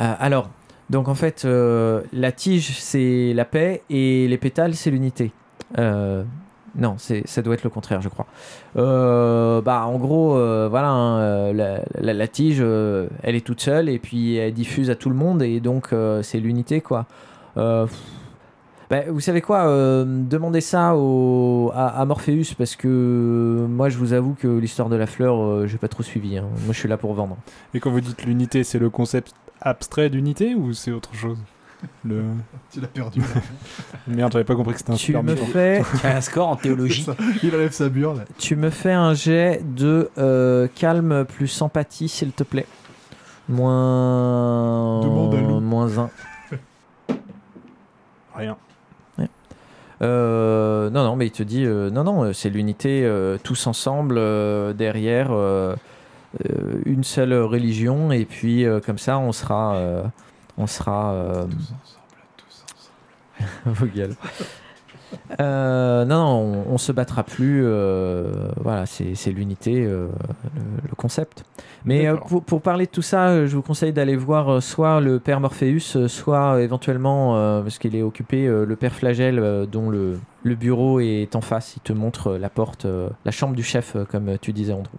Euh, 0.00 0.14
alors, 0.18 0.48
donc 0.88 1.08
en 1.08 1.14
fait, 1.14 1.44
euh, 1.44 2.02
la 2.12 2.32
tige, 2.32 2.78
c'est 2.78 3.32
la 3.34 3.44
paix 3.44 3.82
et 3.90 4.26
les 4.28 4.38
pétales, 4.38 4.74
c'est 4.74 4.90
l'unité. 4.90 5.32
Euh, 5.78 6.24
non, 6.76 6.96
ça 6.98 7.42
doit 7.42 7.54
être 7.54 7.64
le 7.64 7.70
contraire, 7.70 8.00
je 8.02 8.08
crois. 8.08 8.26
Bah, 8.74 9.84
en 9.86 9.98
gros, 9.98 10.30
voilà, 10.68 10.90
hein, 10.90 11.52
la, 11.52 12.28
tige, 12.28 12.60
elle 12.60 13.34
est 13.34 13.44
toute 13.44 13.60
seule 13.60 13.88
et 13.88 13.98
puis 13.98 14.36
elle 14.36 14.52
diffuse 14.52 14.90
à 14.90 14.94
tout 14.94 15.08
le 15.08 15.16
monde 15.16 15.42
et 15.42 15.60
donc 15.60 15.94
c'est 16.22 16.38
l'unité, 16.38 16.82
quoi. 16.82 17.06
Bah, 18.90 19.00
vous 19.08 19.20
savez 19.20 19.40
quoi 19.40 19.66
euh, 19.66 20.04
Demandez 20.06 20.60
ça 20.60 20.94
au, 20.96 21.70
à, 21.74 21.88
à 22.00 22.04
Morpheus 22.04 22.54
parce 22.56 22.76
que 22.76 23.66
moi, 23.68 23.88
je 23.88 23.98
vous 23.98 24.12
avoue 24.12 24.34
que 24.34 24.46
l'histoire 24.48 24.88
de 24.88 24.96
la 24.96 25.06
fleur, 25.06 25.40
euh, 25.42 25.66
j'ai 25.66 25.78
pas 25.78 25.88
trop 25.88 26.02
suivi. 26.02 26.38
hein. 26.38 26.44
Moi, 26.64 26.72
je 26.72 26.78
suis 26.78 26.88
là 26.88 26.96
pour 26.96 27.12
vendre. 27.14 27.36
Et 27.74 27.80
quand 27.80 27.90
vous 27.90 28.00
dites 28.00 28.24
l'unité, 28.24 28.62
c'est 28.64 28.78
le 28.78 28.90
concept 28.90 29.32
abstrait 29.60 30.10
d'unité 30.10 30.54
ou 30.54 30.72
c'est 30.72 30.92
autre 30.92 31.14
chose? 31.14 31.38
Le... 32.04 32.22
Tu 32.72 32.80
l'as 32.80 32.86
perdu. 32.88 33.20
Merde, 34.08 34.32
j'avais 34.32 34.44
pas 34.44 34.54
compris 34.54 34.72
que 34.74 34.78
c'était 34.78 34.92
un 34.92 34.96
Tu 34.96 35.06
super 35.06 35.22
me 35.22 35.32
mytho. 35.34 35.44
fais 35.46 35.82
Tu 36.00 36.06
as 36.06 36.16
un 36.16 36.20
score 36.20 36.48
en 36.48 36.56
théologie. 36.56 37.06
Il 37.42 37.54
enlève 37.54 37.72
sa 37.72 37.88
burle. 37.88 38.24
Tu 38.38 38.56
me 38.56 38.70
fais 38.70 38.92
un 38.92 39.14
jet 39.14 39.62
de 39.64 40.10
euh, 40.18 40.68
calme 40.74 41.24
plus 41.24 41.60
empathie, 41.62 42.08
s'il 42.08 42.32
te 42.32 42.44
plaît. 42.44 42.66
Moins. 43.48 45.00
Demande 45.02 45.34
à. 45.34 45.60
Moins 45.60 45.98
1. 45.98 46.10
Rien. 48.34 48.56
Euh, 50.02 50.90
non, 50.90 51.04
non, 51.04 51.16
mais 51.16 51.26
il 51.26 51.30
te 51.30 51.42
dit 51.42 51.64
euh, 51.64 51.90
non, 51.90 52.04
non, 52.04 52.32
c'est 52.32 52.50
l'unité, 52.50 53.02
euh, 53.04 53.38
tous 53.42 53.66
ensemble, 53.66 54.20
derrière 54.74 55.30
une 56.84 57.04
seule 57.04 57.34
religion, 57.34 58.12
et 58.12 58.24
puis 58.24 58.64
comme 58.84 58.98
ça, 58.98 59.18
on 59.18 59.32
sera. 59.32 59.80
on 60.58 60.66
sera. 60.66 61.46
Tous 61.48 61.54
ensemble, 61.54 62.16
tous 62.36 62.64
ensemble. 62.74 63.76
vos 63.76 63.86
gueules. 63.86 64.16
Euh, 65.40 66.04
non, 66.04 66.16
non, 66.16 66.64
on, 66.68 66.74
on 66.74 66.78
se 66.78 66.92
battra 66.92 67.22
plus. 67.22 67.62
euh, 67.64 68.48
voilà, 68.60 68.86
c'est 68.86 69.30
l'unité, 69.30 69.84
euh, 69.84 70.08
le, 70.54 70.88
le 70.88 70.94
concept. 70.96 71.44
Mais 71.84 72.08
pour, 72.28 72.42
pour 72.42 72.60
parler 72.62 72.86
de 72.86 72.90
tout 72.90 73.02
ça, 73.02 73.46
je 73.46 73.54
vous 73.54 73.62
conseille 73.62 73.92
d'aller 73.92 74.16
voir 74.16 74.62
soit 74.62 75.00
le 75.00 75.20
père 75.20 75.40
Morpheus, 75.40 76.08
soit 76.08 76.60
éventuellement, 76.60 77.34
parce 77.62 77.78
qu'il 77.78 77.94
est 77.94 78.02
occupé, 78.02 78.46
le 78.46 78.76
père 78.76 78.92
Flagel, 78.94 79.38
euh, 79.38 79.66
dont 79.66 79.88
le, 79.90 80.18
le 80.42 80.54
bureau 80.54 81.00
est 81.00 81.36
en 81.36 81.40
face. 81.40 81.76
Il 81.76 81.80
te 81.80 81.92
montre 81.92 82.34
la 82.36 82.48
porte, 82.48 82.86
la 83.24 83.30
chambre 83.30 83.54
du 83.54 83.62
chef, 83.62 83.96
comme 84.10 84.38
tu 84.40 84.52
disais, 84.52 84.72
Andrew. 84.72 84.96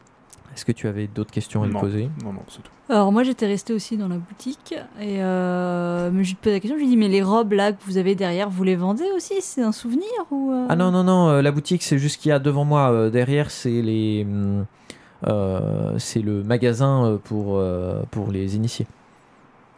Est-ce 0.57 0.65
que 0.65 0.71
tu 0.71 0.87
avais 0.87 1.05
d'autres 1.05 1.29
questions 1.29 1.61
à 1.61 1.67
lui 1.67 1.73
poser 1.75 2.09
Non, 2.23 2.33
non, 2.33 2.41
c'est 2.49 2.63
tout. 2.63 2.71
Alors 2.89 3.11
moi 3.11 3.21
j'étais 3.21 3.45
restée 3.45 3.73
aussi 3.73 3.95
dans 3.95 4.07
la 4.07 4.15
boutique 4.17 4.73
et 4.99 5.21
euh, 5.21 6.09
mais 6.11 6.23
je 6.23 6.29
lui 6.29 6.35
posé 6.35 6.55
la 6.55 6.59
question, 6.59 6.77
je 6.77 6.81
lui 6.83 6.89
dis 6.89 6.97
mais 6.97 7.09
les 7.09 7.21
robes 7.21 7.51
là 7.53 7.73
que 7.73 7.77
vous 7.85 7.97
avez 7.97 8.15
derrière, 8.15 8.49
vous 8.49 8.63
les 8.63 8.75
vendez 8.75 9.03
aussi? 9.15 9.35
C'est 9.41 9.61
un 9.61 9.71
souvenir 9.71 10.07
ou 10.31 10.51
euh? 10.51 10.65
Ah 10.67 10.75
non, 10.75 10.89
non, 10.89 11.03
non, 11.03 11.29
euh, 11.29 11.41
la 11.43 11.51
boutique, 11.51 11.83
c'est 11.83 11.99
juste 11.99 12.19
qu'il 12.19 12.29
y 12.29 12.31
a 12.31 12.39
devant 12.39 12.65
moi. 12.65 12.91
euh, 12.91 13.09
derrière, 13.11 13.51
c'est 13.51 13.81
les. 13.83 14.25
euh, 15.27 15.95
c'est 15.99 16.21
le 16.21 16.43
magasin 16.43 17.19
pour, 17.23 17.57
euh, 17.57 18.01
pour 18.09 18.31
les 18.31 18.55
initiés. 18.55 18.87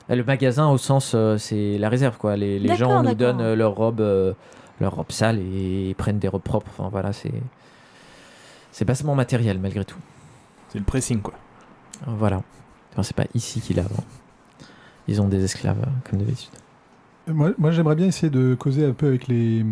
Le 0.07 0.23
magasin, 0.23 0.69
au 0.69 0.77
sens, 0.77 1.11
euh, 1.13 1.37
c'est 1.37 1.77
la 1.77 1.89
réserve, 1.89 2.17
quoi. 2.17 2.37
Les, 2.37 2.57
les 2.57 2.75
gens 2.75 3.03
nous 3.03 3.13
donnent 3.15 3.53
leurs 3.53 3.75
robes, 3.75 4.01
euh, 4.01 4.33
leurs 4.79 4.95
robes 4.95 5.11
sales 5.11 5.39
et, 5.39 5.93
prennent 5.97 6.19
des 6.19 6.29
robes 6.29 6.41
propres. 6.41 6.71
Enfin, 6.77 6.89
voilà, 6.89 7.11
c'est. 7.11 7.33
C'est 8.71 8.85
bassement 8.85 9.15
matériel, 9.15 9.59
malgré 9.59 9.83
tout. 9.83 9.97
C'est 10.69 10.79
le 10.79 10.85
pressing, 10.85 11.21
quoi. 11.21 11.33
Voilà. 12.05 12.41
Enfin, 12.91 13.03
c'est 13.03 13.15
pas 13.15 13.25
ici 13.33 13.61
qu'ils 13.61 13.77
lavent. 13.77 14.01
Ils 15.07 15.21
ont 15.21 15.27
des 15.27 15.43
esclaves, 15.43 15.81
euh, 15.81 16.09
comme 16.09 16.19
d'habitude. 16.19 16.51
Moi, 17.27 17.51
moi 17.57 17.71
j'aimerais 17.71 17.95
bien 17.95 18.07
essayer 18.07 18.29
de 18.29 18.55
causer 18.55 18.85
un 18.85 18.93
peu 18.93 19.07
avec 19.07 19.27
les, 19.27 19.65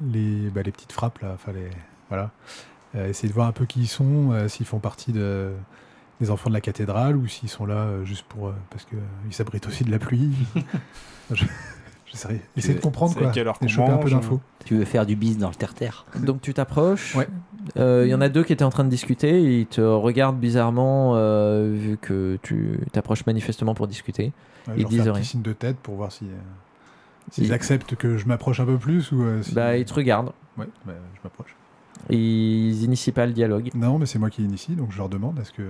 les, 0.00 0.50
bah, 0.50 0.62
les 0.62 0.72
petites 0.72 0.92
frappes, 0.92 1.18
là. 1.20 1.32
Enfin, 1.34 1.52
les, 1.52 1.70
voilà. 2.08 2.30
Euh, 2.94 3.08
essayer 3.08 3.28
de 3.28 3.34
voir 3.34 3.48
un 3.48 3.52
peu 3.52 3.66
qui 3.66 3.80
ils 3.80 3.88
sont, 3.88 4.32
euh, 4.32 4.48
s'ils 4.48 4.66
font 4.66 4.78
partie 4.78 5.12
de, 5.12 5.52
des 6.20 6.30
enfants 6.30 6.48
de 6.50 6.54
la 6.54 6.60
cathédrale 6.60 7.16
ou 7.16 7.26
s'ils 7.26 7.48
sont 7.48 7.66
là 7.66 7.74
euh, 7.76 8.04
juste 8.04 8.24
pour. 8.26 8.48
euh, 8.48 8.52
parce 8.70 8.84
qu'ils 8.84 9.34
s'abritent 9.34 9.66
aussi 9.66 9.84
de 9.84 9.90
la 9.90 9.98
pluie. 9.98 10.30
je, 11.32 11.44
j'essaierai- 12.06 12.40
essayer 12.56 12.74
de 12.74 12.80
comprendre, 12.80 13.14
quoi. 13.16 13.30
quelle 13.30 13.46
heure 13.48 13.58
Et 13.60 13.80
un 13.80 13.96
peu 13.98 14.10
d'infos. 14.10 14.40
Tu 14.64 14.76
veux 14.76 14.84
faire 14.84 15.06
du 15.06 15.16
bis 15.16 15.38
dans 15.38 15.48
le 15.48 15.54
terre-terre 15.54 16.06
Donc 16.18 16.40
tu 16.40 16.52
t'approches. 16.54 17.14
Ouais. 17.14 17.28
Euh, 17.78 18.04
Il 18.06 18.10
y 18.10 18.14
en 18.14 18.20
a 18.20 18.28
deux 18.28 18.44
qui 18.44 18.52
étaient 18.52 18.64
en 18.64 18.70
train 18.70 18.84
de 18.84 18.88
discuter. 18.90 19.42
et 19.42 19.60
Ils 19.60 19.66
te 19.66 19.80
regardent 19.80 20.38
bizarrement 20.38 21.12
euh, 21.16 21.72
vu 21.74 21.96
que 21.98 22.38
tu 22.42 22.78
t'approches 22.92 23.26
manifestement 23.26 23.74
pour 23.74 23.86
discuter. 23.88 24.32
Ouais, 24.68 24.74
Ils 24.78 24.86
disent 24.86 25.08
rien. 25.08 25.22
signe 25.22 25.42
de 25.42 25.52
tête 25.52 25.76
pour 25.78 25.94
voir 25.96 26.10
si, 26.12 26.24
euh, 26.26 26.28
s'ils 27.30 27.44
Ils- 27.46 27.52
acceptent 27.52 27.94
que 27.96 28.16
je 28.16 28.26
m'approche 28.26 28.60
un 28.60 28.66
peu 28.66 28.78
plus 28.78 29.10
ou 29.12 29.22
euh, 29.22 29.42
si... 29.42 29.54
Bah, 29.54 29.76
ils 29.76 29.84
te 29.84 29.94
regardent. 29.94 30.32
Ouais, 30.58 30.68
bah, 30.84 30.92
je 31.14 31.20
m'approche. 31.24 31.54
Ils 32.10 32.82
initient 32.84 33.12
pas 33.12 33.26
le 33.26 33.32
dialogue. 33.32 33.70
Non, 33.74 33.98
mais 33.98 34.06
c'est 34.06 34.18
moi 34.18 34.30
qui 34.30 34.44
initie, 34.44 34.74
donc 34.76 34.92
je 34.92 34.98
leur 34.98 35.08
demande 35.08 35.38
est-ce 35.40 35.52
que 35.52 35.62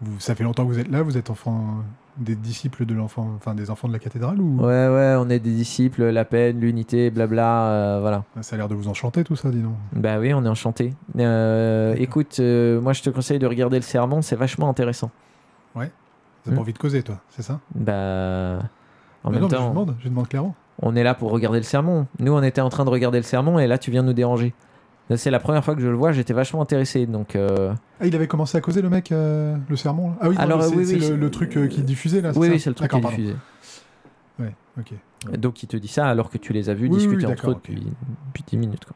vous, 0.00 0.20
ça 0.20 0.34
fait 0.34 0.44
longtemps 0.44 0.64
que 0.66 0.72
vous 0.72 0.78
êtes 0.78 0.88
là 0.90 1.02
Vous 1.02 1.16
êtes 1.16 1.30
enfant 1.30 1.76
des 2.16 2.34
disciples 2.34 2.84
de 2.86 2.94
l'enfant, 2.94 3.28
enfin 3.36 3.54
des 3.54 3.70
enfants 3.70 3.88
de 3.88 3.92
la 3.92 3.98
cathédrale 3.98 4.40
ou? 4.40 4.58
Ouais, 4.60 4.88
ouais, 4.88 5.14
on 5.18 5.28
est 5.30 5.38
des 5.38 5.50
disciples, 5.52 6.04
la 6.04 6.24
peine, 6.24 6.60
l'unité, 6.60 7.10
blabla, 7.10 7.66
euh, 7.66 7.98
voilà. 8.00 8.24
Ça 8.40 8.54
a 8.54 8.58
l'air 8.58 8.68
de 8.68 8.74
vous 8.74 8.88
enchanter 8.88 9.24
tout 9.24 9.36
ça, 9.36 9.50
dis 9.50 9.60
donc. 9.62 9.74
Bah 9.92 10.18
oui, 10.18 10.32
on 10.34 10.44
est 10.44 10.48
enchanté. 10.48 10.92
Euh, 11.18 11.94
écoute, 11.98 12.36
euh, 12.40 12.80
moi 12.80 12.92
je 12.92 13.02
te 13.02 13.10
conseille 13.10 13.38
de 13.38 13.46
regarder 13.46 13.76
le 13.76 13.82
sermon, 13.82 14.22
c'est 14.22 14.36
vachement 14.36 14.68
intéressant. 14.68 15.10
T'as 16.42 16.52
Hmm. 16.52 16.54
pas 16.54 16.60
envie 16.62 16.72
de 16.72 16.78
causer, 16.78 17.02
toi, 17.02 17.16
c'est 17.28 17.42
ça? 17.42 17.60
Bah. 17.74 18.60
En 19.22 19.30
Bah 19.30 19.32
même 19.32 19.40
non, 19.42 19.48
mais 19.48 19.56
je 19.56 19.56
temps. 19.62 19.68
demande, 19.68 19.94
je 20.00 20.08
demande 20.08 20.26
clairement. 20.26 20.54
On 20.80 20.96
est 20.96 21.02
là 21.02 21.12
pour 21.14 21.30
regarder 21.32 21.58
le 21.58 21.64
sermon. 21.64 22.06
Nous, 22.18 22.32
on 22.32 22.42
était 22.42 22.62
en 22.62 22.70
train 22.70 22.86
de 22.86 22.90
regarder 22.90 23.18
le 23.18 23.24
sermon 23.24 23.58
et 23.58 23.66
là, 23.66 23.76
tu 23.76 23.90
viens 23.90 24.02
nous 24.02 24.14
déranger. 24.14 24.54
C'est 25.16 25.30
la 25.30 25.40
première 25.40 25.64
fois 25.64 25.74
que 25.74 25.80
je 25.80 25.88
le 25.88 25.94
vois, 25.96 26.12
j'étais 26.12 26.32
vachement 26.32 26.62
intéressé. 26.62 27.06
Donc, 27.06 27.34
euh, 27.34 27.74
Ah, 28.00 28.06
il 28.06 28.14
avait 28.14 28.28
commencé 28.28 28.56
à 28.56 28.60
causer 28.60 28.80
le 28.82 28.88
mec, 28.90 29.10
euh, 29.12 29.56
le 29.68 29.76
sermon 29.76 30.10
là 30.10 30.16
Ah 30.20 30.28
oui, 30.28 30.36
Alors, 30.38 30.62
c'est 30.62 30.74
oui, 30.74 30.86
c'est 30.86 31.10
oui, 31.12 31.16
le, 31.18 31.30
truc 31.30 31.56
euh, 31.56 31.66
qui 31.66 31.82
diffusait 31.82 32.20
là 32.20 32.30
oui, 32.36 32.46
ça 32.46 32.52
oui, 32.52 32.60
c'est 32.60 32.70
le 32.70 32.74
truc 32.76 32.90
qui 32.90 32.96
est 32.96 33.00
D'accord, 33.00 33.10
pardon. 33.10 33.22
diffusé. 33.24 33.36
Ouais, 34.38 34.54
ok. 34.78 35.38
Donc, 35.38 35.62
il 35.62 35.66
te 35.66 35.76
dit 35.76 35.88
ça 35.88 36.06
alors 36.06 36.30
que 36.30 36.38
tu 36.38 36.52
les 36.52 36.68
as 36.70 36.74
vus 36.74 36.88
discuter 36.88 37.26
entre 37.26 37.50
eux 37.50 37.54
depuis, 37.54 37.86
depuis 38.28 38.44
10 38.46 38.56
minutes. 38.56 38.84
quoi. 38.84 38.94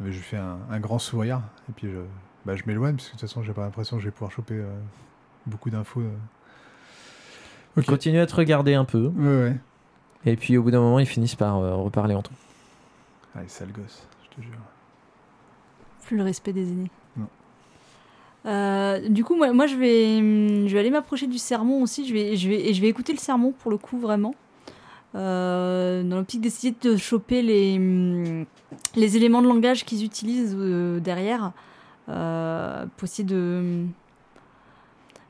Mais 0.00 0.12
je 0.12 0.16
lui 0.18 0.22
fais 0.24 0.36
un, 0.36 0.58
un 0.70 0.78
grand 0.80 0.98
sourire 1.00 1.40
et 1.68 1.72
puis 1.72 1.88
je, 1.90 1.98
bah, 2.44 2.54
je 2.54 2.62
m'éloigne 2.66 2.94
parce 2.94 3.08
que 3.08 3.14
de 3.16 3.18
toute 3.20 3.28
façon 3.28 3.42
j'ai 3.42 3.52
pas 3.52 3.62
l'impression 3.62 3.96
que 3.96 4.02
je 4.02 4.06
vais 4.08 4.12
pouvoir 4.12 4.30
choper 4.30 4.54
euh, 4.54 4.66
beaucoup 5.46 5.70
d'infos. 5.70 6.00
euh. 6.00 6.10
Ok. 7.76 7.86
Continue 7.86 8.20
à 8.20 8.26
te 8.26 8.34
regarder 8.36 8.74
un 8.74 8.84
peu. 8.84 9.06
Ouais, 9.16 9.26
ouais. 9.26 9.56
Et 10.26 10.36
puis, 10.36 10.56
au 10.58 10.62
bout 10.62 10.70
d'un 10.70 10.80
moment, 10.80 10.98
ils 10.98 11.06
finissent 11.06 11.34
par 11.36 11.56
euh, 11.58 11.74
reparler 11.74 12.14
entre 12.14 12.30
eux. 12.32 13.38
Allez, 13.38 13.48
sale 13.48 13.72
gosse, 13.72 14.06
je 14.30 14.36
te 14.36 14.42
jure. 14.42 14.52
Plus 16.08 16.16
le 16.16 16.22
respect 16.24 16.54
des 16.54 16.62
aînés. 16.72 16.90
Euh, 18.46 19.06
du 19.10 19.24
coup, 19.24 19.34
moi, 19.36 19.52
moi, 19.52 19.66
je 19.66 19.76
vais, 19.76 20.16
hum, 20.16 20.66
je 20.66 20.72
vais 20.72 20.78
aller 20.78 20.90
m'approcher 20.90 21.26
du 21.26 21.36
sermon 21.36 21.82
aussi. 21.82 22.08
Je 22.08 22.14
vais, 22.14 22.34
je 22.34 22.48
vais, 22.48 22.70
et 22.70 22.72
je 22.72 22.80
vais 22.80 22.88
écouter 22.88 23.12
le 23.12 23.18
sermon 23.18 23.52
pour 23.52 23.70
le 23.70 23.76
coup 23.76 23.98
vraiment, 23.98 24.34
Euh, 25.14 26.02
dans 26.02 26.16
l'optique 26.16 26.40
d'essayer 26.40 26.74
de 26.80 26.96
choper 26.96 27.42
les, 27.42 27.76
hum, 27.76 28.46
les 28.94 29.16
éléments 29.16 29.42
de 29.42 29.48
langage 29.48 29.84
qu'ils 29.84 30.02
utilisent 30.02 30.56
euh, 30.58 30.98
derrière, 30.98 31.52
pour 32.06 33.04
essayer 33.04 33.24
de. 33.24 33.84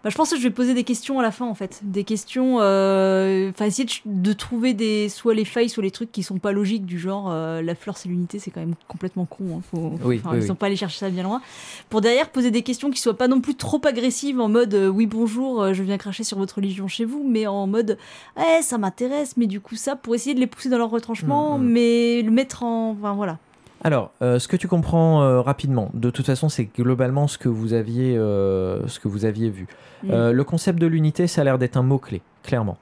Bah, 0.05 0.11
je 0.11 0.15
pense 0.17 0.31
que 0.31 0.37
je 0.37 0.43
vais 0.45 0.51
poser 0.51 0.75
des 0.75 0.85
questions 0.85 1.19
à 1.19 1.23
la 1.23 1.33
fin 1.33 1.45
en 1.45 1.55
fait, 1.55 1.81
des 1.83 2.05
questions, 2.05 2.59
euh, 2.61 3.51
enfin 3.51 3.65
essayer 3.65 3.89
de, 4.07 4.33
trouver 4.33 4.73
des 4.73 5.09
soit 5.09 5.35
les 5.35 5.45
failles, 5.45 5.69
soit 5.69 5.83
les 5.83 5.91
trucs 5.91 6.13
qui 6.13 6.23
sont 6.23 6.39
pas 6.39 6.53
logiques 6.53 6.87
du 6.87 7.01
genre 7.01 7.27
euh, 7.33 7.63
la 7.63 7.75
fleur 7.75 7.97
c'est 7.97 8.09
l'unité, 8.09 8.39
c'est 8.39 8.53
quand 8.53 8.61
même 8.61 8.77
complètement 8.87 9.25
con. 9.25 9.57
hein, 9.59 9.61
faut- 9.69 9.95
Oui, 10.05 10.21
oui, 10.25 10.33
ils 10.35 10.39
oui. 10.41 10.47
sont 10.47 10.55
pas 10.55 10.67
allés 10.67 10.77
chercher 10.77 10.99
ça 11.01 11.11
bien 11.11 11.25
loin. 11.25 11.43
Pour 11.91 12.01
derrière 12.01 12.31
poser 12.31 12.53
des 12.53 12.63
questions 12.63 12.91
qui 12.93 13.01
soient 13.01 13.19
pas 13.19 13.27
non 13.27 13.41
plus 13.41 13.57
trop 13.57 13.81
agressives 13.85 14.39
en 14.41 14.49
mode 14.49 14.73
euh, 14.75 14.89
oui 14.89 15.07
bonjour, 15.07 15.75
je 15.75 15.83
viens 15.83 15.99
cracher 15.99 16.23
sur 16.23 16.39
votre 16.39 16.57
religion 16.57 16.87
chez 16.87 17.05
vous, 17.05 17.25
mais 17.29 17.49
en 17.49 17.67
mode 17.67 17.99
eh 18.39 18.63
ça 18.63 18.79
m'intéresse, 18.79 19.37
mais 19.37 19.47
du 19.47 19.61
coup 19.61 19.75
ça 19.75 19.97
pour 19.97 20.15
essayer 20.15 20.35
de 20.35 20.41
les 20.41 20.47
pousser 20.47 20.69
dans 20.69 20.79
leur 20.79 20.91
retranchement, 20.91 21.59
Mm, 21.59 21.63
mm. 21.65 21.69
mais 21.73 22.23
le 22.23 22.31
mettre 22.31 22.63
en, 22.63 22.91
enfin 22.93 23.15
voilà. 23.15 23.39
Alors, 23.85 24.11
euh, 24.23 24.39
ce 24.39 24.49
que 24.49 24.57
tu 24.57 24.67
comprends 24.67 25.23
euh, 25.23 25.41
rapidement, 25.41 25.91
de 25.95 26.11
toute 26.11 26.27
façon, 26.27 26.49
c'est 26.49 26.65
globalement 26.65 27.29
ce 27.29 27.39
que 27.39 27.49
vous 27.49 27.75
aviez, 27.75 28.17
euh, 28.17 28.87
ce 28.89 28.99
que 28.99 29.09
vous 29.09 29.25
aviez 29.25 29.51
vu. 29.51 29.67
Mm. 30.03 30.31
Le 30.31 30.45
concept 30.45 30.79
de 30.81 30.87
l'unité, 30.87 31.27
ça 31.27 31.43
a 31.43 31.45
l'air 31.45 31.59
d'être 31.59 31.77
un 31.77 31.83
mot-clé, 31.83 32.23
clairement. 32.43 32.79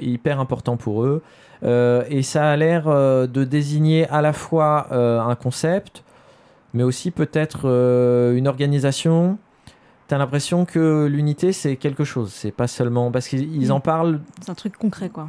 Hyper 0.00 0.40
important 0.40 0.76
pour 0.76 1.04
eux. 1.04 1.22
Et 1.62 2.22
ça 2.22 2.50
a 2.50 2.56
l'air 2.56 2.86
de 2.86 3.44
désigner 3.44 4.08
à 4.08 4.22
la 4.22 4.32
fois 4.32 4.92
un 4.92 5.34
concept, 5.36 6.02
mais 6.74 6.82
aussi 6.82 7.10
peut-être 7.10 7.66
une 8.36 8.48
organisation. 8.48 9.38
Tu 10.08 10.14
as 10.14 10.18
l'impression 10.18 10.64
que 10.64 11.04
l'unité, 11.06 11.52
c'est 11.52 11.76
quelque 11.76 12.02
chose. 12.04 12.32
C'est 12.32 12.50
pas 12.50 12.66
seulement. 12.66 13.10
Parce 13.12 13.28
qu'ils 13.28 13.54
ils 13.62 13.68
Mm. 13.68 13.72
en 13.72 13.80
parlent 13.80 14.20
C'est 14.40 14.50
un 14.50 14.54
truc 14.54 14.76
concret 14.78 15.10
quoi. 15.10 15.28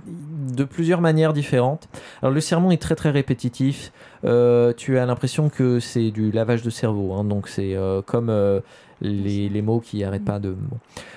de 0.55 0.63
plusieurs 0.63 1.01
manières 1.01 1.33
différentes. 1.33 1.89
Alors 2.21 2.33
le 2.33 2.39
sermon 2.41 2.71
est 2.71 2.81
très 2.81 2.95
très 2.95 3.09
répétitif. 3.11 3.91
Euh, 4.23 4.71
tu 4.75 4.97
as 4.97 5.05
l'impression 5.05 5.49
que 5.49 5.79
c'est 5.81 6.11
du 6.11 6.31
lavage 6.31 6.61
de 6.61 6.69
cerveau. 6.69 7.13
hein. 7.13 7.25
donc 7.25 7.47
c'est 7.49 7.75
euh, 7.75 8.01
comme 8.01 8.29
euh, 8.29 8.61
les, 9.01 9.49
les 9.49 9.61
mots 9.61 9.81
qui 9.81 9.99
n'arrêtent 10.01 10.25
pas 10.25 10.39
de... 10.39 10.55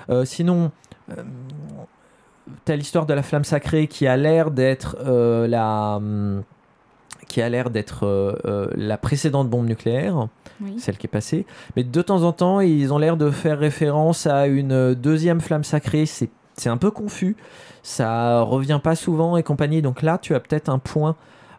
bon. 0.09 0.25
Sinon, 0.25 0.71
tu 2.65 2.73
as 2.73 2.77
l'histoire 2.77 3.07
de 3.07 3.15
la 3.15 3.23
flamme 3.23 3.45
sacrée 3.45 3.87
qui 3.87 4.07
a 4.07 4.17
l'air 4.17 4.51
d'être 4.51 4.97
la... 5.49 5.97
hum, 5.97 6.43
qui 7.33 7.41
a 7.41 7.49
l'air 7.49 7.71
d'être 7.71 8.07
euh, 8.07 8.35
euh, 8.45 8.67
la 8.77 8.99
précédente 8.99 9.49
bombe 9.49 9.67
nucléaire 9.67 10.29
Oui. 10.61 10.75
celle 10.79 10.99
qui 10.99 11.07
est 11.07 11.11
passée. 11.11 11.47
Mais 11.77 11.83
de 11.83 12.03
temps 12.03 12.23
en 12.25 12.33
temps, 12.33 12.61
ils 12.61 12.93
ont 12.93 12.99
l'air 12.99 13.17
de 13.17 13.31
faire 13.31 13.59
référence 13.59 14.27
à 14.27 14.47
une 14.47 14.95
deuxième 14.95 15.41
flamme 15.41 15.65
sacrée. 15.65 16.05
C'est 16.07 16.29
c'est 16.55 16.69
un 16.69 16.77
peu 16.77 16.91
confus. 16.91 17.35
Ça 17.83 18.43
revient 18.43 18.79
pas 18.85 18.95
souvent 18.95 19.39
et 19.39 19.43
compagnie. 19.43 19.81
Donc 19.81 20.03
là, 20.03 20.19
tu 20.19 20.35
as 20.35 20.41
peut-être 20.41 20.69
un 20.69 20.79
point 20.79 21.17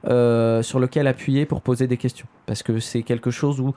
euh, 0.08 0.62
sur 0.62 0.80
lequel 0.80 1.08
appuyer 1.08 1.48
pour 1.48 1.62
poser 1.62 1.88
des 1.88 1.98
questions. 1.98 2.28
Parce 2.46 2.62
que 2.62 2.80
c'est 2.80 3.02
quelque 3.02 3.32
chose 3.32 3.60
où 3.60 3.74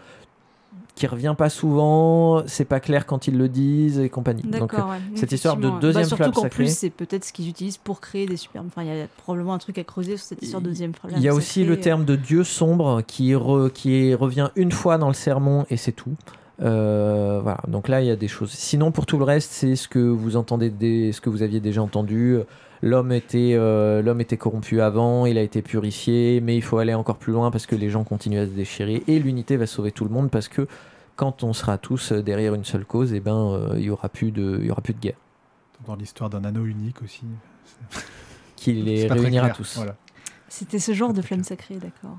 qui 0.97 1.07
revient 1.07 1.35
pas 1.39 1.49
souvent, 1.51 2.43
c'est 2.49 2.65
pas 2.65 2.81
clair 2.81 3.07
quand 3.07 3.29
ils 3.29 3.37
le 3.39 3.49
disent 3.49 4.01
et 4.01 4.09
compagnie. 4.09 4.43
Donc, 4.43 4.73
ouais. 4.73 4.79
cette 5.15 5.31
histoire 5.31 5.57
de 5.57 5.71
deuxième 5.79 6.03
bah, 6.09 6.17
surtout 6.17 6.41
sacrée- 6.41 6.49
plus, 6.49 6.75
c'est 6.75 6.91
peut-être 6.91 7.25
ce 7.25 7.33
qu'ils 7.33 7.49
utilisent 7.49 7.77
pour 7.77 8.01
créer 8.01 8.27
des 8.27 8.37
super. 8.37 8.63
Enfin, 8.67 8.83
il 8.83 8.89
y 8.89 9.01
a 9.03 9.07
probablement 9.19 9.53
un 9.55 9.59
truc 9.59 9.77
à 9.79 9.85
creuser 9.85 10.17
sur 10.17 10.27
cette 10.27 10.43
histoire 10.43 10.63
de 10.63 10.69
deuxième 10.69 10.95
flamme. 10.95 11.13
Il 11.17 11.23
y 11.23 11.29
a 11.29 11.35
aussi 11.35 11.63
le 11.65 11.75
sacrée. 11.75 11.81
terme 11.83 12.05
de 12.07 12.17
Dieu 12.17 12.43
sombre 12.43 13.03
qui, 13.07 13.33
re- 13.35 13.71
qui 13.71 14.15
revient 14.15 14.49
une 14.57 14.73
fois 14.73 14.99
dans 14.99 15.09
le 15.09 15.15
sermon 15.15 15.67
et 15.71 15.77
c'est 15.77 15.93
tout. 15.93 16.15
Euh, 16.63 17.41
voilà, 17.43 17.59
donc 17.69 17.89
là 17.89 18.01
il 18.01 18.07
y 18.07 18.11
a 18.11 18.17
des 18.17 18.29
choses. 18.29 18.51
Sinon 18.51 18.91
pour 18.91 19.05
tout 19.05 19.19
le 19.19 19.25
reste, 19.25 19.51
c'est 19.53 19.77
ce 19.77 19.89
que 19.89 19.99
vous 19.99 20.37
entendez, 20.37 20.71
des, 20.71 21.13
ce 21.13 21.21
que 21.21 21.29
vous 21.29 21.43
aviez 21.43 21.61
déjà 21.61 21.83
entendu. 21.83 22.39
L'homme 22.83 23.13
était, 23.13 23.53
euh, 23.55 24.03
l'homme 24.03 24.21
était 24.21 24.37
corrompu 24.37 24.81
avant, 24.81 25.27
il 25.27 25.39
a 25.39 25.43
été 25.43 25.63
purifié, 25.63 26.41
mais 26.43 26.57
il 26.57 26.63
faut 26.63 26.79
aller 26.79 26.95
encore 26.95 27.17
plus 27.17 27.33
loin 27.33 27.51
parce 27.51 27.67
que 27.67 27.75
les 27.77 27.89
gens 27.91 28.05
continuent 28.05 28.41
à 28.41 28.47
se 28.47 28.51
déchirer 28.53 29.03
et 29.07 29.19
l'unité 29.19 29.57
va 29.57 29.67
sauver 29.67 29.93
tout 29.93 30.05
le 30.05 30.11
monde 30.11 30.31
parce 30.31 30.49
que 30.49 30.67
quand 31.17 31.43
on 31.43 31.53
sera 31.55 31.79
tous 31.79 32.13
derrière 32.13 32.55
une 32.55 32.65
seule 32.65 32.85
cause, 32.85 33.15
et 33.15 33.21
ben 33.21 33.37
euh, 33.53 33.75
il 33.77 33.85
y 33.85 33.91
aura 33.91 34.09
plus 34.11 34.31
de, 34.33 34.59
il 34.61 34.67
y 34.67 34.71
aura 34.71 34.83
plus 34.83 34.93
de 34.95 35.01
guerre 35.01 35.17
Dans 35.87 35.97
l'histoire 35.97 36.29
d'un 36.29 36.45
anneau 36.45 36.67
unique 36.67 37.03
aussi. 37.03 37.23
qui 38.57 38.73
les 38.75 39.07
réunira 39.09 39.51
tous. 39.51 39.77
Voilà. 39.77 39.97
C'était 40.49 40.79
ce 40.79 40.93
genre 40.93 41.13
de 41.15 41.23
flamme 41.23 41.43
sacrée, 41.45 41.77
d'accord. 41.77 42.17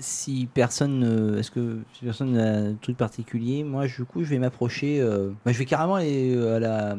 Si 0.00 0.48
personne, 0.52 0.98
ne- 0.98 1.38
est-ce 1.38 1.52
que 1.52 1.78
si 1.94 2.04
personne 2.04 2.32
n'a 2.32 2.70
un 2.70 2.74
truc 2.74 2.96
particulier, 2.96 3.62
moi 3.62 3.86
du 3.86 4.04
coup 4.04 4.24
je 4.24 4.30
vais 4.30 4.38
m'approcher. 4.40 5.00
euh, 5.00 5.30
bah, 5.44 5.52
je 5.52 5.58
vais 5.58 5.64
carrément 5.64 5.94
aller 5.94 6.34
euh, 6.34 6.56
à 6.56 6.58
la 6.58 6.96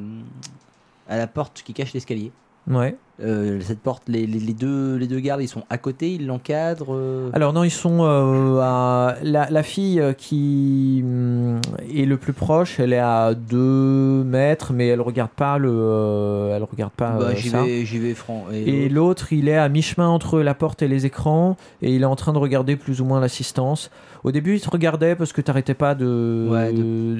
à 1.08 1.18
la 1.18 1.28
porte 1.28 1.62
qui 1.66 1.74
cache 1.74 1.94
l'escalier. 1.94 2.32
Ouais. 2.70 2.98
Euh, 3.22 3.60
cette 3.62 3.80
porte, 3.80 4.04
les, 4.10 4.28
les- 4.28 4.40
les 4.40 4.54
deux 4.54 4.96
les 4.98 5.08
deux 5.08 5.22
gardes, 5.22 5.42
ils 5.42 5.48
sont 5.48 5.64
à 5.70 5.78
côté, 5.78 6.12
ils 6.14 6.28
l'encadrent. 6.28 6.94
euh. 6.94 7.30
Alors 7.34 7.54
non, 7.54 7.64
ils 7.64 7.72
sont 7.72 8.00
euh, 8.02 8.60
à... 8.62 9.16
la, 9.24 9.50
la 9.50 9.64
fille 9.64 10.04
qui 10.18 11.02
hum, 11.04 11.62
est 11.96 12.06
le 12.06 12.18
plus 12.18 12.34
proche, 12.34 12.80
elle 12.80 12.92
est 12.94 13.00
à 13.00 13.34
2 13.34 14.24
mètres, 14.26 14.74
mais 14.74 14.88
elle 14.88 15.02
regarde 15.02 15.32
pas 15.32 15.58
le, 15.58 16.50
elle 16.54 16.64
regarde 16.64 16.92
pas 16.92 17.12
Bah, 17.18 17.34
j'y 17.36 17.50
vais, 17.50 17.86
j'y 17.86 18.00
vais 18.00 18.14
franc. 18.14 18.46
Et 18.52 18.90
l'autre, 18.90 19.32
il 19.34 19.48
est 19.48 19.58
à 19.58 19.70
mi-chemin 19.70 20.10
entre 20.10 20.42
la 20.42 20.54
porte 20.54 20.82
et 20.82 20.88
les 20.90 21.06
écrans, 21.06 21.56
et 21.82 21.96
il 21.96 22.02
est 22.02 22.06
en 22.06 22.18
train 22.18 22.34
de 22.34 22.38
regarder 22.40 22.76
plus 22.76 23.00
ou 23.02 23.06
moins 23.06 23.20
l'assistance. 23.22 23.90
Au 24.24 24.32
début, 24.32 24.56
il 24.56 24.62
te 24.62 24.70
regardait 24.70 25.16
parce 25.16 25.32
que 25.34 25.42
t'arrêtais 25.42 25.74
pas 25.74 25.96
de... 25.96 26.48
Ouais, 26.50 26.74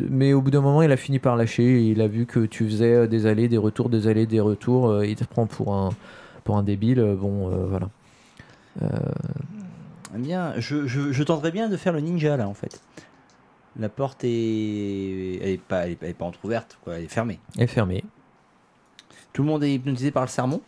Mais 0.10 0.34
au 0.34 0.42
bout 0.42 0.52
d'un 0.52 0.62
moment, 0.62 0.82
il 0.82 0.92
a 0.92 0.98
fini 0.98 1.20
par 1.20 1.36
lâcher, 1.36 1.82
il 1.84 2.02
a 2.02 2.08
vu 2.08 2.26
que 2.26 2.46
tu 2.46 2.66
faisais 2.66 2.94
euh, 2.94 3.08
des 3.08 3.26
allées, 3.26 3.48
des 3.48 3.58
retours, 3.58 3.90
des 3.90 4.08
allées, 4.08 4.26
des 4.26 4.40
retours, 4.40 4.90
euh, 4.90 5.06
il 5.06 5.16
te 5.16 5.24
prend 5.24 5.46
pour 5.46 5.76
un, 5.76 5.90
pour 6.44 6.58
un 6.58 6.64
débile, 6.64 7.00
euh, 7.00 7.16
bon, 7.16 7.52
euh, 7.52 7.66
voilà. 7.68 7.90
Euh, 8.82 8.88
bien, 10.16 10.54
je, 10.58 10.88
je, 10.88 11.12
je 11.12 11.24
tenterais 11.24 11.52
bien 11.52 11.70
de 11.70 11.78
faire 11.78 11.94
le 11.94 12.00
ninja 12.00 12.38
là 12.38 12.48
en 12.48 12.54
fait. 12.54 12.82
La 13.80 13.90
porte 13.90 14.24
est, 14.24 15.36
elle 15.42 15.50
est 15.50 15.62
pas, 15.62 15.86
elle 15.86 15.92
est, 15.92 15.98
elle 16.02 16.10
est 16.10 16.14
pas 16.14 16.26
entrouverte, 16.26 16.80
quoi, 16.84 16.96
elle 16.96 17.04
est 17.04 17.08
fermée. 17.12 17.40
est 17.58 17.68
fermé. 17.68 18.04
Tout 19.34 19.44
le 19.44 19.50
monde 19.50 19.64
est 19.64 19.74
hypnotisé 19.74 20.10
par 20.12 20.24
le 20.24 20.30
sermon. 20.30 20.62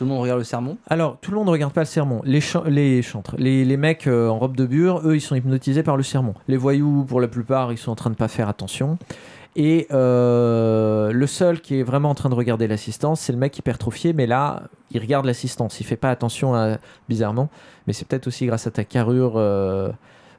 Tout 0.00 0.06
le 0.06 0.12
monde 0.12 0.22
regarde 0.22 0.38
le 0.38 0.44
sermon. 0.44 0.78
Alors, 0.88 1.18
tout 1.20 1.30
le 1.30 1.36
monde 1.36 1.48
ne 1.48 1.50
regarde 1.52 1.74
pas 1.74 1.82
le 1.82 1.86
sermon. 1.86 2.22
Les, 2.24 2.40
chan- 2.40 2.62
les 2.66 3.02
chantres, 3.02 3.34
les, 3.36 3.76
mecs 3.76 4.06
euh, 4.06 4.28
en 4.28 4.38
robe 4.38 4.56
de 4.56 4.64
bure, 4.64 5.02
eux, 5.04 5.14
ils 5.14 5.20
sont 5.20 5.34
hypnotisés 5.34 5.82
par 5.82 5.98
le 5.98 6.02
sermon. 6.02 6.32
Les 6.48 6.56
voyous, 6.56 7.04
pour 7.06 7.20
la 7.20 7.28
plupart, 7.28 7.70
ils 7.70 7.76
sont 7.76 7.90
en 7.92 7.96
train 7.96 8.08
de 8.08 8.14
pas 8.14 8.28
faire 8.28 8.48
attention. 8.48 8.96
Et 9.56 9.86
euh, 9.90 11.12
le 11.12 11.26
seul 11.26 11.60
qui 11.60 11.80
est 11.80 11.82
vraiment 11.82 12.08
en 12.08 12.14
train 12.14 12.30
de 12.30 12.34
regarder 12.34 12.66
l'assistance, 12.66 13.20
c'est 13.20 13.32
le 13.34 13.38
mec 13.38 13.58
hypertrophié, 13.58 14.14
mais 14.14 14.26
là, 14.26 14.62
il 14.90 15.02
regarde 15.02 15.26
l'assistance. 15.26 15.80
Il 15.80 15.84
fait 15.84 15.96
pas 15.96 16.08
attention 16.10 16.78
bizarrement, 17.10 17.50
mais 17.86 17.92
c'est 17.92 18.08
peut-être 18.08 18.26
aussi 18.26 18.46
grâce 18.46 18.66
à 18.66 18.70
ta 18.70 18.84
carrure 18.84 19.34
euh, 19.36 19.90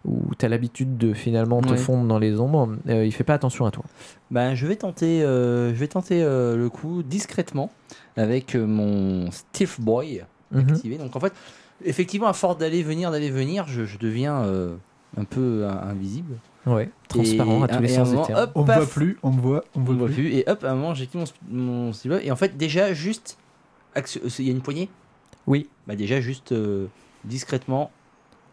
où 0.06 0.34
tu 0.38 0.46
as 0.46 0.50
l'habitude 0.50 0.98
de 0.98 1.14
finalement 1.14 1.62
te 1.62 1.76
fondre 1.76 2.08
dans 2.08 2.18
les 2.20 2.40
ombres. 2.40 2.76
euh, 2.90 3.06
il 3.06 3.12
fait 3.12 3.24
pas 3.24 3.34
attention 3.36 3.66
à 3.66 3.72
toi. 3.72 3.84
Ben, 4.32 4.56
je 4.56 4.66
vais 4.68 4.76
tenter, 4.76 5.22
euh, 5.24 5.70
je 5.70 5.80
vais 5.80 5.88
tenter 5.88 6.24
euh, 6.24 6.56
le 6.58 6.70
coup 6.70 7.04
discrètement 7.04 7.72
avec 8.18 8.56
euh, 8.56 8.66
mon 8.66 9.30
Steve 9.32 9.76
Boy 9.80 10.24
Mhm. 10.52 10.70
activé. 10.72 10.98
Donc 10.98 11.16
en 11.16 11.20
fait, 11.20 11.34
effectivement, 11.86 12.28
à 12.28 12.34
force 12.34 12.58
d'aller 12.58 12.84
venir, 12.84 13.12
d'aller 13.12 13.30
venir, 13.30 13.66
je, 13.68 13.86
je 13.86 13.98
deviens 13.98 14.44
euh, 14.44 14.76
un 15.18 15.24
peu 15.24 15.64
euh, 15.64 15.72
invisible. 15.72 16.36
Ouais, 16.66 16.90
transparent 17.08 17.62
Et 17.62 17.64
à 17.64 17.68
tous 17.68 17.82
les 17.82 17.92
et 17.92 17.96
sens 17.96 18.10
du 18.10 18.16
moment, 18.16 18.26
terme. 18.28 18.40
hop, 18.42 18.52
On 18.56 18.64
me 18.66 18.74
voit 18.74 18.86
plus, 18.88 19.18
on 19.24 19.32
me 19.32 19.40
voit, 19.42 19.64
on 19.76 19.80
me 19.80 19.84
on 19.84 19.88
voit 19.88 19.96
voit 19.98 20.06
plus. 20.08 20.16
plus. 20.16 20.34
Et 20.34 20.44
hop, 20.48 20.64
à 20.64 20.72
un 20.72 20.76
moment, 20.76 20.94
j'active 20.94 21.22
mon, 21.22 21.26
mon 21.58 21.94
Steve 21.94 22.12
Boy. 22.12 22.22
Et 22.26 22.32
en 22.32 22.36
fait, 22.36 22.58
déjà, 22.58 22.94
juste, 22.94 23.38
il 23.96 24.46
y 24.46 24.50
a 24.50 24.52
une 24.52 24.62
poignée? 24.62 24.90
Oui, 25.48 25.70
Bah 25.88 25.96
déjà, 25.96 26.22
juste 26.22 26.52
euh, 26.52 26.88
discrètement, 27.26 27.92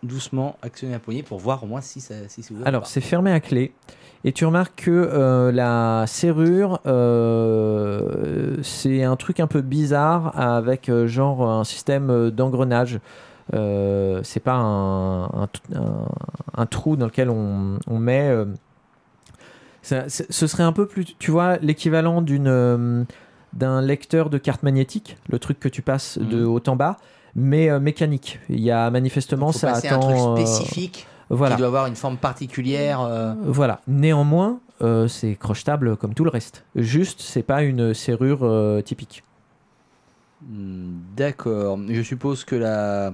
doucement 0.02 0.56
actionner 0.62 0.92
la 0.94 0.98
poignée 0.98 1.22
pour 1.22 1.38
voir 1.38 1.62
au 1.64 1.66
moins 1.66 1.80
si, 1.80 2.00
ça, 2.00 2.14
si 2.28 2.42
c'est 2.42 2.52
ouvert. 2.52 2.64
ou 2.64 2.68
Alors, 2.68 2.86
c'est 2.86 3.00
fermé 3.00 3.32
à 3.32 3.40
clé. 3.40 3.72
Et 4.24 4.32
tu 4.32 4.44
remarques 4.44 4.84
que 4.84 4.90
euh, 4.90 5.52
la 5.52 6.04
serrure, 6.06 6.80
euh, 6.86 8.56
c'est 8.62 9.04
un 9.04 9.16
truc 9.16 9.40
un 9.40 9.46
peu 9.46 9.60
bizarre 9.60 10.38
avec 10.38 10.88
euh, 10.88 11.06
genre 11.06 11.48
un 11.48 11.64
système 11.64 12.30
d'engrenage. 12.30 13.00
C'est 13.52 14.42
pas 14.42 14.54
un, 14.54 15.24
un 15.24 15.46
t- 15.46 15.60
un- 15.74 16.06
un 16.56 16.66
trou 16.66 16.96
dans 16.96 17.06
lequel 17.06 17.30
on, 17.30 17.78
on 17.86 17.98
met. 17.98 18.30
ça- 19.82 20.08
ce 20.08 20.46
serait 20.46 20.64
un 20.64 20.72
peu 20.72 20.86
plus, 20.86 21.04
tu 21.18 21.30
vois, 21.30 21.56
l'équivalent 21.58 22.20
d'une 22.22 23.06
d'un 23.54 23.80
lecteur 23.80 24.28
de 24.28 24.36
carte 24.36 24.62
magnétique, 24.62 25.16
le 25.30 25.38
truc 25.38 25.58
que 25.58 25.70
tu 25.70 25.80
passes 25.80 26.18
de 26.18 26.40
Mhm. 26.42 26.48
haut 26.48 26.62
en 26.66 26.76
bas, 26.76 26.98
mais 27.34 27.68
euh, 27.70 27.80
mécanique. 27.80 28.40
Il 28.48 28.60
y 28.60 28.70
a 28.70 28.90
manifestement 28.90 29.52
Faut 29.52 29.58
ça 29.58 29.72
attend. 29.74 30.08
un 30.08 30.32
euh, 30.32 30.34
truc 30.34 30.46
spécifique 30.46 31.06
voilà. 31.30 31.54
qui 31.54 31.58
doit 31.60 31.68
avoir 31.68 31.86
une 31.86 31.96
forme 31.96 32.16
particulière. 32.16 33.00
euh, 33.00 33.34
Voilà. 33.44 33.80
Néanmoins, 33.86 34.60
euh, 34.82 35.08
c'est 35.08 35.34
crochetable 35.34 35.96
comme 35.96 36.14
tout 36.14 36.24
le 36.24 36.30
reste. 36.30 36.64
Juste, 36.74 37.20
c'est 37.20 37.42
pas 37.42 37.62
une 37.62 37.94
serrure 37.94 38.40
euh, 38.42 38.80
typique. 38.80 39.22
Hmm, 40.48 40.98
D'accord. 41.16 41.78
Je 41.88 42.02
suppose 42.02 42.44
que 42.44 42.54
la. 42.56 43.12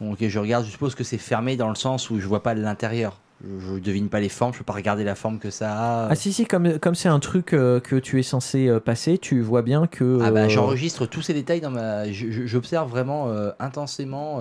Bon, 0.00 0.12
ok, 0.12 0.26
je 0.26 0.38
regarde. 0.38 0.64
Je 0.64 0.70
suppose 0.70 0.94
que 0.94 1.04
c'est 1.04 1.18
fermé 1.18 1.56
dans 1.56 1.68
le 1.68 1.74
sens 1.74 2.10
où 2.10 2.18
je 2.18 2.26
vois 2.26 2.42
pas 2.42 2.54
l'intérieur. 2.54 3.18
Je, 3.44 3.74
je 3.74 3.78
devine 3.80 4.08
pas 4.08 4.20
les 4.20 4.28
formes. 4.28 4.52
Je 4.52 4.58
peux 4.58 4.64
pas 4.64 4.72
regarder 4.72 5.04
la 5.04 5.14
forme 5.14 5.38
que 5.38 5.50
ça 5.50 5.72
a. 5.72 6.08
Ah 6.10 6.14
si 6.14 6.32
si, 6.32 6.46
comme 6.46 6.78
comme 6.78 6.94
c'est 6.94 7.08
un 7.08 7.20
truc 7.20 7.52
euh, 7.52 7.80
que 7.80 7.96
tu 7.96 8.18
es 8.18 8.22
censé 8.22 8.68
euh, 8.68 8.80
passer, 8.80 9.18
tu 9.18 9.40
vois 9.40 9.62
bien 9.62 9.86
que. 9.86 10.18
Ah 10.22 10.30
bah 10.30 10.44
euh, 10.44 10.48
j'enregistre 10.48 11.06
tous 11.06 11.22
ces 11.22 11.34
détails 11.34 11.60
dans 11.60 11.70
ma. 11.70 12.10
J'observe 12.10 12.90
vraiment 12.90 13.30
intensément 13.58 14.40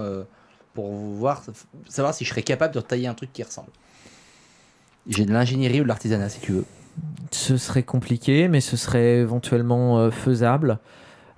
pour 0.74 0.91
voir, 0.91 1.43
savoir 1.88 2.14
si 2.14 2.26
je 2.26 2.30
serais 2.30 2.43
capable 2.43 2.74
de 2.74 2.82
tailler 2.82 3.08
un 3.08 3.14
truc 3.14 3.32
qui 3.34 3.43
ressemble. 3.43 3.70
J'ai 5.08 5.26
de 5.26 5.32
l'ingénierie 5.32 5.82
ou 5.82 5.84
de 5.84 5.88
l'artisanat 5.89 6.30
si 6.30 6.39
tu 6.39 6.54
veux. 6.54 6.66
ce 7.32 7.58
serait 7.58 7.84
compliqué, 7.84 8.48
mais 8.48 8.62
ce 8.62 8.76
serait 8.78 9.18
éventuellement 9.18 10.10
faisable. 10.10 10.80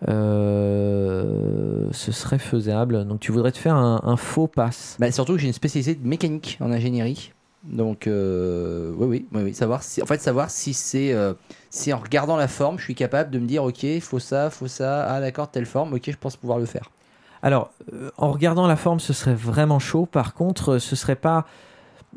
Euh, 0.07 1.87
ce 1.91 2.11
serait 2.11 2.39
faisable. 2.39 3.05
Donc 3.05 3.19
tu 3.19 3.31
voudrais 3.31 3.51
te 3.51 3.57
faire 3.57 3.75
un, 3.75 4.01
un 4.03 4.17
faux 4.17 4.47
pass. 4.47 4.95
Bah, 4.99 5.11
surtout 5.11 5.33
que 5.33 5.39
j'ai 5.39 5.47
une 5.47 5.53
spécialité 5.53 5.95
de 5.95 6.07
mécanique 6.07 6.57
en 6.61 6.71
ingénierie. 6.71 7.33
Donc 7.67 8.07
euh, 8.07 8.93
oui, 8.97 9.27
oui, 9.33 9.41
oui, 9.43 9.53
savoir 9.53 9.81
en 10.01 10.05
fait 10.05 10.21
savoir 10.21 10.49
si 10.49 10.73
c'est 10.73 11.13
euh, 11.13 11.33
si 11.69 11.91
en 11.91 11.99
regardant 11.99 12.37
la 12.37 12.47
forme, 12.47 12.79
je 12.79 12.83
suis 12.83 12.95
capable 12.95 13.29
de 13.29 13.39
me 13.39 13.45
dire 13.45 13.63
ok, 13.63 13.85
faut 14.01 14.19
ça, 14.19 14.49
faut 14.49 14.67
ça, 14.67 15.05
ah 15.09 15.19
d'accord 15.19 15.51
telle 15.51 15.65
forme, 15.65 15.93
ok, 15.93 16.03
je 16.09 16.17
pense 16.17 16.37
pouvoir 16.37 16.59
le 16.59 16.65
faire. 16.65 16.89
Alors, 17.41 17.71
euh, 17.93 18.09
en 18.17 18.31
regardant 18.31 18.67
la 18.67 18.75
forme, 18.75 18.99
ce 18.99 19.13
serait 19.13 19.35
vraiment 19.35 19.79
chaud. 19.79 20.05
Par 20.05 20.33
contre, 20.33 20.73
euh, 20.73 20.79
ce 20.79 20.95
serait 20.95 21.15
pas. 21.15 21.45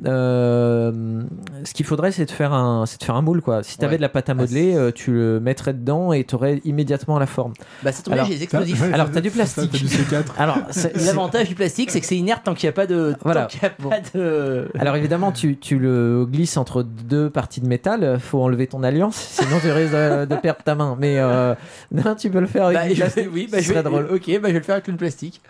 Euh, 0.06 1.22
ce 1.64 1.74
qu'il 1.74 1.84
faudrait, 1.86 2.12
c'est 2.12 2.24
de 2.26 2.30
faire 2.30 2.52
un, 2.52 2.86
c'est 2.86 2.98
de 3.00 3.04
faire 3.04 3.14
un 3.16 3.22
moule 3.22 3.42
quoi. 3.42 3.62
Si 3.62 3.76
tu 3.78 3.84
avais 3.84 3.92
Ouais. 3.92 3.96
de 3.98 4.02
la 4.02 4.08
pâte 4.08 4.28
à 4.28 4.32
Ah, 4.32 4.34
modeler, 4.34 4.74
euh, 4.74 4.90
tu 4.94 5.12
le 5.12 5.40
mettrais 5.40 5.74
dedans 5.74 6.12
et 6.12 6.24
tu 6.24 6.34
aurais 6.34 6.60
immédiatement 6.64 7.18
la 7.18 7.26
forme. 7.26 7.52
Bah 7.82 7.92
ça 7.92 8.02
tombe 8.02 8.14
bien, 8.14 8.22
Alors, 8.22 8.26
j'ai 8.32 8.36
des 8.38 8.44
explosifs. 8.44 8.80
Ouais, 8.80 8.92
Alors, 8.92 9.10
t'as 9.10 9.20
du 9.20 9.28
ça, 9.30 9.34
plastique. 9.36 9.70
T'as 9.72 9.78
du 9.78 9.86
C4. 9.86 10.24
Alors, 10.38 10.58
c'est- 10.70 10.96
c'est- 10.96 11.06
L'avantage 11.06 11.48
du 11.48 11.54
plastique, 11.54 11.90
c'est 11.90 12.00
que 12.00 12.06
c'est 12.06 12.16
inerte 12.16 12.44
tant 12.44 12.54
qu'il 12.54 12.66
n'y 12.66 12.70
a 12.70 12.72
pas 12.74 12.86
de. 12.86 13.14
Voilà. 13.22 13.42
Tant 13.42 13.48
qu'il 13.48 13.62
y 13.62 13.66
a 13.66 13.72
Bon. 13.78 13.88
pas 13.90 14.00
de. 14.14 14.68
alors 14.78 14.96
évidemment, 14.96 15.32
tu, 15.32 15.56
tu 15.58 15.78
le 15.78 16.26
glisses 16.26 16.56
entre 16.56 16.82
deux 16.82 17.28
parties 17.30 17.60
de 17.60 17.66
métal. 17.66 18.18
Faut 18.20 18.40
enlever 18.42 18.66
ton 18.66 18.82
alliance, 18.82 19.16
sinon 19.16 19.58
tu 19.60 19.70
risques 19.70 19.92
de, 19.92 20.24
de 20.24 20.34
perdre 20.36 20.62
ta 20.62 20.74
main. 20.74 20.96
Mais 20.98 21.18
euh, 21.18 21.54
non, 21.92 22.14
tu 22.14 22.30
peux 22.30 22.40
le 22.40 22.46
faire 22.46 22.66
avec 22.66 22.78
Bah, 22.78 22.84
du 22.88 22.94
je- 22.94 23.00
plastique. 23.00 23.28
oui, 23.32 23.48
bah, 23.50 23.58
je 23.60 23.72
vais, 23.72 23.82
drôle. 23.82 24.08
Ok, 24.12 24.22
bah, 24.40 24.48
je 24.48 24.52
vais 24.52 24.52
le 24.52 24.60
faire 24.62 24.74
avec 24.76 24.88
le 24.88 24.96
plastique. 24.96 25.40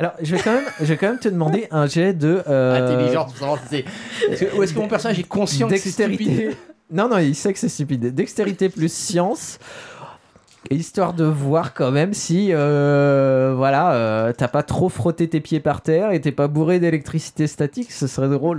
Alors, 0.00 0.12
je 0.20 0.34
vais 0.34 0.42
quand 0.42 0.52
même, 0.54 0.64
je 0.80 0.84
vais 0.86 0.96
quand 0.96 1.08
même 1.08 1.18
te 1.18 1.28
demander 1.28 1.68
un 1.70 1.86
jet 1.86 2.12
de 2.12 2.42
euh, 2.48 2.84
Intelligence, 2.94 3.30
pour 3.32 3.38
savoir 3.38 3.58
si 3.60 3.68
c'est- 3.68 3.84
est-ce 4.32 4.44
que- 4.44 4.56
Ou 4.56 4.62
est-ce 4.62 4.74
que 4.74 4.78
mon 4.80 4.88
personnage 4.88 5.18
est 5.20 5.22
conscient 5.28 5.68
que 5.68 5.76
c'est 5.76 5.90
stupide 5.90 6.18
dextérité. 6.18 6.56
Non, 6.90 7.08
non, 7.08 7.18
il 7.18 7.34
sait 7.34 7.52
que 7.52 7.58
c'est 7.58 7.68
stupide. 7.68 8.14
Dextérité 8.14 8.68
plus 8.68 8.92
science. 8.92 9.58
Histoire 10.70 11.12
de 11.12 11.24
voir 11.24 11.74
quand 11.74 11.90
même 11.90 12.14
si, 12.14 12.48
euh, 12.50 13.52
voilà, 13.56 13.92
euh, 13.94 14.32
t'as 14.36 14.48
pas 14.48 14.62
trop 14.62 14.88
frotté 14.88 15.28
tes 15.28 15.40
pieds 15.40 15.60
par 15.60 15.82
terre 15.82 16.10
et 16.12 16.20
t'es 16.20 16.32
pas 16.32 16.48
bourré 16.48 16.80
d'électricité 16.80 17.46
statique, 17.46 17.92
ce 17.92 18.06
serait 18.06 18.28
drôle. 18.30 18.58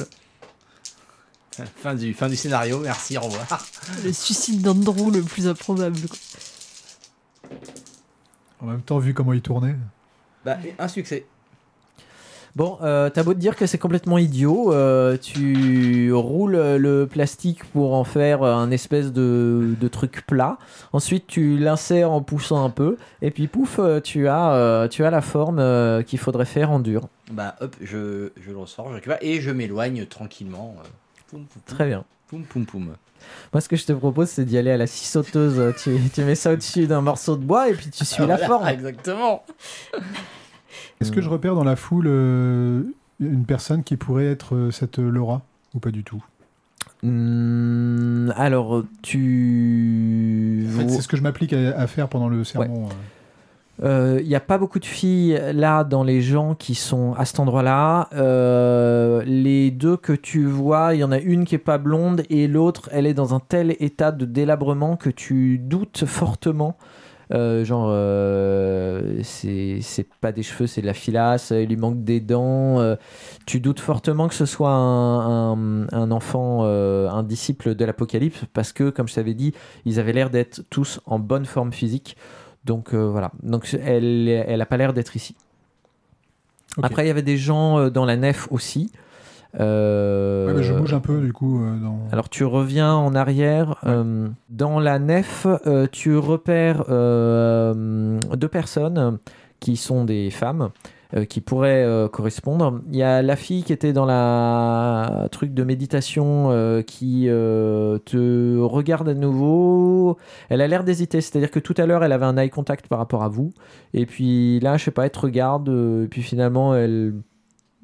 Fin 1.78 1.96
du, 1.96 2.14
fin 2.14 2.28
du 2.30 2.36
scénario, 2.36 2.80
merci, 2.80 3.18
au 3.18 3.22
revoir. 3.22 3.66
Le 4.04 4.12
suicide 4.14 4.62
d'Andrew 4.62 5.10
le 5.12 5.22
plus 5.22 5.48
improbable. 5.48 5.98
quoi. 6.08 6.18
En 8.62 8.66
même 8.68 8.82
temps, 8.82 9.00
vu 9.00 9.14
comment 9.14 9.34
il 9.34 9.42
tournait. 9.42 9.76
Bah, 10.46 10.58
un 10.80 10.88
succès. 10.88 11.26
Bon, 12.56 12.78
euh, 12.82 13.10
t'as 13.10 13.24
beau 13.24 13.34
te 13.34 13.40
dire 13.40 13.58
que 13.58 13.66
c'est 13.66 13.78
complètement 13.78 14.18
idiot, 14.18 14.72
euh, 14.72 15.18
tu 15.18 16.14
roules 16.14 16.56
le 16.56 17.06
plastique 17.06 17.66
pour 17.66 17.94
en 17.94 18.06
faire 18.06 18.44
un 18.44 18.72
espèce 18.72 19.12
de, 19.12 19.76
de 19.78 19.88
truc 19.90 20.26
plat. 20.26 20.58
Ensuite, 20.94 21.28
tu 21.28 21.58
l'insères 21.58 22.12
en 22.12 22.22
poussant 22.22 22.64
un 22.64 22.70
peu, 22.70 22.96
et 23.22 23.30
puis 23.32 23.48
pouf, 23.48 23.78
euh, 23.80 24.00
tu 24.00 24.30
as, 24.30 24.54
euh, 24.54 24.88
tu 24.88 25.04
as 25.04 25.10
la 25.10 25.20
forme 25.20 25.62
qu'il 26.06 26.18
faudrait 26.18 26.46
faire 26.46 26.72
en 26.72 26.80
dur. 26.80 27.10
Bah, 27.30 27.56
hop, 27.60 27.76
je, 27.82 28.30
je 28.40 28.52
le 28.52 28.58
ressors, 28.58 28.88
je 28.88 28.94
récupère 28.96 29.18
et 29.20 29.42
je 29.42 29.52
m'éloigne 29.52 30.06
tranquillement. 30.06 30.76
Poum, 31.28 31.42
poum, 31.42 31.48
poum, 31.48 31.76
Très 31.76 31.88
bien. 31.88 32.06
poum, 32.30 32.44
poum, 32.44 32.66
poum. 32.66 32.96
Moi, 33.54 33.62
ce 33.62 33.70
que 33.70 33.76
je 33.76 33.86
te 33.86 33.94
propose, 33.94 34.30
c'est 34.30 34.46
d'y 34.46 34.58
aller 34.58 34.72
à 34.72 34.78
la 34.78 34.88
scie 34.88 35.06
sauteuse. 35.06 35.74
Tu, 35.82 35.96
tu 36.14 36.24
mets 36.24 36.36
ça 36.36 36.54
au-dessus 36.54 36.88
d'un 36.88 37.02
morceau 37.02 37.36
de 37.38 37.44
bois 37.44 37.70
et 37.70 37.74
puis 37.74 37.90
tu 37.90 38.04
suis 38.06 38.22
la 38.26 38.36
Voilà, 38.36 38.48
forme. 38.48 38.68
Exactement. 38.68 39.44
Est-ce 41.02 41.12
que 41.12 41.22
je 41.22 41.30
repère 41.30 41.56
dans 41.56 41.64
la 41.64 41.76
foule 41.76 42.08
euh, 42.08 42.84
une 43.20 43.46
personne 43.46 43.84
qui 43.84 43.96
pourrait 43.98 44.26
être 44.28 44.56
euh, 44.56 44.72
cette 44.72 45.00
euh, 45.00 45.10
Laura 45.10 45.42
ou 45.74 45.80
pas 45.80 45.92
du 45.92 46.04
tout? 46.04 46.24
Hmm, 47.04 48.32
alors, 48.36 48.84
tu. 49.04 50.68
En 50.74 50.80
fait, 50.80 50.90
c'est 50.90 51.02
ce 51.02 51.08
que 51.08 51.18
je 51.18 51.22
m'applique 51.22 51.54
à, 51.54 51.78
à 51.78 51.88
faire 51.88 52.08
pendant 52.08 52.30
le 52.30 52.44
sermon. 52.44 52.88
euh. 52.88 52.90
Il 53.84 54.26
n'y 54.28 54.36
a 54.36 54.40
pas 54.40 54.58
beaucoup 54.58 54.80
de 54.80 54.86
filles 54.86 55.40
là 55.54 55.84
dans 55.84 56.04
les 56.04 56.22
gens 56.22 56.56
qui 56.56 56.76
sont 56.76 57.14
à 57.18 57.26
cet 57.26 57.40
endroit-là. 57.40 58.10
Euh, 58.14 59.22
les 59.26 59.70
deux 59.72 59.98
que 59.98 60.14
tu 60.14 60.46
vois, 60.46 60.94
il 60.96 61.00
y 61.00 61.04
en 61.04 61.12
a 61.12 61.20
une 61.20 61.46
qui 61.46 61.56
est 61.56 61.58
pas 61.60 61.78
blonde 61.78 62.24
et 62.30 62.48
l'autre, 62.48 62.90
elle 62.92 63.06
est 63.06 63.14
dans 63.14 63.36
un 63.36 63.40
tel 63.42 63.76
état 63.80 64.12
de 64.12 64.26
délabrement 64.26 64.96
que 64.96 65.10
tu 65.10 65.58
doutes 65.60 66.06
fortement. 66.06 66.78
Euh, 67.34 67.66
genre, 67.66 67.88
euh, 67.90 69.20
c'est 69.24 70.08
pas 70.22 70.32
des 70.32 70.44
cheveux, 70.44 70.68
c'est 70.68 70.82
de 70.82 70.86
la 70.86 70.94
filasse, 70.94 71.52
il 71.52 71.68
lui 71.68 71.76
manque 71.76 72.04
des 72.04 72.20
dents. 72.20 72.80
euh, 72.80 72.96
tu 73.48 73.60
doutes 73.60 73.80
fortement 73.80 74.28
que 74.28 74.36
ce 74.36 74.46
soit 74.46 74.72
un, 74.72 75.88
un- 75.92 76.12
enfant, 76.12 76.60
euh, 76.64 77.10
un 77.10 77.24
disciple 77.24 77.74
de 77.76 77.84
l'Apocalypse, 77.86 78.44
parce 78.54 78.74
que, 78.74 78.90
comme 78.92 79.08
je 79.08 79.16
t'avais 79.16 79.34
dit, 79.34 79.54
ils 79.86 80.00
avaient 80.00 80.14
l'air 80.14 80.30
d'être 80.30 80.62
tous 80.70 81.00
en 81.06 81.18
bonne 81.20 81.46
forme 81.46 81.74
physique. 81.74 82.16
Donc 82.66 82.94
euh, 82.94 83.08
voilà. 83.10 83.32
Donc 83.44 83.74
elle, 83.84 84.28
elle 84.28 84.62
a 84.62 84.66
pas 84.66 84.78
l'air 84.78 84.94
d'être 84.94 85.16
ici. 85.16 85.36
Après, 86.82 87.06
il 87.06 87.08
y 87.08 87.12
avait 87.12 87.22
des 87.22 87.38
gens 87.38 87.80
euh, 87.80 87.90
dans 87.90 88.06
la 88.06 88.18
nef 88.18 88.48
aussi. 88.52 88.92
Euh, 89.60 90.54
Ouais, 90.54 90.64
je 90.64 90.74
bouge 90.74 90.94
un 90.94 91.00
peu 91.00 91.22
du 91.22 91.32
coup. 91.32 91.64
euh, 91.64 91.78
dans... 91.78 92.00
alors 92.12 92.28
tu 92.30 92.44
reviens 92.44 92.94
en 92.94 93.16
arrière. 93.16 93.78
euh, 93.86 94.28
dans 94.50 94.80
la 94.80 95.00
nef, 95.00 95.48
tu 95.94 96.18
repères 96.18 96.84
deux 96.90 98.48
personnes 98.50 99.20
qui 99.62 99.78
sont 99.78 100.04
des 100.04 100.30
femmes 100.32 100.70
euh, 101.14 101.26
qui 101.26 101.40
pourraient 101.42 101.84
euh, 101.84 102.08
correspondre. 102.08 102.82
Il 102.90 102.98
y 102.98 103.04
a 103.04 103.22
la 103.22 103.36
fille 103.36 103.64
qui 103.64 103.74
était 103.74 103.94
dans 103.94 104.06
la 104.06 105.28
truc 105.32 105.54
de 105.54 105.64
méditation 105.64 106.48
euh, 106.50 106.82
qui 106.82 107.26
euh, 107.28 108.00
te 108.00 108.60
regarde 108.60 109.10
à 109.10 109.14
nouveau. 109.14 110.18
Elle 110.50 110.62
a 110.62 110.68
l'air 110.68 110.84
d'hésiter, 110.84 111.22
c'est-à-dire 111.22 111.52
que 111.52 111.60
tout 111.60 111.76
à 111.78 111.86
l'heure 111.86 112.04
elle 112.04 112.12
avait 112.12 112.26
un 112.26 112.38
eye 112.38 112.50
contact 112.50 112.88
par 112.88 112.98
rapport 112.98 113.24
à 113.24 113.30
vous, 113.30 113.54
et 113.94 114.06
puis 114.06 114.60
là 114.62 114.78
je 114.78 114.86
sais 114.86 114.92
pas, 114.92 115.06
elle 115.06 115.12
te 115.12 115.20
regarde, 115.20 115.70
et 115.70 116.08
puis 116.08 116.22
finalement 116.22 116.76
elle 116.76 117.14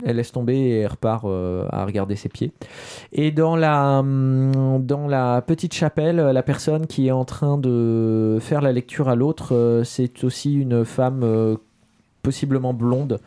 laisse 0.04 0.32
tomber 0.32 0.56
et 0.56 0.80
elle 0.80 0.88
repart 0.88 1.26
à 1.26 1.86
regarder 1.86 2.16
ses 2.16 2.30
pieds. 2.30 2.52
Et 3.12 3.32
dans 3.32 3.56
la, 3.56 4.00
hum, 4.00 4.84
dans 4.84 5.08
la 5.08 5.42
petite 5.42 5.74
chapelle, 5.74 6.18
la 6.18 6.44
personne 6.44 6.88
qui 6.88 7.08
est 7.08 7.12
en 7.12 7.26
train 7.26 7.58
de 7.58 8.40
faire 8.42 8.62
la 8.62 8.72
lecture 8.72 9.10
à 9.10 9.16
l'autre, 9.16 9.82
c'est 9.86 10.24
aussi 10.24 10.54
une 10.56 10.86
femme 10.86 11.58
possiblement 12.22 12.74
blonde. 12.74 13.20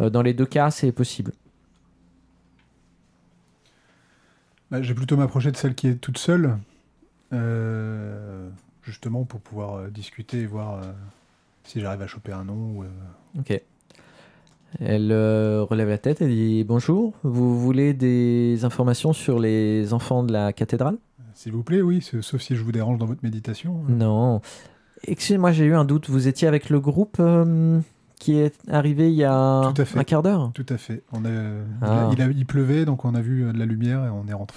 Euh, 0.00 0.10
Dans 0.10 0.22
les 0.22 0.34
deux 0.34 0.46
cas, 0.46 0.70
c'est 0.70 0.92
possible. 0.92 1.32
Bah, 4.70 4.82
je 4.82 4.88
vais 4.88 4.94
plutôt 4.94 5.16
m'approcher 5.16 5.50
de 5.50 5.56
celle 5.56 5.74
qui 5.74 5.88
est 5.88 5.96
toute 5.96 6.18
seule, 6.18 6.56
euh, 7.32 8.48
justement 8.82 9.24
pour 9.24 9.40
pouvoir 9.40 9.74
euh, 9.74 9.88
discuter 9.88 10.42
et 10.42 10.46
voir 10.46 10.74
euh, 10.74 10.92
si 11.64 11.80
j'arrive 11.80 12.02
à 12.02 12.06
choper 12.06 12.32
un 12.32 12.44
nom. 12.44 12.84
Ok. 13.38 13.60
Elle 14.78 15.12
relève 15.12 15.88
la 15.88 15.98
tête 15.98 16.22
et 16.22 16.28
dit 16.28 16.62
Bonjour, 16.62 17.14
vous 17.24 17.58
voulez 17.58 17.92
des 17.92 18.64
informations 18.64 19.12
sur 19.12 19.40
les 19.40 19.92
enfants 19.92 20.22
de 20.22 20.32
la 20.32 20.52
cathédrale? 20.52 20.96
S'il 21.34 21.50
vous 21.50 21.64
plaît, 21.64 21.82
oui, 21.82 22.00
sauf 22.00 22.40
si 22.40 22.54
je 22.54 22.62
vous 22.62 22.70
dérange 22.70 22.98
dans 22.98 23.06
votre 23.06 23.24
méditation. 23.24 23.82
Non. 23.88 24.40
Excusez-moi, 25.02 25.50
j'ai 25.50 25.64
eu 25.64 25.74
un 25.74 25.84
doute. 25.84 26.08
Vous 26.08 26.28
étiez 26.28 26.46
avec 26.46 26.70
le 26.70 26.78
groupe 26.78 27.20
qui 28.20 28.36
est 28.38 28.54
arrivé 28.70 29.08
il 29.10 29.16
y 29.16 29.24
a 29.24 29.72
Tout 29.74 29.82
à 29.82 29.84
fait. 29.84 29.98
un 29.98 30.04
quart 30.04 30.22
d'heure 30.22 30.52
Tout 30.54 30.66
à 30.68 30.76
fait. 30.78 31.02
On 31.12 31.24
a, 31.24 31.28
Ah. 31.82 32.10
il, 32.12 32.22
a- 32.22 32.26
il 32.28 32.46
pleuvait, 32.46 32.84
donc 32.84 33.04
on 33.04 33.14
a 33.16 33.20
vu 33.20 33.44
euh, 33.44 33.52
de 33.52 33.58
la 33.58 33.66
lumière 33.66 34.04
et 34.04 34.10
on 34.10 34.28
est 34.28 34.32
rentré. 34.32 34.56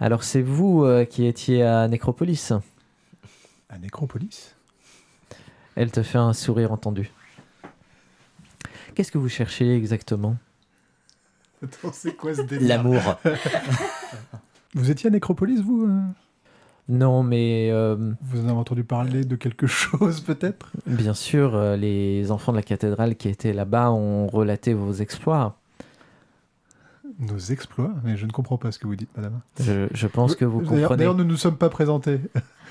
Alors 0.00 0.22
c'est 0.24 0.40
vous 0.40 0.84
euh, 0.84 1.04
qui 1.04 1.26
étiez 1.26 1.62
à 1.62 1.86
Nécropolis. 1.88 2.52
À 3.68 3.78
Nécropolis 3.78 4.54
Elle 5.76 5.90
te 5.90 6.02
fait 6.02 6.18
un 6.18 6.32
sourire 6.32 6.72
entendu. 6.72 7.10
Qu'est-ce 8.94 9.12
que 9.12 9.18
vous 9.18 9.28
cherchez 9.28 9.76
exactement? 9.76 10.36
Attends, 11.62 11.92
c'est 11.92 12.14
quoi 12.16 12.34
ce 12.34 12.42
délire? 12.42 12.68
L'amour. 12.68 13.00
Vous 14.74 14.88
étiez 14.90 15.08
à 15.08 15.10
Nécropolis, 15.10 15.60
vous 15.60 15.84
euh? 15.84 16.00
Non, 16.88 17.22
mais 17.22 17.68
euh, 17.70 18.12
Vous 18.22 18.40
en 18.40 18.48
avez 18.48 18.58
entendu 18.58 18.82
parler 18.84 19.24
de 19.24 19.36
quelque 19.36 19.66
chose, 19.66 20.20
peut-être? 20.26 20.70
bien 20.86 21.14
sûr, 21.14 21.54
euh, 21.54 21.76
les 21.76 22.30
enfants 22.32 22.50
de 22.52 22.56
la 22.56 22.62
cathédrale 22.64 23.14
qui 23.16 23.28
étaient 23.28 23.52
là-bas 23.52 23.90
ont 23.92 24.26
relaté 24.26 24.74
vos 24.74 24.92
exploits. 24.92 25.56
Nos 27.18 27.38
exploits? 27.38 27.92
Mais 28.04 28.16
je 28.16 28.26
ne 28.26 28.32
comprends 28.32 28.56
pas 28.56 28.72
ce 28.72 28.78
que 28.78 28.86
vous 28.86 28.96
dites, 28.96 29.10
madame. 29.16 29.40
Je, 29.60 29.88
je 29.92 30.06
pense 30.06 30.34
que 30.34 30.44
vous 30.44 30.60
D'ailleurs- 30.62 30.80
comprenez. 30.88 30.98
D'ailleurs, 30.98 31.14
nous 31.14 31.24
ne 31.24 31.28
nous 31.30 31.36
sommes 31.36 31.56
pas 31.56 31.68
présentés. 31.70 32.20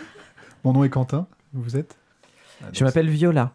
Mon 0.63 0.73
nom 0.73 0.83
est 0.83 0.89
Quentin. 0.89 1.27
Vous 1.53 1.77
êtes? 1.77 1.95
Je 2.73 2.83
m'appelle 2.83 3.09
Viola. 3.09 3.53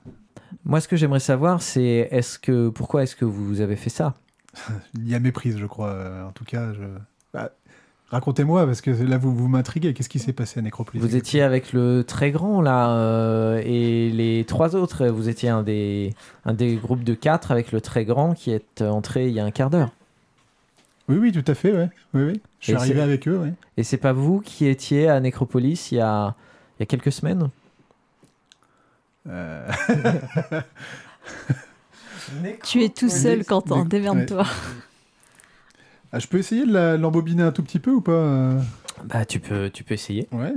Moi, 0.64 0.80
ce 0.80 0.88
que 0.88 0.96
j'aimerais 0.96 1.20
savoir, 1.20 1.60
c'est 1.62 2.08
est-ce 2.10 2.38
que 2.38 2.68
pourquoi 2.70 3.02
est-ce 3.02 3.16
que 3.16 3.24
vous 3.24 3.60
avez 3.60 3.76
fait 3.76 3.90
ça? 3.90 4.14
Il 4.94 5.08
y 5.08 5.14
a 5.14 5.20
méprise, 5.20 5.58
je 5.58 5.66
crois. 5.66 5.88
euh, 5.90 6.24
En 6.26 6.32
tout 6.32 6.44
cas, 6.44 6.72
je... 6.72 6.84
Bah, 7.32 7.50
racontez-moi, 8.14 8.64
parce 8.64 8.80
que 8.80 8.90
là, 8.90 9.18
vous, 9.18 9.34
vous 9.34 9.48
m'intriguez. 9.48 9.92
Qu'est-ce 9.92 10.08
qui 10.08 10.18
s'est 10.18 10.32
passé 10.32 10.60
à 10.60 10.62
Nécropolis 10.62 11.02
Vous 11.02 11.16
étiez 11.16 11.42
avec 11.42 11.72
le 11.72 12.04
très 12.04 12.30
grand 12.30 12.62
là 12.62 12.96
euh, 12.96 13.60
et 13.64 14.10
les 14.10 14.44
trois 14.44 14.74
autres. 14.76 15.06
Vous 15.06 15.28
étiez 15.28 15.48
un 15.48 15.62
des 15.62 16.14
un 16.44 16.54
des 16.54 16.76
groupes 16.76 17.04
de 17.04 17.14
quatre 17.14 17.50
avec 17.50 17.72
le 17.72 17.80
très 17.80 18.04
grand 18.04 18.34
qui 18.34 18.50
est 18.50 18.82
entré 18.82 19.28
il 19.28 19.34
y 19.34 19.40
a 19.40 19.44
un 19.44 19.50
quart 19.50 19.70
d'heure. 19.70 19.90
Oui, 21.08 21.18
oui, 21.18 21.32
tout 21.32 21.44
à 21.46 21.54
fait, 21.54 21.72
ouais. 21.72 21.90
Oui, 22.14 22.22
oui. 22.22 22.40
Je 22.60 22.64
suis 22.64 22.72
Et 22.72 22.76
arrivé 22.76 23.00
avec 23.02 23.28
eux, 23.28 23.38
oui. 23.42 23.50
Et 23.76 23.82
c'est 23.82 23.98
pas 23.98 24.14
vous 24.14 24.40
qui 24.40 24.66
étiez 24.66 25.08
à 25.08 25.20
Nécropolis 25.20 25.92
il 25.92 25.96
y 25.96 26.00
a 26.00 26.34
il 26.78 26.82
y 26.82 26.84
a 26.84 26.86
quelques 26.86 27.12
semaines? 27.12 27.50
Euh, 29.28 29.68
Tu 32.64 32.82
es 32.82 32.88
tout 32.88 33.08
seul, 33.08 33.38
Oui, 33.40 33.44
Quentin, 33.48 33.84
démerde-toi. 33.84 34.44
Ah, 36.14 36.18
je 36.20 36.26
peux 36.28 36.38
essayer 36.38 36.64
de 36.64 36.96
l'embobiner 36.96 37.42
un 37.42 37.50
tout 37.52 37.62
petit 37.64 37.80
peu 37.80 37.90
ou 37.90 38.00
pas 38.00 38.12
euh 38.12 38.60
Bah 39.04 39.24
tu 39.24 39.40
peux 39.40 39.68
tu 39.70 39.82
peux 39.84 39.94
essayer. 39.94 40.28
Ouais. 40.32 40.54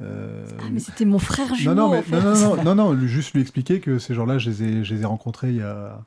Euh, 0.00 0.44
Ah, 0.60 0.64
mais 0.72 0.80
c'était 0.80 1.04
mon 1.04 1.18
frère 1.18 1.54
jumeau, 1.54 1.74
non, 1.74 1.82
non, 1.88 1.92
mais, 1.92 1.98
en 1.98 2.02
fait. 2.02 2.20
non, 2.20 2.56
non, 2.56 2.74
non, 2.74 2.94
non, 2.94 3.06
juste 3.06 3.34
lui 3.34 3.40
expliquer 3.42 3.80
que 3.80 3.98
ces 3.98 4.14
gens-là, 4.14 4.38
je 4.38 4.50
les 4.50 4.62
ai, 4.62 4.84
je 4.84 4.94
les 4.94 5.02
ai 5.02 5.04
rencontrés 5.04 5.50
il 5.50 5.56
y 5.56 5.62
a, 5.62 6.00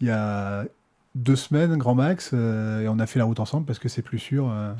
il 0.00 0.06
y 0.06 0.10
a 0.10 0.64
deux 1.14 1.36
semaines, 1.36 1.76
grand 1.76 1.94
max, 1.94 2.30
euh, 2.32 2.82
et 2.82 2.88
on 2.88 2.98
a 2.98 3.06
fait 3.06 3.18
la 3.18 3.24
route 3.24 3.40
ensemble 3.40 3.66
parce 3.66 3.78
que 3.78 3.88
c'est 3.88 4.02
plus 4.02 4.18
sûr. 4.18 4.48
euh. 4.50 4.72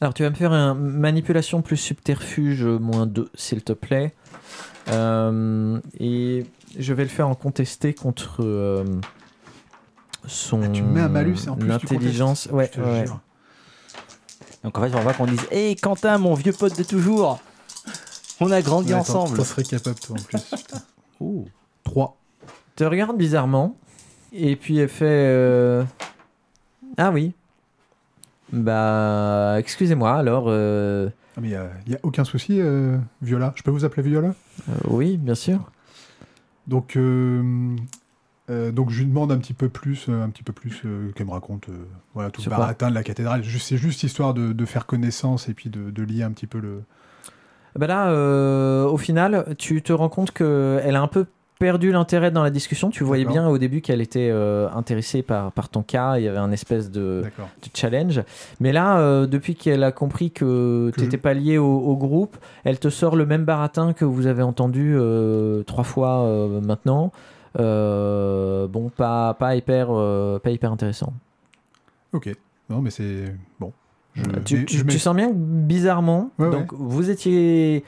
Alors 0.00 0.14
tu 0.14 0.22
vas 0.22 0.30
me 0.30 0.34
faire 0.34 0.52
un 0.52 0.74
manipulation 0.74 1.60
plus 1.62 1.76
subterfuge 1.76 2.64
moins 2.64 3.06
2 3.06 3.30
s'il 3.34 3.62
te 3.62 3.72
plaît. 3.72 4.14
Euh, 4.88 5.80
et 5.98 6.46
je 6.78 6.92
vais 6.94 7.02
le 7.02 7.08
faire 7.08 7.28
en 7.28 7.34
contesté 7.34 7.94
contre 7.94 8.42
euh, 8.44 8.84
son 10.26 10.60
Ah, 10.62 10.68
tu 10.68 10.82
me 10.82 10.92
mets 10.94 11.00
un 11.00 11.08
malus 11.08 11.36
et 11.46 11.48
en 11.48 11.56
plus 11.56 11.68
tu 11.78 11.86
intelligence. 11.86 12.48
contestes, 12.48 12.54
Ouais, 12.54 12.70
je 12.72 12.80
te 12.80 12.86
ouais. 12.86 13.04
jure. 13.06 13.20
Donc 14.64 14.78
en 14.78 14.82
fait, 14.82 14.94
on 14.96 15.02
va 15.02 15.12
qu'on 15.14 15.26
dise 15.26 15.46
Hé 15.50 15.76
Quentin, 15.76 16.18
mon 16.18 16.34
vieux 16.34 16.52
pote 16.52 16.76
de 16.76 16.82
toujours 16.82 17.40
On 18.40 18.50
a 18.50 18.62
grandi 18.62 18.92
Ouais, 18.92 19.00
ensemble 19.00 19.36
T'en 19.36 19.44
serais 19.44 19.62
capable, 19.62 19.98
toi, 20.00 20.16
en 20.18 20.22
plus. 20.22 20.40
Ouh. 21.20 21.46
3. 21.84 22.18
te 22.74 22.84
regarde 22.84 23.16
bizarrement 23.16 23.76
et 24.32 24.56
puis 24.56 24.76
elle 24.78 24.88
fait 24.88 25.06
euh, 25.06 25.84
ah 26.98 27.10
oui 27.10 27.32
bah 28.52 29.54
excusez-moi 29.58 30.14
alors 30.14 30.46
euh, 30.48 31.08
Ah, 31.36 31.40
mais 31.40 31.48
il 31.48 31.58
n'y 31.88 31.94
a, 31.94 31.98
aucun 32.02 32.24
souci, 32.24 32.60
euh, 32.60 32.98
Viola? 33.22 33.52
Je 33.56 33.62
peux 33.62 33.70
vous 33.70 33.84
appeler 33.84 34.02
Viola? 34.02 34.34
Euh, 34.68 34.72
oui 34.88 35.16
bien 35.16 35.34
sûr 35.34 35.70
Donc, 36.66 36.98
euh, 38.50 38.70
donc 38.72 38.90
je 38.90 39.00
lui 39.00 39.06
demande 39.06 39.32
un 39.32 39.38
petit 39.38 39.54
peu 39.54 39.68
plus, 39.68 40.06
euh, 40.08 40.22
un 40.22 40.30
petit 40.30 40.42
peu 40.42 40.52
plus 40.52 40.82
euh, 40.84 41.10
qu'elle 41.12 41.26
me 41.26 41.32
raconte, 41.32 41.66
voilà, 42.14 42.30
tout 42.30 42.42
le 42.44 42.50
baratin 42.50 42.90
de 42.90 42.94
la 42.94 43.02
cathédrale. 43.02 43.42
C'est 43.44 43.76
juste 43.76 44.02
histoire 44.02 44.34
de, 44.34 44.52
de 44.52 44.64
faire 44.64 44.86
connaissance 44.86 45.48
et 45.48 45.54
puis 45.54 45.70
de, 45.70 45.90
de 45.90 46.02
lier 46.02 46.22
un 46.22 46.30
petit 46.32 46.46
peu 46.46 46.58
le. 46.58 46.82
bah 47.76 47.86
là 47.86 48.12
au 48.86 48.96
final 48.96 49.54
tu 49.58 49.82
te 49.82 49.92
rends 49.92 50.08
compte 50.08 50.30
que 50.30 50.80
elle 50.84 50.96
a 50.96 51.02
un 51.02 51.08
peu 51.08 51.26
perdu 51.58 51.90
l'intérêt 51.90 52.30
dans 52.30 52.42
la 52.42 52.50
discussion. 52.50 52.90
Tu 52.90 53.04
voyais 53.04 53.24
bien 53.24 53.48
au 53.48 53.58
début 53.58 53.80
qu'elle 53.80 54.00
était 54.00 54.28
euh, 54.30 54.68
intéressée 54.70 55.22
par, 55.22 55.52
par 55.52 55.68
ton 55.68 55.82
cas. 55.82 56.18
Il 56.18 56.24
y 56.24 56.28
avait 56.28 56.38
un 56.38 56.52
espèce 56.52 56.90
de, 56.90 57.24
challenge. 57.74 58.22
Mais 58.60 58.72
là 58.72 58.98
euh, 58.98 59.26
depuis 59.26 59.54
qu'elle 59.54 59.82
a 59.82 59.92
compris 59.92 60.30
que 60.30 60.90
tu 60.94 61.00
n'étais 61.00 61.16
je- 61.16 61.22
pas 61.22 61.34
lié 61.34 61.58
au, 61.58 61.78
au 61.78 61.96
groupe 61.96 62.36
elle 62.64 62.78
te 62.78 62.88
sort 62.90 63.16
le 63.16 63.26
même 63.26 63.44
baratin 63.44 63.92
que 63.92 64.04
vous 64.04 64.26
avez 64.26 64.42
entendu 64.42 64.94
euh, 64.96 65.62
trois 65.62 65.84
fois 65.84 66.26
maintenant 66.62 67.12
bon 67.56 68.90
pas, 68.90 69.34
pas 69.34 69.56
hyper 69.56 69.88
euh, 69.90 70.38
pas 70.38 70.50
hyper 70.50 70.72
intéressant 70.72 71.12
Ok. 72.12 72.30
Non, 72.70 72.80
mais 72.80 72.90
c'est 72.90 73.34
bon. 73.60 73.72
Je- 74.14 74.22
tu, 74.22 74.28
mais- 74.58 74.64
tu- 74.64 74.78
je 74.78 74.84
mets- 74.84 74.92
tu 74.92 74.98
sens 74.98 75.14
bien 75.14 75.28
que 75.28 75.34
bizarrement 75.36 76.30
Ouais, 76.38 76.50
donc 76.50 76.72
vous 76.72 77.10
étiez 77.10 77.84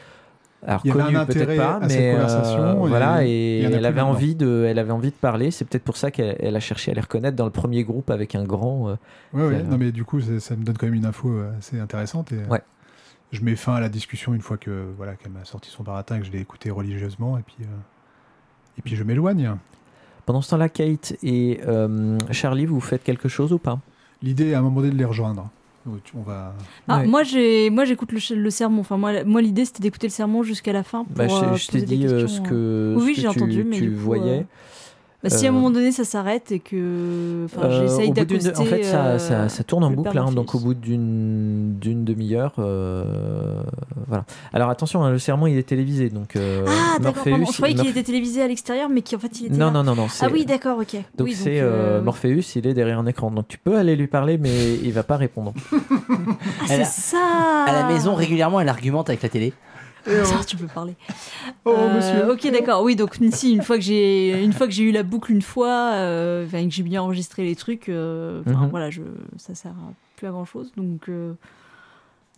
alors 0.66 0.80
Il 0.84 0.88
y 0.88 0.90
avait 0.90 1.00
un 1.02 1.04
connu 1.06 1.16
intérêt 1.16 1.46
peut-être 1.46 1.56
pas 1.58 1.76
à 1.76 1.88
cette 1.88 1.98
mais 1.98 2.14
euh, 2.18 2.84
et 2.84 2.88
voilà 2.88 3.24
il 3.24 3.28
et 3.30 3.60
elle 3.62 3.74
avait 3.86 3.94
maintenant. 3.96 4.08
envie 4.10 4.34
de 4.34 4.64
elle 4.68 4.78
avait 4.80 4.90
envie 4.90 5.10
de 5.10 5.14
parler 5.16 5.50
c'est 5.52 5.64
peut-être 5.64 5.84
pour 5.84 5.96
ça 5.96 6.10
qu'elle 6.10 6.36
elle 6.40 6.56
a 6.56 6.60
cherché 6.60 6.90
à 6.90 6.94
les 6.94 7.00
reconnaître 7.00 7.36
dans 7.36 7.44
le 7.44 7.52
premier 7.52 7.84
groupe 7.84 8.10
avec 8.10 8.34
un 8.34 8.42
grand 8.44 8.88
euh, 8.88 8.96
Ouais, 9.32 9.46
ouais. 9.46 9.54
Euh, 9.54 9.62
Non, 9.62 9.78
mais 9.78 9.92
du 9.92 10.04
coup, 10.04 10.20
ça, 10.20 10.56
me 10.56 10.64
donne 10.64 10.76
quand 10.76 10.86
même 10.86 10.94
une 10.96 11.06
info 11.06 11.28
euh, 11.30 11.52
assez 11.58 11.78
intéressante. 11.78 12.32
Et, 12.32 12.36
euh, 12.36 12.46
Ouais. 12.50 12.62
Je 13.30 13.42
mets 13.42 13.56
fin 13.56 13.74
à 13.74 13.80
la 13.80 13.88
discussion 13.88 14.32
une 14.34 14.40
fois 14.40 14.56
que 14.56 14.86
voilà 14.96 15.14
qu'elle 15.14 15.30
m'a 15.32 15.44
sorti 15.44 15.70
son 15.70 15.82
baratin 15.82 16.16
et 16.16 16.20
que 16.20 16.26
je 16.26 16.32
l'ai 16.32 16.40
écouté 16.40 16.70
religieusement 16.70 17.38
et 17.38 17.42
puis 17.42 17.56
euh, 17.60 17.66
et 18.78 18.82
puis 18.82 18.96
je 18.96 19.02
m'éloigne. 19.04 19.50
pendant 20.26 20.40
ce 20.42 20.50
temps-là 20.50 20.68
Kate 20.68 21.16
et 21.22 21.60
euh, 21.66 22.18
Charlie 22.30 22.66
vous 22.66 22.80
faites 22.80 23.02
quelque 23.04 23.28
chose 23.28 23.52
ou 23.52 23.58
pas? 23.58 23.78
L'idée 24.22 24.48
est 24.48 24.54
à 24.54 24.58
un 24.58 24.62
moment 24.62 24.80
donné 24.80 24.92
de 24.92 24.98
les 24.98 25.04
rejoindre. 25.04 25.48
On 26.14 26.20
va. 26.22 26.54
Ah, 26.86 26.98
Ouais. 26.98 27.06
Moi, 27.06 27.22
j'ai, 27.22 27.70
moi, 27.70 27.86
j'écoute 27.86 28.12
le, 28.12 28.18
le 28.36 28.50
sermon. 28.50 28.80
Enfin, 28.82 28.98
moi, 28.98 29.24
moi 29.24 29.40
l'idée, 29.40 29.64
c'était 29.64 29.80
d'écouter 29.82 30.06
le 30.08 30.12
sermon 30.12 30.42
jusqu'à 30.42 30.72
la 30.74 30.82
fin. 30.82 31.04
Pour, 31.04 31.16
Bah, 31.16 31.28
je 31.28 31.56
je 31.56 31.68
t'ai 31.68 31.80
dit 31.80 32.04
euh, 32.06 32.20
questions, 32.22 32.44
ce 32.44 32.48
que, 32.50 32.94
Oui, 32.98 33.14
ce 33.14 33.20
j'ai 33.22 33.26
que 33.28 33.32
tu, 33.32 33.38
entendu, 33.38 33.64
mais 33.64 33.76
tu 33.78 33.90
coup, 33.90 33.96
voyais. 33.96 34.40
euh, 34.40 34.42
Bah, 35.20 35.30
si 35.30 35.46
à 35.46 35.48
un 35.48 35.52
Euh, 35.52 35.54
moment 35.56 35.70
donné 35.72 35.90
ça 35.90 36.04
s'arrête 36.04 36.52
et 36.52 36.60
que, 36.60 37.46
enfin, 37.46 37.62
Euh, 37.66 37.82
j'essaye 37.82 38.12
d'accoster. 38.12 38.56
En 38.56 38.64
fait, 38.64 38.84
ça, 38.84 39.04
euh, 39.06 39.18
ça, 39.18 39.48
ça 39.48 39.64
tourne 39.64 39.82
en 39.82 39.90
le 39.90 39.96
boucle, 39.96 40.16
hein, 40.16 40.30
donc 40.30 40.54
au 40.54 40.60
bout 40.60 40.74
d'une 40.74 41.74
demi-heure, 41.80 42.54
euh, 42.60 43.60
voilà. 44.06 44.24
Alors 44.52 44.70
attention, 44.70 45.02
hein, 45.02 45.10
le 45.10 45.18
sermon 45.18 45.48
il 45.48 45.58
est 45.58 45.64
télévisé, 45.64 46.08
donc 46.10 46.36
euh, 46.36 46.64
Ah, 46.68 46.98
d'accord. 47.00 47.24
Je 47.26 47.52
croyais 47.56 47.74
qu'il 47.74 47.88
était 47.88 48.04
télévisé 48.04 48.42
à 48.42 48.46
l'extérieur, 48.46 48.88
mais 48.88 49.02
qu'en 49.02 49.18
fait 49.18 49.40
il 49.40 49.46
était 49.46 49.56
Non, 49.56 49.66
là. 49.66 49.72
non, 49.72 49.82
non, 49.82 49.96
non. 49.96 50.06
Ah 50.20 50.28
oui, 50.32 50.44
d'accord, 50.46 50.78
ok. 50.78 50.94
Donc 51.16 51.26
Oui, 51.26 51.34
c'est. 51.34 51.62
Morpheus, 52.04 52.54
il 52.56 52.66
est 52.68 52.74
derrière 52.74 53.00
un 53.00 53.06
écran, 53.06 53.32
donc 53.32 53.48
tu 53.48 53.58
peux 53.58 53.76
aller 53.76 53.96
lui 53.96 54.06
parler, 54.06 54.38
mais 54.38 54.74
il 54.84 54.92
va 54.92 55.02
pas 55.02 55.16
répondre. 55.16 55.52
Ah, 56.62 56.66
c'est 56.68 56.84
ça. 56.84 57.64
À 57.66 57.72
la 57.72 57.88
maison, 57.88 58.14
régulièrement, 58.14 58.60
elle 58.60 58.68
argumente 58.68 59.08
avec 59.08 59.22
la 59.22 59.28
télé. 59.28 59.52
Ça, 60.06 60.44
tu 60.46 60.56
peux 60.56 60.66
parler. 60.66 60.94
Oh 61.64 61.70
Euh, 61.76 61.94
monsieur. 61.94 62.30
Ok, 62.30 62.50
d'accord. 62.50 62.82
Oui, 62.82 62.96
donc 62.96 63.18
si 63.30 63.52
une 63.52 63.62
fois 63.62 63.76
que 63.76 63.82
j'ai 63.82 64.42
une 64.42 64.52
fois 64.52 64.66
que 64.66 64.72
j'ai 64.72 64.84
eu 64.84 64.92
la 64.92 65.02
boucle 65.02 65.32
une 65.32 65.42
fois, 65.42 65.92
euh, 65.94 66.46
que 66.46 66.58
j'ai 66.70 66.82
bien 66.82 67.02
enregistré 67.02 67.44
les 67.44 67.56
trucs, 67.56 67.88
euh, 67.88 68.42
enfin, 68.46 68.64
Mhm. 68.64 68.70
voilà, 68.70 68.90
je 68.90 69.02
ça 69.36 69.54
sert 69.54 69.72
à- 69.72 69.92
plus 70.16 70.26
à 70.26 70.30
grand 70.30 70.44
chose. 70.44 70.72
Donc, 70.76 71.08
euh, 71.08 71.32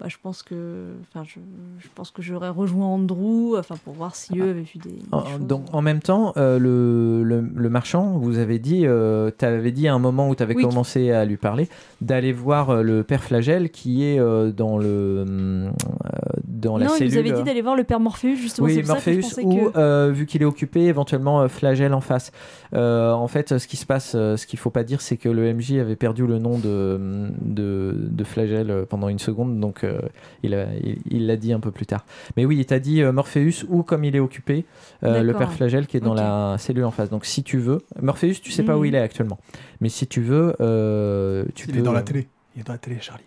bah, 0.01 0.07
je 0.09 0.17
pense 0.23 0.43
que, 0.43 0.87
enfin, 1.11 1.25
je, 1.27 1.41
je 1.79 1.87
pense 1.95 2.11
que 2.11 2.23
j'aurais 2.23 2.49
rejoint 2.49 2.87
Andrew, 2.87 3.55
enfin, 3.59 3.77
pour 3.85 3.93
voir 3.93 4.15
si 4.17 4.39
eux 4.39 4.49
avaient 4.51 4.63
vu 4.63 4.79
des. 4.79 4.89
des 4.91 4.97
En- 5.13 5.25
choses. 5.27 5.41
donc 5.41 5.65
en 5.75 5.83
même 5.83 6.01
temps, 6.01 6.33
euh, 6.39 6.59
le, 6.59 7.23
le, 7.23 7.41
le 7.55 7.69
marchand, 7.69 8.17
vous 8.19 8.39
avez 8.39 8.59
dit, 8.59 8.87
euh, 8.87 9.31
t'avais 9.31 9.73
dit 9.73 9.89
à 9.89 9.95
un 9.95 9.99
moment 9.99 10.31
où 10.31 10.35
tu 10.35 10.43
avais 10.43 10.55
Oui. 10.55 10.63
commencé 10.63 11.11
à 11.11 11.25
lui 11.27 11.37
parler, 11.37 11.69
d'aller 12.01 12.33
voir 12.33 12.83
le 12.83 13.03
père 13.05 13.23
Flagel 13.23 13.69
qui 13.71 14.05
est 14.05 14.19
euh, 14.19 14.51
dans 14.53 14.79
le 14.79 15.25
hum, 15.29 15.73
euh, 16.07 16.19
dans 16.61 16.77
la 16.79 16.87
non, 16.87 16.93
il 16.95 16.99
cellule. 16.99 17.13
nous 17.13 17.19
avait 17.19 17.33
dit 17.33 17.43
d'aller 17.45 17.63
voir 17.63 17.75
le 17.77 17.85
père 17.85 17.99
Morpheus 18.01 18.37
justement. 18.37 18.67
Oui, 18.67 18.75
c'est 18.75 18.83
pour 18.83 18.97
ça 18.99 19.11
que 19.11 19.13
je 19.13 19.21
Morpheus, 19.21 19.43
ou 19.43 19.71
que. 19.73 19.79
euh, 19.79 20.11
vu 20.13 20.27
qu'il 20.27 20.43
est 20.43 20.47
occupé, 20.47 20.83
éventuellement 20.85 21.41
euh, 21.43 21.49
Flagel 21.49 21.93
en 21.95 22.01
face. 22.01 22.31
Euh, 22.75 23.11
en 23.13 23.27
fait, 23.29 23.59
ce 23.59 23.67
qui 23.67 23.77
se 23.77 23.87
passe, 23.87 24.13
euh, 24.15 24.37
ce 24.37 24.47
qu'il 24.47 24.59
faut 24.59 24.71
pas 24.71 24.85
dire, 24.85 25.01
c'est 25.01 25.17
que 25.17 25.29
le 25.29 25.53
MJ 25.53 25.73
avait 25.79 25.97
perdu 25.97 26.27
le 26.27 26.39
nom 26.39 26.59
de, 26.59 27.29
de, 27.41 27.95
de 27.99 28.25
Flagel 28.25 28.87
pendant 28.89 29.09
une 29.09 29.19
seconde, 29.19 29.59
donc 29.59 29.83
euh, 29.85 29.99
il 30.43 30.55
a- 30.55 30.67
il 30.83 30.99
il 31.11 31.27
l'a 31.27 31.37
dit 31.37 31.53
un 31.53 31.61
peu 31.61 31.71
plus 31.71 31.87
tard. 31.87 32.05
Mais 32.37 32.45
oui, 32.45 32.57
il 32.59 32.67
t'a 32.67 32.79
dit 32.79 33.03
euh, 33.03 33.11
Morpheus 33.13 33.65
ou 33.69 33.83
comme 33.83 34.05
il 34.05 34.15
est 34.15 34.21
occupé, 34.21 34.65
euh, 35.03 35.23
le 35.23 35.33
père 35.35 35.53
Flagel 35.53 35.87
qui 35.87 35.97
est 35.97 36.01
dans 36.01 36.15
la 36.15 36.57
cellule 36.59 36.85
en 36.85 36.91
face. 36.91 37.11
Donc 37.11 37.25
si 37.25 37.43
tu 37.43 37.59
veux, 37.59 37.79
Morpheus, 38.01 38.35
tu 38.43 38.51
sais 38.53 38.63
pas 38.63 38.77
où 38.77 38.81
Mhm. 38.81 38.87
il 38.87 38.95
est 38.95 39.01
actuellement, 39.01 39.39
mais 39.81 39.89
si 39.89 40.07
tu 40.07 40.21
veux, 40.21 40.55
euh, 40.61 41.45
tu 41.55 41.67
Il 41.69 41.73
peux. 41.75 41.79
est 41.81 41.83
dans 41.83 41.93
la 41.93 42.03
télé. 42.03 42.29
Il 42.57 42.61
est 42.61 42.65
dans 42.67 42.73
la 42.75 42.79
télé, 42.79 42.99
Charlie. 43.01 43.25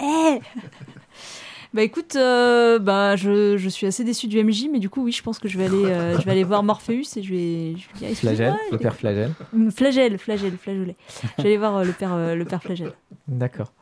Eh 0.00 0.40
Bah 1.74 1.82
écoute, 1.82 2.16
euh, 2.16 2.78
bah 2.78 3.14
je, 3.16 3.58
je 3.58 3.68
suis 3.68 3.86
assez 3.86 4.02
déçu 4.02 4.26
du 4.26 4.42
MJ, 4.42 4.68
mais 4.72 4.78
du 4.78 4.88
coup 4.88 5.02
oui, 5.04 5.12
je 5.12 5.22
pense 5.22 5.38
que 5.38 5.48
je 5.48 5.58
vais 5.58 5.66
aller, 5.66 5.84
euh, 5.84 6.18
je 6.18 6.24
vais 6.24 6.30
aller 6.30 6.44
voir 6.44 6.62
Morpheus 6.62 7.16
et 7.16 7.22
je 7.22 7.30
vais, 7.30 7.74
je 7.76 8.00
vais 8.00 8.08
dire, 8.08 8.16
Flagelle, 8.16 8.54
le 8.72 8.78
père 8.78 8.94
Flagelle. 8.96 9.32
Mm, 9.52 9.70
Flagelle, 9.70 10.18
flagelle, 10.18 10.56
flageolet. 10.56 10.96
Je 11.36 11.42
vais 11.42 11.48
aller 11.50 11.58
voir 11.58 11.76
euh, 11.76 11.84
le 11.84 11.92
père, 11.92 12.14
euh, 12.14 12.34
le 12.34 12.44
père 12.46 12.62
flagelle. 12.62 12.92
D'accord. 13.26 13.72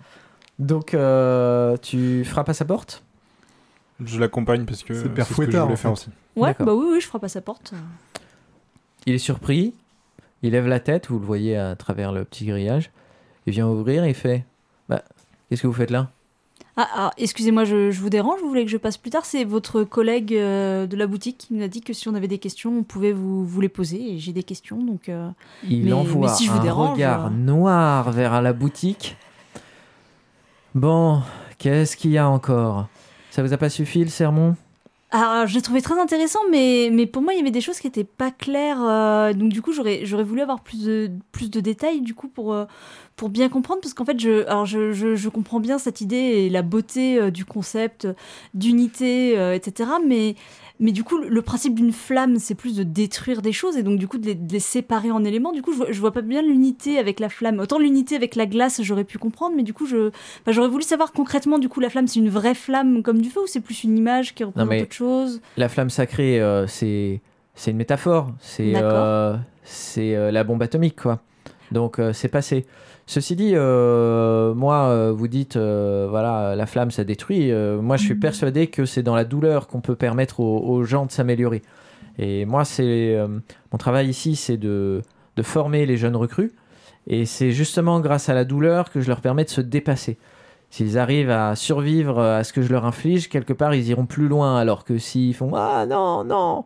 Donc, 0.58 0.94
euh, 0.94 1.76
tu 1.76 2.24
frappes 2.24 2.48
à 2.48 2.54
sa 2.54 2.64
porte? 2.64 3.04
Je 4.04 4.18
l'accompagne 4.18 4.64
parce 4.64 4.82
que 4.82 4.94
C'est 4.94 5.08
Père 5.08 5.26
ce 5.26 5.34
que 5.34 5.42
je 5.42 5.46
voulais 5.46 5.58
en 5.60 5.76
faire 5.76 5.92
aussi. 5.92 6.08
Ouais, 6.34 6.54
bah 6.58 6.74
oui, 6.74 6.86
oui, 6.94 7.00
je 7.00 7.06
frappe 7.06 7.24
à 7.24 7.28
sa 7.28 7.40
porte. 7.40 7.72
Il 9.06 9.14
est 9.14 9.18
surpris, 9.18 9.74
il 10.42 10.52
lève 10.52 10.66
la 10.66 10.80
tête, 10.80 11.08
vous 11.08 11.18
le 11.18 11.24
voyez 11.24 11.56
à 11.56 11.76
travers 11.76 12.10
le 12.12 12.24
petit 12.24 12.46
grillage. 12.46 12.90
Il 13.46 13.52
vient 13.52 13.68
ouvrir 13.68 14.04
et 14.04 14.08
il 14.08 14.14
fait 14.14 14.44
Bah, 14.88 15.02
qu'est-ce 15.48 15.62
que 15.62 15.66
vous 15.68 15.72
faites 15.72 15.90
là? 15.92 16.10
Ah, 16.78 16.88
ah, 16.94 17.10
excusez-moi, 17.16 17.64
je, 17.64 17.90
je 17.90 18.00
vous 18.00 18.10
dérange, 18.10 18.38
vous 18.40 18.48
voulez 18.48 18.64
que 18.66 18.70
je 18.70 18.76
passe 18.76 18.98
plus 18.98 19.10
tard? 19.10 19.24
C'est 19.24 19.44
votre 19.44 19.82
collègue 19.82 20.34
euh, 20.34 20.86
de 20.86 20.94
la 20.96 21.06
boutique 21.06 21.38
qui 21.38 21.54
nous 21.54 21.62
a 21.64 21.68
dit 21.68 21.80
que 21.80 21.94
si 21.94 22.06
on 22.08 22.14
avait 22.14 22.28
des 22.28 22.36
questions, 22.38 22.78
on 22.78 22.82
pouvait 22.82 23.12
vous, 23.12 23.46
vous 23.46 23.60
les 23.62 23.70
poser. 23.70 24.12
Et 24.14 24.18
j'ai 24.18 24.32
des 24.34 24.42
questions, 24.42 24.82
donc... 24.82 25.08
euh, 25.08 25.30
Il 25.66 25.86
Mais- 25.86 25.92
envoie 25.94 26.28
mais 26.28 26.34
si 26.34 26.44
je 26.44 26.50
vous 26.50 26.58
un 26.58 26.62
dérange, 26.62 26.92
regard 26.92 27.26
euh. 27.26 27.30
noir 27.30 28.10
vers 28.12 28.42
la 28.42 28.52
boutique. 28.52 29.16
Bon, 30.74 31.22
qu'est-ce 31.56 31.96
qu'il 31.96 32.10
y 32.10 32.18
a 32.18 32.28
encore? 32.28 32.88
Ça 33.30 33.42
vous 33.42 33.54
a 33.54 33.56
pas 33.56 33.70
suffi 33.70 34.04
le 34.04 34.10
sermon? 34.10 34.54
Ah, 35.12 35.44
je 35.46 35.54
l'ai 35.54 35.62
trouvé 35.62 35.80
très 35.82 35.98
intéressant, 36.00 36.40
mais, 36.50 36.90
mais 36.92 37.06
pour 37.06 37.22
moi, 37.22 37.32
il 37.32 37.36
y 37.38 37.40
avait 37.40 37.52
des 37.52 37.60
choses 37.60 37.78
qui 37.78 37.86
n'étaient 37.86 38.02
pas 38.04 38.32
claires. 38.32 38.82
euh, 38.82 39.32
donc, 39.32 39.50
du 39.52 39.62
coup, 39.62 39.72
j'aurais, 39.72 40.04
j'aurais 40.04 40.24
voulu 40.24 40.40
avoir 40.42 40.60
plus 40.62 40.84
de, 40.84 41.10
plus 41.30 41.48
de 41.48 41.60
détails, 41.60 42.00
du 42.00 42.12
coup, 42.12 42.26
pour, 42.28 42.52
euh, 42.52 42.64
pour 43.14 43.28
bien 43.28 43.48
comprendre. 43.48 43.80
Parce 43.80 43.94
qu'en 43.94 44.04
fait, 44.04 44.18
je, 44.18 44.44
alors 44.46 44.66
je, 44.66 44.92
je, 44.92 45.14
je 45.14 45.28
comprends 45.28 45.60
bien 45.60 45.78
cette 45.78 46.00
idée 46.00 46.16
et 46.16 46.50
la 46.50 46.62
beauté 46.62 47.18
euh, 47.20 47.30
du 47.30 47.44
concept 47.44 48.08
d'unité, 48.54 49.32
etc. 49.54 49.90
Mais, 50.04 50.34
mais 50.78 50.92
du 50.92 51.04
coup, 51.04 51.18
le, 51.18 51.42
principe 51.42 51.74
d'une 51.74 51.92
flamme, 51.92 52.38
c'est 52.38 52.54
plus 52.54 52.76
de 52.76 52.82
détruire 52.82 53.40
des 53.40 53.52
choses 53.52 53.76
et 53.76 53.82
donc, 53.82 53.98
du 53.98 54.06
coup, 54.06 54.18
de 54.18 54.26
les, 54.26 54.34
de 54.34 54.52
les 54.52 54.60
séparer 54.60 55.10
en 55.10 55.24
éléments. 55.24 55.52
Du 55.52 55.62
coup, 55.62 55.72
je 55.72 55.78
vois, 55.78 55.86
je 55.90 56.00
vois 56.00 56.12
pas 56.12 56.20
bien 56.20 56.42
l'unité 56.42 56.98
avec 56.98 57.18
la 57.18 57.28
flamme. 57.28 57.60
Autant 57.60 57.78
l'unité 57.78 58.14
avec 58.14 58.34
la 58.34 58.46
glace, 58.46 58.82
j'aurais 58.82 59.04
pu 59.04 59.18
comprendre, 59.18 59.56
mais 59.56 59.62
du 59.62 59.72
coup, 59.72 59.86
je, 59.86 60.10
j'aurais 60.46 60.68
voulu 60.68 60.82
savoir 60.82 61.12
concrètement, 61.12 61.58
du 61.58 61.68
coup, 61.68 61.80
la 61.80 61.88
flamme, 61.88 62.06
c'est 62.06 62.20
une 62.20 62.28
vraie 62.28 62.54
flamme 62.54 63.02
comme 63.02 63.22
du 63.22 63.30
feu 63.30 63.42
ou 63.42 63.46
c'est 63.46 63.60
plus 63.60 63.84
une 63.84 63.96
image 63.96 64.34
qui 64.34 64.44
représente 64.44 64.70
autre 64.70 64.94
chose? 64.94 65.40
La 65.56 65.68
flamme 65.68 65.90
sacrée, 65.90 66.40
euh, 66.40 66.66
c'est 66.66 67.20
c'est 67.54 67.70
une 67.70 67.78
métaphore. 67.78 68.32
C'est 68.40 68.74
euh, 68.76 69.34
c'est 69.64 70.14
euh, 70.14 70.30
la 70.30 70.44
bombe 70.44 70.62
atomique, 70.62 71.00
quoi. 71.00 71.20
Donc, 71.72 72.00
c'est 72.12 72.28
passé. 72.28 72.66
Ceci 73.08 73.36
dit, 73.36 73.52
euh, 73.54 74.52
moi, 74.54 74.86
euh, 74.88 75.12
vous 75.16 75.28
dites, 75.28 75.56
euh, 75.56 76.08
voilà, 76.10 76.56
la 76.56 76.66
flamme, 76.66 76.90
ça 76.90 77.04
détruit. 77.04 77.52
Euh, 77.52 77.80
moi, 77.80 77.96
je 77.96 78.02
suis 78.04 78.14
Mhm. 78.14 78.20
persuadé 78.20 78.66
que 78.66 78.84
c'est 78.84 79.04
dans 79.04 79.14
la 79.14 79.24
douleur 79.24 79.68
qu'on 79.68 79.80
peut 79.80 79.94
permettre 79.94 80.40
aux, 80.40 80.58
aux 80.58 80.82
gens 80.82 81.06
de 81.06 81.12
s'améliorer. 81.12 81.62
Et 82.18 82.44
moi, 82.46 82.64
c'est 82.64 83.16
mon 83.72 83.78
travail 83.78 84.08
ici, 84.08 84.34
c'est 84.36 84.56
de, 84.56 85.02
de 85.36 85.42
former 85.42 85.84
les 85.86 85.96
jeunes 85.98 86.16
recrues. 86.16 86.52
Et 87.06 87.26
c'est 87.26 87.52
justement 87.52 88.00
grâce 88.00 88.28
à 88.28 88.34
la 88.34 88.44
douleur 88.44 88.90
que 88.90 89.00
je 89.00 89.08
leur 89.08 89.20
permets 89.20 89.44
de 89.44 89.50
se 89.50 89.60
dépasser. 89.60 90.18
S'ils 90.70 90.98
arrivent 90.98 91.30
à 91.30 91.54
survivre 91.54 92.18
à 92.20 92.42
ce 92.42 92.52
que 92.52 92.62
je 92.62 92.72
leur 92.72 92.86
inflige, 92.86 93.28
quelque 93.28 93.52
part, 93.52 93.74
ils 93.74 93.86
iront 93.88 94.06
plus 94.06 94.26
loin. 94.26 94.56
Alors 94.58 94.84
que 94.84 94.98
s'ils 94.98 95.34
font 95.34 95.52
Ah 95.54 95.84
non, 95.86 96.24
non 96.24 96.64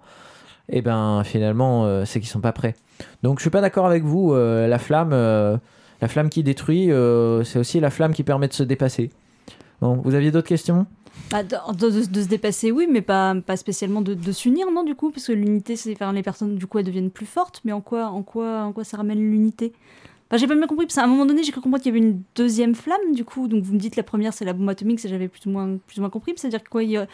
Eh 0.70 0.80
ben, 0.80 1.22
finalement, 1.24 2.04
c'est 2.06 2.20
qu'ils 2.20 2.28
sont 2.30 2.40
pas 2.40 2.52
prêts. 2.52 2.76
Donc, 3.22 3.38
je 3.38 3.42
suis 3.42 3.50
pas 3.50 3.60
d'accord 3.60 3.86
avec 3.86 4.04
vous. 4.04 4.34
la 4.34 4.78
flamme, 4.78 5.12
la 6.00 6.08
flamme 6.08 6.30
qui 6.30 6.42
détruit, 6.42 6.90
euh, 6.90 7.44
c'est 7.44 7.58
aussi 7.58 7.80
la 7.80 7.90
flamme 7.90 8.14
qui 8.14 8.22
permet 8.22 8.48
de 8.48 8.52
se 8.52 8.62
dépasser. 8.62 9.10
Bon, 9.80 9.96
vous 9.96 10.14
aviez 10.14 10.30
d'autres 10.30 10.48
questions? 10.48 10.86
Bah, 11.30 11.42
de, 11.42 11.90
se 11.90 12.28
dépasser, 12.28 12.70
oui, 12.70 12.88
mais 12.90 13.02
pas, 13.02 13.34
pas 13.44 13.56
spécialement 13.56 14.00
de, 14.00 14.14
de 14.14 14.32
s'unir, 14.32 14.70
non, 14.70 14.84
du 14.84 14.94
coup, 14.94 15.10
parce 15.10 15.26
que 15.26 15.32
l'unité, 15.32 15.76
c'est 15.76 15.94
faire 15.94 16.12
les 16.12 16.22
personnes, 16.22 16.56
du 16.56 16.66
coup, 16.66 16.78
elles 16.78 16.84
deviennent 16.84 17.10
plus 17.10 17.26
fortes, 17.26 17.60
mais 17.64 17.72
en 17.72 17.80
quoi, 17.80 18.06
en 18.06 18.22
quoi, 18.22 18.62
en 18.62 18.72
quoi 18.72 18.84
ça 18.84 18.96
ramène 18.96 19.18
l'unité? 19.18 19.72
J'ai 20.32 20.46
pas 20.46 20.54
bien 20.54 20.66
compris, 20.68 20.86
parce 20.86 20.94
qu'à 20.94 21.02
un 21.04 21.08
moment 21.08 21.26
donné, 21.26 21.42
j'ai 21.42 21.50
cru 21.50 21.60
comprendre 21.60 21.82
qu'il 21.82 21.92
y 21.94 21.98
avait 21.98 22.06
une 22.06 22.22
deuxième 22.36 22.74
flamme, 22.76 23.14
du 23.14 23.24
coup, 23.24 23.48
donc 23.48 23.64
vous 23.64 23.72
me 23.74 23.78
dites 23.78 23.96
la 23.96 24.04
première, 24.04 24.32
c'est 24.32 24.44
la 24.44 24.52
bombe 24.52 24.68
atomique, 24.68 25.00
ça 25.00 25.08
j'avais 25.08 25.26
plus 25.26 25.40
ou 25.46 25.50
moins, 25.50 25.76
plus 25.88 25.98
ou 25.98 26.02
moins 26.02 26.10
compris, 26.10 26.34
c'est-à-dire 26.36 26.62
que 26.62 26.68
quoi, 26.68 26.84
il 26.84 26.90
y 26.90 26.96
a- 26.96 27.06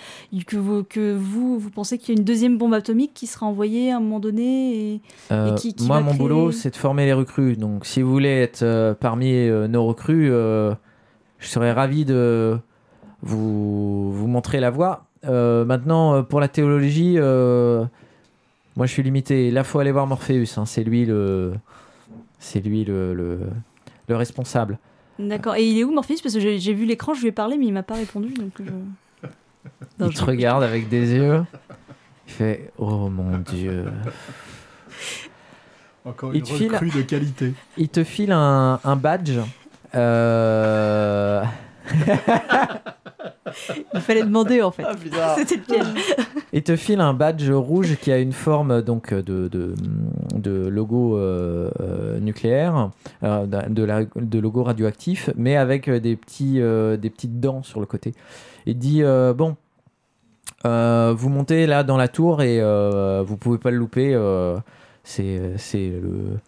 que, 0.47 0.57
vous, 0.59 0.85
que 0.85 1.17
vous, 1.17 1.59
vous 1.59 1.71
pensez 1.71 1.97
qu'il 1.97 2.15
y 2.15 2.17
a 2.17 2.19
une 2.19 2.25
deuxième 2.25 2.59
bombe 2.59 2.75
atomique 2.75 3.13
qui 3.15 3.27
sera 3.27 3.47
envoyée 3.47 3.91
à 3.91 3.97
un 3.97 4.01
moment 4.01 4.21
donné 4.21 4.93
et... 4.95 5.01
Euh, 5.33 5.55
qui- 5.55 5.73
qui 5.75 5.87
Moi, 5.87 5.97
va 5.97 6.03
mon 6.03 6.11
créer- 6.11 6.19
boulot, 6.19 6.53
c'est 6.53 6.71
de 6.71 6.77
former 6.77 7.07
les 7.07 7.15
recrues. 7.15 7.57
Donc, 7.57 7.87
si 7.87 8.03
vous 8.03 8.11
voulez 8.13 8.29
être 8.29 8.63
euh, 8.63 8.93
parmi 8.93 9.33
euh, 9.33 9.67
nos 9.67 9.87
recrues, 9.87 10.31
euh, 10.31 10.75
je 11.39 11.49
serais 11.49 11.73
ravi 11.73 12.05
de 12.05 12.59
vous, 13.23 14.13
vous 14.13 14.27
montrer 14.27 14.61
la 14.61 14.71
voie. 14.71 15.07
Maintenant, 15.25 16.23
pour 16.23 16.39
la 16.41 16.49
théologie, 16.49 17.15
moi, 17.19 18.85
je 18.87 18.93
suis 18.93 19.03
limité. 19.03 19.51
Là, 19.51 19.65
faut 19.65 19.79
aller 19.79 19.91
voir 19.91 20.07
Morpheus. 20.07 20.45
hein. 20.59 20.67
C'est 20.67 20.85
lui 20.85 21.05
le, 21.07 21.55
c'est 22.39 22.61
lui 22.61 22.85
le, 22.85 23.15
le, 23.15 23.41
le 24.09 24.17
responsable. 24.17 24.79
D'accord, 25.19 25.57
et 25.57 25.65
il 25.67 25.79
est 25.79 25.85
où 25.85 25.93
Morpheus? 25.93 26.17
Parce 26.23 26.35
que 26.35 26.41
j'ai 26.41 26.59
j'ai 26.59 26.75
vu 26.75 26.85
l'écran, 26.85 27.15
je 27.15 27.23
lui 27.23 27.29
ai 27.29 27.33
parlé, 27.33 27.57
mais 27.57 27.67
il 27.67 27.73
m'a 27.73 27.83
pas 27.83 27.95
répondu, 27.95 28.35
donc 28.35 28.53
je... 28.59 28.71
Non, 29.99 30.09
il 30.09 30.13
je- 30.13 30.19
te 30.19 30.25
regarde 30.25 30.63
avec 30.63 30.89
des 30.89 31.15
yeux. 31.15 31.43
Il 32.29 32.33
fait 32.33 32.71
Oh 32.79 33.09
mon 33.09 33.39
Dieu. 33.39 33.87
Encore 36.05 36.35
Il 36.35 36.39
une 36.41 36.45
te 36.45 36.53
file- 36.53 36.73
recrue 36.73 36.91
de 36.91 37.03
qualité. 37.03 37.55
Il 37.77 37.89
te 37.89 38.05
file 38.05 38.33
un, 38.33 38.79
un 38.85 38.97
badge. 38.97 39.39
Euh, 39.95 41.43
Il 43.95 44.01
fallait 44.01 44.23
demander, 44.23 44.63
en 44.63 44.71
fait. 44.71 44.85
putain. 45.03 45.35
C'était 45.37 45.57
le 45.57 45.63
piège. 45.63 46.15
Il 46.53 46.63
te 46.63 46.77
file 46.77 47.01
un 47.01 47.15
badge 47.15 47.51
rouge 47.51 47.97
qui 48.01 48.13
a 48.13 48.19
une 48.19 48.33
forme 48.33 48.83
donc 48.83 49.13
de, 49.15 49.49
de, 49.49 49.75
de 50.35 50.69
logo 50.69 51.17
euh, 51.17 51.71
euh, 51.81 52.19
nucléaire, 52.21 52.91
euh, 53.23 53.47
de, 53.47 53.83
la- 53.85 54.05
de 54.05 54.39
logo 54.39 54.63
radioactif, 54.63 55.31
mais 55.37 55.57
avec 55.57 55.89
des, 55.91 56.17
petits, 56.17 56.61
euh, 56.61 56.97
des 56.97 57.11
petites 57.11 57.41
dents 57.41 57.63
sur 57.63 57.81
le 57.81 57.87
côté. 57.87 58.15
Il 58.67 58.79
dit 58.79 59.03
euh, 59.03 59.33
Bon, 59.33 59.57
euh, 60.65 61.15
vous 61.17 61.29
montez 61.29 61.67
là 61.67 61.83
dans 61.85 61.97
la 61.97 62.09
tour 62.09 62.43
et 62.43 62.61
euh, 62.61 63.23
vous 63.27 63.37
pouvez 63.37 63.59
pas 63.59 63.71
le 63.71 63.77
louper. 63.79 64.13
euh, 64.15 64.57
c'est 65.05 65.53
c'est 65.57 65.89
le. 66.03 66.39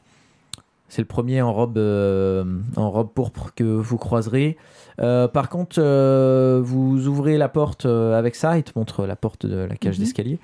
C'est 0.90 1.02
le 1.02 1.06
premier 1.06 1.42
en 1.42 1.52
robe, 1.52 1.76
euh, 1.76 2.44
en 2.76 2.90
robe 2.90 3.10
pourpre 3.14 3.52
que 3.54 3.62
vous 3.62 3.98
croiserez. 3.98 4.56
Euh, 5.00 5.28
par 5.28 5.48
contre, 5.48 5.76
euh, 5.78 6.60
vous 6.62 7.06
ouvrez 7.06 7.38
la 7.38 7.48
porte 7.48 7.86
euh, 7.86 8.18
avec 8.18 8.34
ça. 8.34 8.58
Il 8.58 8.64
te 8.64 8.72
montre 8.76 9.06
la 9.06 9.16
porte 9.16 9.46
de 9.46 9.56
la 9.58 9.76
cage 9.76 9.96
Mhm. 9.98 10.04
d'escalier. 10.04 10.38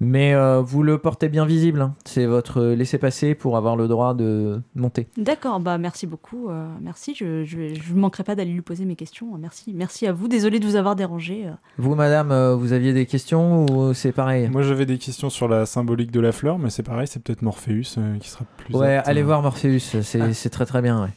Mais 0.00 0.34
euh, 0.34 0.60
vous 0.60 0.82
le 0.82 0.98
portez 0.98 1.28
bien 1.28 1.44
visible. 1.44 1.80
hein. 1.82 1.94
C'est 2.04 2.26
votre 2.26 2.62
laissez-passer 2.62 3.34
pour 3.34 3.56
avoir 3.56 3.76
le 3.76 3.88
droit 3.88 4.14
de 4.14 4.60
monter. 4.74 5.08
D'accord, 5.16 5.60
bah 5.60 5.76
merci 5.78 6.06
beaucoup. 6.06 6.48
euh, 6.48 6.66
merci, 6.80 7.14
je 7.14 7.44
je, 7.44 7.74
je 7.74 7.94
manquerai 7.94 8.22
pas 8.24 8.34
d'aller 8.34 8.52
lui 8.52 8.62
poser 8.62 8.84
mes 8.84 8.96
questions. 8.96 9.26
Merci, 9.38 9.72
merci 9.74 10.06
à 10.06 10.12
vous. 10.12 10.28
Désolée 10.28 10.58
de 10.60 10.66
vous 10.66 10.76
avoir 10.76 10.96
dérangé. 10.96 11.44
euh. 11.46 11.50
Vous, 11.78 11.94
madame, 11.94 12.30
euh, 12.32 12.54
vous 12.54 12.72
aviez 12.72 12.92
des 12.92 13.06
questions 13.06 13.66
ou 13.66 13.92
c'est 13.94 14.12
pareil? 14.12 14.48
Moi 14.48 14.62
j'avais 14.62 14.86
des 14.86 14.98
questions 14.98 15.28
sur 15.30 15.48
la 15.48 15.66
symbolique 15.66 16.10
de 16.10 16.20
la 16.20 16.32
fleur, 16.32 16.58
mais 16.58 16.70
c'est 16.70 16.82
pareil, 16.82 17.06
c'est 17.06 17.22
peut-être 17.22 17.42
Morpheus 17.42 17.96
euh, 17.98 18.16
qui 18.18 18.28
sera 18.30 18.44
plus. 18.56 18.74
Ouais, 18.74 18.96
apte, 18.96 19.08
allez 19.08 19.22
euh. 19.22 19.24
voir 19.24 19.42
Morpheus. 19.42 19.78
C'est 20.02 20.32
c'est 20.32 20.50
très 20.50 20.64
très 20.66 20.80
bien. 20.82 21.02
ouais. 21.02 21.08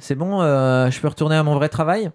C'est 0.00 0.14
bon, 0.14 0.40
euh, 0.40 0.90
je 0.90 1.00
peux 1.00 1.08
retourner 1.08 1.36
à 1.36 1.42
mon 1.42 1.54
vrai 1.54 1.68
travail 1.68 2.10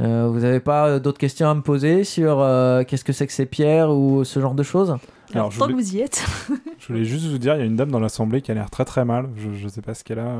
Euh, 0.00 0.26
Vous 0.28 0.40
n'avez 0.40 0.60
pas 0.60 0.86
euh, 0.88 0.98
d'autres 0.98 1.18
questions 1.18 1.48
à 1.48 1.54
me 1.54 1.60
poser 1.62 2.02
sur 2.04 2.40
euh, 2.40 2.82
qu'est-ce 2.84 3.04
que 3.04 3.12
c'est 3.12 3.26
que 3.26 3.32
ces 3.32 3.46
pierres 3.46 3.90
ou 3.90 4.24
ce 4.24 4.40
genre 4.40 4.54
de 4.54 4.62
choses 4.62 4.96
Alors, 5.34 5.50
tant 5.50 5.66
voulais- 5.66 5.74
que 5.74 5.80
vous 5.80 5.96
y 5.96 6.00
êtes. 6.00 6.24
Je 6.78 6.86
voulais 6.88 7.04
juste 7.04 7.26
vous 7.26 7.38
dire, 7.38 7.54
il 7.54 7.58
y 7.58 7.62
a 7.62 7.66
une 7.66 7.76
dame 7.76 7.90
dans 7.90 8.00
l'assemblée 8.00 8.40
qui 8.42 8.50
a 8.50 8.54
l'air 8.54 8.70
très 8.70 8.84
très 8.84 9.04
mal. 9.04 9.28
Je, 9.36 9.50
je 9.52 9.68
sais 9.68 9.82
pas 9.82 9.94
ce 9.94 10.02
qu'elle 10.02 10.18
a. 10.18 10.34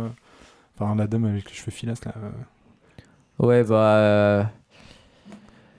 Enfin, 0.79 0.95
la 0.97 1.07
dame 1.07 1.25
avec 1.27 1.49
les 1.49 1.55
cheveux 1.55 1.71
filasses 1.71 2.05
là. 2.05 2.15
Ouais, 3.39 3.63
bah. 3.63 3.75
euh, 3.97 4.43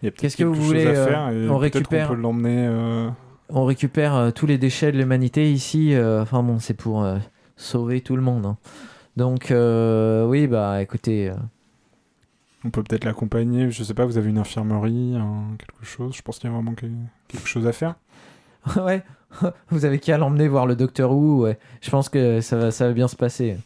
Il 0.01 0.05
y 0.05 0.07
a 0.07 0.11
peut-être 0.11 0.21
Qu'est-ce 0.21 0.37
que 0.37 0.43
vous 0.43 0.53
voulez, 0.53 0.85
à 0.87 0.93
faire. 1.07 1.27
euh, 1.31 1.45
et 1.47 1.49
on 1.49 1.59
peut-être 1.59 1.75
récupère- 1.77 2.07
qu'on 2.09 2.15
peut 2.15 2.21
l'emmener. 2.21 2.67
euh, 2.69 3.09
on 3.49 3.65
récupère 3.65 4.15
euh, 4.15 4.31
tous 4.31 4.45
les 4.45 4.57
déchets 4.57 4.91
de 4.91 4.97
l'humanité 4.97 5.51
ici. 5.51 5.93
euh, 5.95 6.21
enfin 6.21 6.43
bon, 6.43 6.59
c'est 6.59 6.73
pour 6.75 7.03
euh, 7.03 7.17
sauver 7.57 8.01
tout 8.01 8.15
le 8.15 8.21
monde. 8.21 8.45
hein. 8.45 8.57
Donc, 9.17 9.51
euh, 9.51 10.25
oui, 10.25 10.47
bah 10.47 10.81
écoutez. 10.81 11.29
euh, 11.29 11.35
On 12.65 12.69
peut 12.69 12.81
peut-être 12.83 13.03
l'accompagner. 13.05 13.69
Je 13.71 13.83
sais 13.83 13.93
pas, 13.93 14.05
vous 14.05 14.17
avez 14.17 14.29
une 14.29 14.37
infirmerie, 14.39 15.15
quelque 15.59 15.85
chose? 15.85 16.15
Je 16.15 16.21
pense 16.21 16.39
qu'il 16.39 16.49
y 16.49 16.53
a 16.53 16.55
vraiment 16.55 16.73
que- 16.73 16.85
quelque 17.27 17.47
chose 17.47 17.67
à 17.67 17.71
faire. 17.73 17.95
ouais, 18.77 19.03
vous 19.69 19.85
avez 19.85 19.99
qu'à 19.99 20.17
l'emmener 20.17 20.47
voir 20.47 20.65
le 20.65 20.75
docteur 20.75 21.11
Wu. 21.13 21.41
Ouais. 21.43 21.59
Je 21.81 21.89
pense 21.89 22.09
que 22.09 22.41
ça 22.41 22.57
va, 22.57 22.71
ça 22.71 22.87
va 22.87 22.93
bien 22.93 23.07
se 23.07 23.15
passer. 23.15 23.57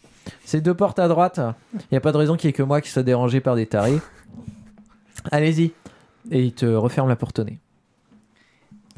C'est 0.44 0.60
deux 0.60 0.74
portes 0.74 0.98
à 0.98 1.08
droite. 1.08 1.40
Il 1.74 1.80
n'y 1.92 1.96
a 1.98 2.00
pas 2.02 2.12
de 2.12 2.18
raison 2.18 2.36
qu'il 2.36 2.48
y 2.48 2.50
ait 2.50 2.52
que 2.52 2.62
moi 2.62 2.80
qui 2.82 2.90
soit 2.90 3.02
dérangé 3.02 3.40
par 3.40 3.54
des 3.56 3.66
tarés. 3.66 4.00
Allez-y. 5.30 5.72
Et 6.30 6.44
il 6.44 6.52
te 6.52 6.66
referme 6.66 7.08
la 7.08 7.16
porte 7.16 7.38
au 7.38 7.44
nez. 7.44 7.58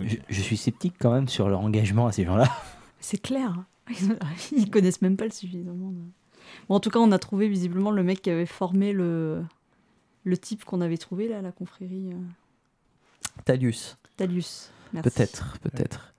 Je, 0.00 0.16
je 0.28 0.40
suis 0.40 0.56
sceptique 0.56 0.94
quand 0.98 1.12
même 1.12 1.28
sur 1.28 1.48
leur 1.48 1.60
engagement 1.60 2.06
à 2.08 2.12
ces 2.12 2.24
gens-là. 2.24 2.48
C'est 2.98 3.18
clair. 3.22 3.54
Ils 4.52 4.70
connaissent 4.70 5.02
même 5.02 5.16
pas 5.16 5.26
le 5.26 5.30
suffisamment. 5.30 5.92
Bon, 6.68 6.76
en 6.76 6.80
tout 6.80 6.90
cas, 6.90 6.98
on 7.00 7.12
a 7.12 7.18
trouvé 7.18 7.48
visiblement 7.48 7.90
le 7.90 8.02
mec 8.02 8.22
qui 8.22 8.30
avait 8.30 8.46
formé 8.46 8.92
le, 8.92 9.42
le 10.24 10.36
type 10.38 10.64
qu'on 10.64 10.80
avait 10.80 10.98
trouvé 10.98 11.28
là, 11.28 11.38
à 11.38 11.42
la 11.42 11.52
confrérie. 11.52 12.10
euh. 12.12 12.16
Talius. 13.44 13.96
Talius. 14.16 14.70
Merci. 14.92 15.10
Peut-être, 15.10 15.58
peut-être. 15.62 16.14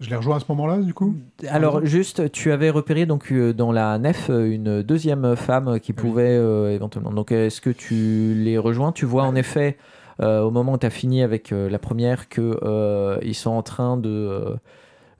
Je 0.00 0.10
les 0.10 0.16
rejoins 0.16 0.36
à 0.38 0.40
ce 0.40 0.46
moment-là, 0.48 0.78
du 0.78 0.94
coup? 0.94 1.14
Alors 1.46 1.84
juste, 1.86 2.32
tu 2.32 2.50
avais 2.50 2.70
repéré 2.70 3.06
donc 3.06 3.30
euh, 3.30 3.52
dans 3.52 3.70
la 3.70 3.98
nef 3.98 4.30
euh, 4.30 4.50
une 4.50 4.82
deuxième 4.82 5.36
femme 5.36 5.78
qui 5.78 5.92
pouvait 5.92 6.36
euh, 6.36 6.74
éventuellement. 6.74 7.12
Donc 7.12 7.30
est-ce 7.30 7.60
que 7.60 7.70
tu 7.70 8.34
les 8.36 8.58
rejoins 8.58 8.90
Tu 8.90 9.04
vois 9.06 9.22
en 9.22 9.36
effet 9.36 9.78
euh, 10.20 10.40
au 10.40 10.50
moment 10.50 10.72
où 10.72 10.78
tu 10.78 10.86
as 10.86 10.90
fini 10.90 11.22
avec 11.22 11.52
euh, 11.52 11.70
la 11.70 11.78
première 11.78 12.28
que 12.28 12.58
euh, 12.64 13.16
ils 13.22 13.36
sont 13.36 13.50
en 13.52 13.62
train 13.62 13.96
de 13.96 14.08
euh, 14.10 14.56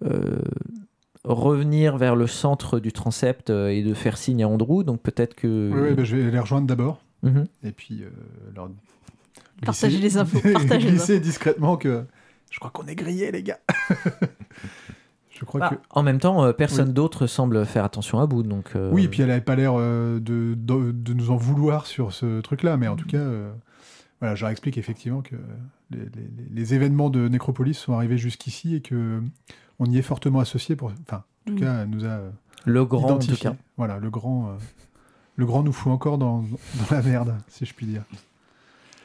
euh, 0.04 0.40
revenir 1.24 1.96
vers 1.98 2.16
le 2.16 2.26
centre 2.26 2.80
du 2.80 2.92
transept 2.92 3.50
euh, 3.50 3.68
et 3.68 3.82
de 3.82 3.94
faire 3.94 4.16
signe 4.18 4.42
à 4.42 4.48
Andrew. 4.48 4.82
Donc 4.84 5.00
peut-être 5.02 5.34
que. 5.34 5.70
Oui, 5.72 5.80
oui, 5.90 5.94
bah, 5.94 6.04
je 6.04 6.16
vais 6.16 6.30
les 6.30 6.38
rejoindre 6.38 6.66
d'abord. 6.66 7.00
Mhm. 7.22 7.44
Et 7.62 7.72
puis, 7.72 8.02
euh, 8.02 8.10
leur 8.54 8.70
Partagez 9.64 9.98
glisser- 9.98 10.02
les 10.02 10.16
infos, 10.18 10.40
partagez 10.52 10.86
les 10.90 10.90
glisser 10.96 11.20
discrètement 11.20 11.76
que 11.76 12.04
je 12.50 12.58
crois 12.58 12.70
qu'on 12.72 12.86
est 12.86 12.96
grillés, 12.96 13.30
les 13.30 13.42
gars. 13.44 13.60
je 15.30 15.44
crois 15.44 15.60
Bah, 15.60 15.68
que. 15.70 15.74
En 15.90 16.02
même 16.02 16.18
temps, 16.18 16.44
euh, 16.44 16.52
personne 16.52 16.92
d'autre 16.92 17.26
semble 17.26 17.64
faire 17.64 17.84
attention 17.84 18.18
à 18.20 18.26
bout. 18.26 18.42
Donc, 18.42 18.72
euh, 18.74 18.90
Oui, 18.92 19.04
et 19.04 19.08
puis 19.08 19.22
elle 19.22 19.30
avait 19.30 19.40
pas 19.40 19.56
l'air 19.56 19.74
euh, 19.76 20.18
de, 20.20 20.54
de, 20.56 20.90
de 20.92 21.14
nous 21.14 21.30
en 21.30 21.36
vouloir 21.36 21.86
sur 21.86 22.12
ce 22.12 22.40
truc-là, 22.40 22.76
mais 22.76 22.88
en 22.88 22.96
tout 22.96 23.06
cas, 23.06 23.18
euh, 23.18 23.52
voilà, 24.20 24.34
je 24.34 24.42
leur 24.42 24.50
explique 24.50 24.78
effectivement 24.78 25.22
que 25.22 25.36
les, 25.90 25.98
les- 26.00 26.48
les 26.50 26.74
événements 26.74 27.10
de 27.10 27.28
Nécropolis 27.28 27.78
sont 27.78 27.92
arrivés 27.94 28.18
jusqu'ici 28.18 28.74
et 28.76 28.80
que 28.80 29.20
on 29.78 29.86
y 29.86 29.98
est 29.98 30.02
fortement 30.02 30.40
associé. 30.40 30.76
Pour, 30.76 30.92
enfin, 31.06 31.24
en 31.46 31.50
tout 31.50 31.56
Mm. 31.56 31.60
cas, 31.60 31.82
elle 31.82 31.90
nous 31.90 32.04
a 32.04 32.08
euh, 32.08 32.30
le 32.64 32.84
grand 32.84 33.04
en 33.10 33.18
tout 33.18 33.24
identifié. 33.24 33.50
cas. 33.50 33.56
Voilà, 33.76 33.98
le 33.98 34.10
grand, 34.10 34.48
euh, 34.48 34.52
le 35.36 35.46
grand 35.46 35.62
nous 35.62 35.72
fout 35.72 35.92
encore 35.92 36.18
dans, 36.18 36.38
dans 36.42 36.96
la 36.96 37.02
merde, 37.02 37.34
si 37.48 37.64
je 37.66 37.74
puis 37.74 37.86
dire. 37.86 38.02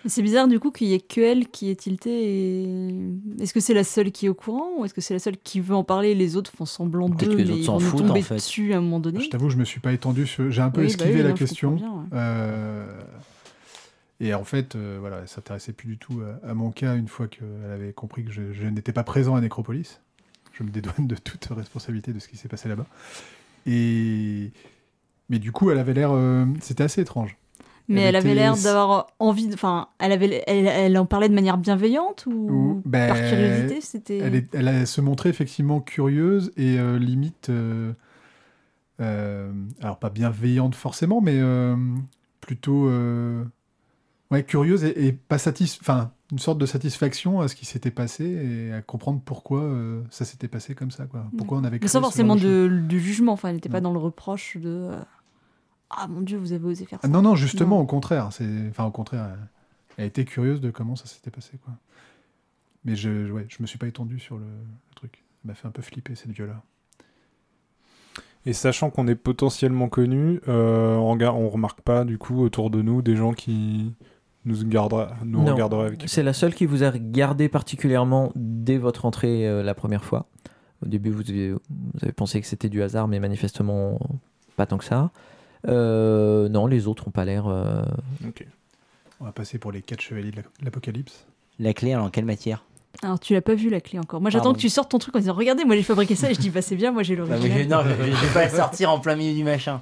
C'est 0.06 0.22
bizarre 0.22 0.48
du 0.48 0.58
coup 0.60 0.72
qu'il 0.72 0.88
y 0.88 0.94
ait 0.94 1.02
que 1.02 1.20
elle 1.20 1.48
qui 1.50 1.70
est 1.70 1.76
tiltée. 1.76 2.58
Et... 2.58 3.14
Est-ce 3.42 3.54
que 3.54 3.60
c'est 3.60 3.74
la 3.74 3.84
seule 3.84 4.12
qui 4.12 4.28
est 4.28 4.30
au 4.30 4.34
courant 4.36 4.70
ou 4.78 4.86
est-ce 4.86 4.94
que 4.94 5.02
c'est 5.02 5.14
la 5.16 5.20
seule 5.20 5.38
qui 5.38 5.60
veut 5.60 5.76
en 5.76 5.84
parler 5.84 6.12
et 6.12 6.16
les 6.16 6.38
autres 6.38 6.52
font 6.56 6.66
semblant 6.66 7.10
d'eux 7.10 7.36
mais 7.36 7.44
autres 7.44 7.52
ils 7.58 7.66
s'en 7.66 7.74
vont 7.74 7.80
nous 7.84 7.86
foutent, 7.88 8.08
tomber 8.08 8.20
en 8.22 8.24
fait. 8.24 8.36
dessus 8.36 8.74
à 8.74 8.78
un 8.78 8.82
moment 8.82 9.00
donné 9.02 9.20
Je 9.20 9.30
t'avoue, 9.30 9.50
je 9.50 9.58
me 9.58 9.66
suis 9.66 9.82
pas 9.82 9.92
étendu 9.92 10.26
sur. 10.26 10.50
J'ai 10.50 10.62
un 10.62 10.70
peu 10.70 10.82
Oui, 10.82 10.88
bah 10.88 10.92
esquivé 10.94 11.16
oui, 11.16 11.24
la 11.24 11.30
non, 11.30 11.36
question. 11.36 11.72
comprends 11.72 11.88
bien, 11.90 12.00
ouais. 12.02 12.08
Euh, 12.14 13.02
et 14.22 14.34
en 14.34 14.44
fait, 14.46 14.76
euh, 14.76 14.98
voilà, 15.00 15.18
elle 15.24 15.28
s'intéressait 15.28 15.74
plus 15.74 15.88
du 15.90 15.98
tout 15.98 16.22
à, 16.44 16.48
à 16.52 16.54
mon 16.54 16.72
cas 16.72 16.96
une 16.96 17.08
fois 17.10 17.28
qu'elle 17.28 17.72
avait 17.74 17.92
compris 17.92 18.24
que 18.24 18.32
je, 18.32 18.54
je 18.54 18.66
n'étais 18.68 18.94
pas 18.94 19.04
présent 19.04 19.36
à 19.36 19.42
Nécropolis. 19.42 20.00
Je 20.58 20.64
me 20.64 20.70
dédouane 20.70 21.08
de 21.08 21.16
toute 21.16 21.46
responsabilité 21.46 22.14
de 22.14 22.20
ce 22.20 22.28
qui 22.28 22.38
s'est 22.38 22.48
passé 22.48 22.68
là-bas. 22.70 22.86
Et 23.66 24.52
mais 25.30 25.40
du 25.40 25.52
coup, 25.52 25.70
elle 25.72 25.78
avait 25.78 25.94
l'air. 25.94 26.12
euh, 26.14 26.46
C'était 26.62 26.84
assez 26.84 27.02
étrange. 27.02 27.38
Mais 27.90 28.02
Elle 28.02 28.08
elle 28.10 28.16
avait 28.18 28.34
l'air 28.36 28.56
d'avoir 28.58 29.08
envie. 29.20 29.48
de- 29.48 29.54
Enfin, 29.54 29.88
elle 30.00 30.12
avait, 30.12 30.44
elle, 30.48 30.68
elle 30.68 30.98
en 30.98 31.06
parlait 31.06 31.30
de 31.30 31.34
manière 31.36 31.58
bienveillante 31.58 32.26
ou 32.26 32.32
Ou- 32.32 32.82
ben, 32.86 33.08
par 33.08 33.18
curiosité 33.18 33.80
C'était. 33.82 34.18
Elle, 34.18 34.36
est- 34.36 34.54
elle 34.56 34.68
a- 34.68 34.86
se 34.86 35.00
montrait 35.00 35.30
effectivement 35.30 35.80
curieuse 35.80 36.52
et 36.58 36.78
euh, 36.80 36.98
limite. 37.00 37.50
euh, 37.50 37.94
alors, 39.00 40.00
pas 40.00 40.10
bienveillante 40.10 40.76
forcément, 40.76 41.22
mais 41.22 41.40
plutôt. 42.42 42.90
ouais, 44.32 44.44
curieuse 44.44 44.84
et, 44.84 45.08
et 45.08 45.12
pas 45.14 45.38
satis. 45.38 45.78
Enfin, 45.82 46.12
une 46.32 46.40
sorte 46.40 46.58
de 46.58 46.66
satisfaction 46.66 47.40
à 47.42 47.48
ce 47.48 47.56
qui 47.56 47.66
s'était 47.66 47.92
passé 47.92 48.26
et 48.26 48.74
à 48.74 48.82
comprendre 48.82 49.22
pourquoi 49.24 49.62
euh, 49.62 50.02
ça 50.10 50.26
s'était 50.26 50.48
passé 50.50 50.76
comme 50.76 50.92
ça. 50.92 51.06
Quoi. 51.06 51.26
Pourquoi 51.38 51.58
on 51.58 51.64
avait 51.64 51.80
Mais 51.82 51.88
sans 51.88 52.02
forcément 52.02 52.36
de 52.36 52.82
du 52.88 53.00
jugement. 53.00 53.32
Enfin, 53.34 53.50
elle 53.50 53.56
n'était 53.56 53.70
pas 53.70 53.80
Non. 53.82 53.90
dans 53.90 53.94
le 53.94 54.00
reproche 54.00 54.58
de. 54.58 54.68
euh, 54.70 55.00
Ah 55.90 56.08
mon 56.08 56.20
dieu, 56.22 56.38
vous 56.38 56.52
avez 56.52 56.66
osé 56.66 56.86
faire 56.86 57.00
ça. 57.00 57.08
Ah, 57.08 57.10
non, 57.10 57.22
non, 57.22 57.36
justement, 57.36 57.78
Non. 57.78 57.84
au 57.84 57.86
contraire. 57.86 58.28
C'est, 58.32 58.68
enfin, 58.70 58.84
au 58.86 58.92
contraire, 58.92 59.26
elle, 59.32 59.48
elle 59.98 60.06
était 60.08 60.26
curieuse 60.26 60.60
de 60.60 60.70
comment 60.70 60.96
ça 60.98 61.06
s'était 61.06 61.32
passé, 61.32 61.52
quoi. 61.64 61.74
Mais 62.84 62.96
je, 62.96 63.32
ouais, 63.32 63.46
je 63.50 63.58
me 63.62 63.68
suis 63.68 63.78
pas 63.78 63.88
étendu 63.88 64.20
sur 64.20 64.38
le, 64.38 64.44
le 64.46 64.96
truc. 64.96 65.24
Ça 65.42 65.48
m'a 65.48 65.54
fait 65.54 65.68
un 65.68 65.72
peu 65.72 65.82
flipper 65.82 66.16
cette 66.16 66.32
vieux-là. 66.32 66.62
Et 68.46 68.54
sachant 68.54 68.90
qu'on 68.90 69.08
est 69.08 69.16
potentiellement 69.16 69.90
connu, 69.90 70.40
euh, 70.48 70.96
on, 70.96 71.20
on 71.22 71.50
remarque 71.50 71.82
pas 71.82 72.06
du 72.06 72.18
coup 72.18 72.42
autour 72.42 72.70
de 72.70 72.82
nous 72.82 73.02
des 73.02 73.16
gens 73.18 73.34
qui 73.34 73.94
nous, 74.48 74.64
gardera, 74.66 75.12
nous 75.24 75.44
Non. 75.44 75.54
regarderaient 75.54 75.88
avec. 75.88 76.04
C'est 76.08 76.24
la 76.24 76.34
seule 76.34 76.54
qui 76.56 76.66
vous 76.66 76.84
a 76.84 76.90
regardé 76.92 77.50
particulièrement 77.50 78.32
dès 78.36 78.78
votre 78.78 79.06
entrée 79.06 79.48
euh, 79.48 79.62
la 79.64 79.74
première 79.76 80.04
fois. 80.04 80.26
Au 80.86 80.88
début, 80.88 81.10
vous 81.12 81.22
avez, 81.30 81.52
vous 81.52 81.60
avez 82.04 82.12
pensé 82.14 82.40
que 82.42 82.48
c'était 82.48 82.70
du 82.70 82.82
hasard, 82.84 83.08
mais 83.08 83.20
manifestement 83.20 84.00
pas 84.56 84.66
tant 84.66 84.78
que 84.78 84.86
ça. 84.86 85.12
Euh, 85.68 86.50
non, 86.50 86.68
les 86.68 86.88
autres 86.88 87.08
ont 87.08 87.12
pas 87.12 87.26
l'air. 87.26 87.48
euh, 87.48 87.82
Ok. 88.28 88.46
On 89.20 89.26
va 89.26 89.32
passer 89.32 89.58
pour 89.58 89.72
les 89.72 89.82
quatre 89.82 90.02
chevaliers 90.02 90.32
de 90.32 90.38
la- 90.38 90.44
l'apocalypse. 90.64 91.26
La 91.60 91.74
clé, 91.74 91.94
alors, 91.94 92.06
en 92.06 92.10
quelle 92.12 92.26
matière? 92.26 92.64
Alors, 93.04 93.20
tu 93.20 93.34
l'as 93.34 93.42
pas 93.42 93.56
vu 93.56 93.70
la 93.70 93.82
clé 93.82 93.98
encore. 94.00 94.22
Moi, 94.22 94.30
j'attends 94.30 94.46
Pardon. 94.46 94.56
que 94.58 94.62
tu 94.62 94.70
sortes 94.70 94.92
ton 94.92 95.00
truc 95.00 95.16
en 95.16 95.20
disant 95.20 95.34
Regardez, 95.34 95.66
moi 95.66 95.76
j'ai 95.76 95.84
fabriqué 95.84 96.16
ça 96.16 96.30
et 96.32 96.34
je 96.36 96.40
dis 96.40 96.50
Bah, 96.52 96.62
c'est 96.62 96.76
bien, 96.76 96.92
moi 96.92 97.02
j'ai 97.04 97.16
Bah, 97.16 97.24
mais 97.28 97.36
l'original. 97.38 97.86
je, 97.86 97.90
Non, 97.90 97.96
je, 98.06 98.12
je 98.12 98.26
vais 98.26 98.34
pas 98.34 98.42
la 98.44 98.50
sortir 98.56 98.92
en 98.92 99.00
plein 99.00 99.16
milieu 99.16 99.34
du 99.36 99.44
machin. 99.44 99.82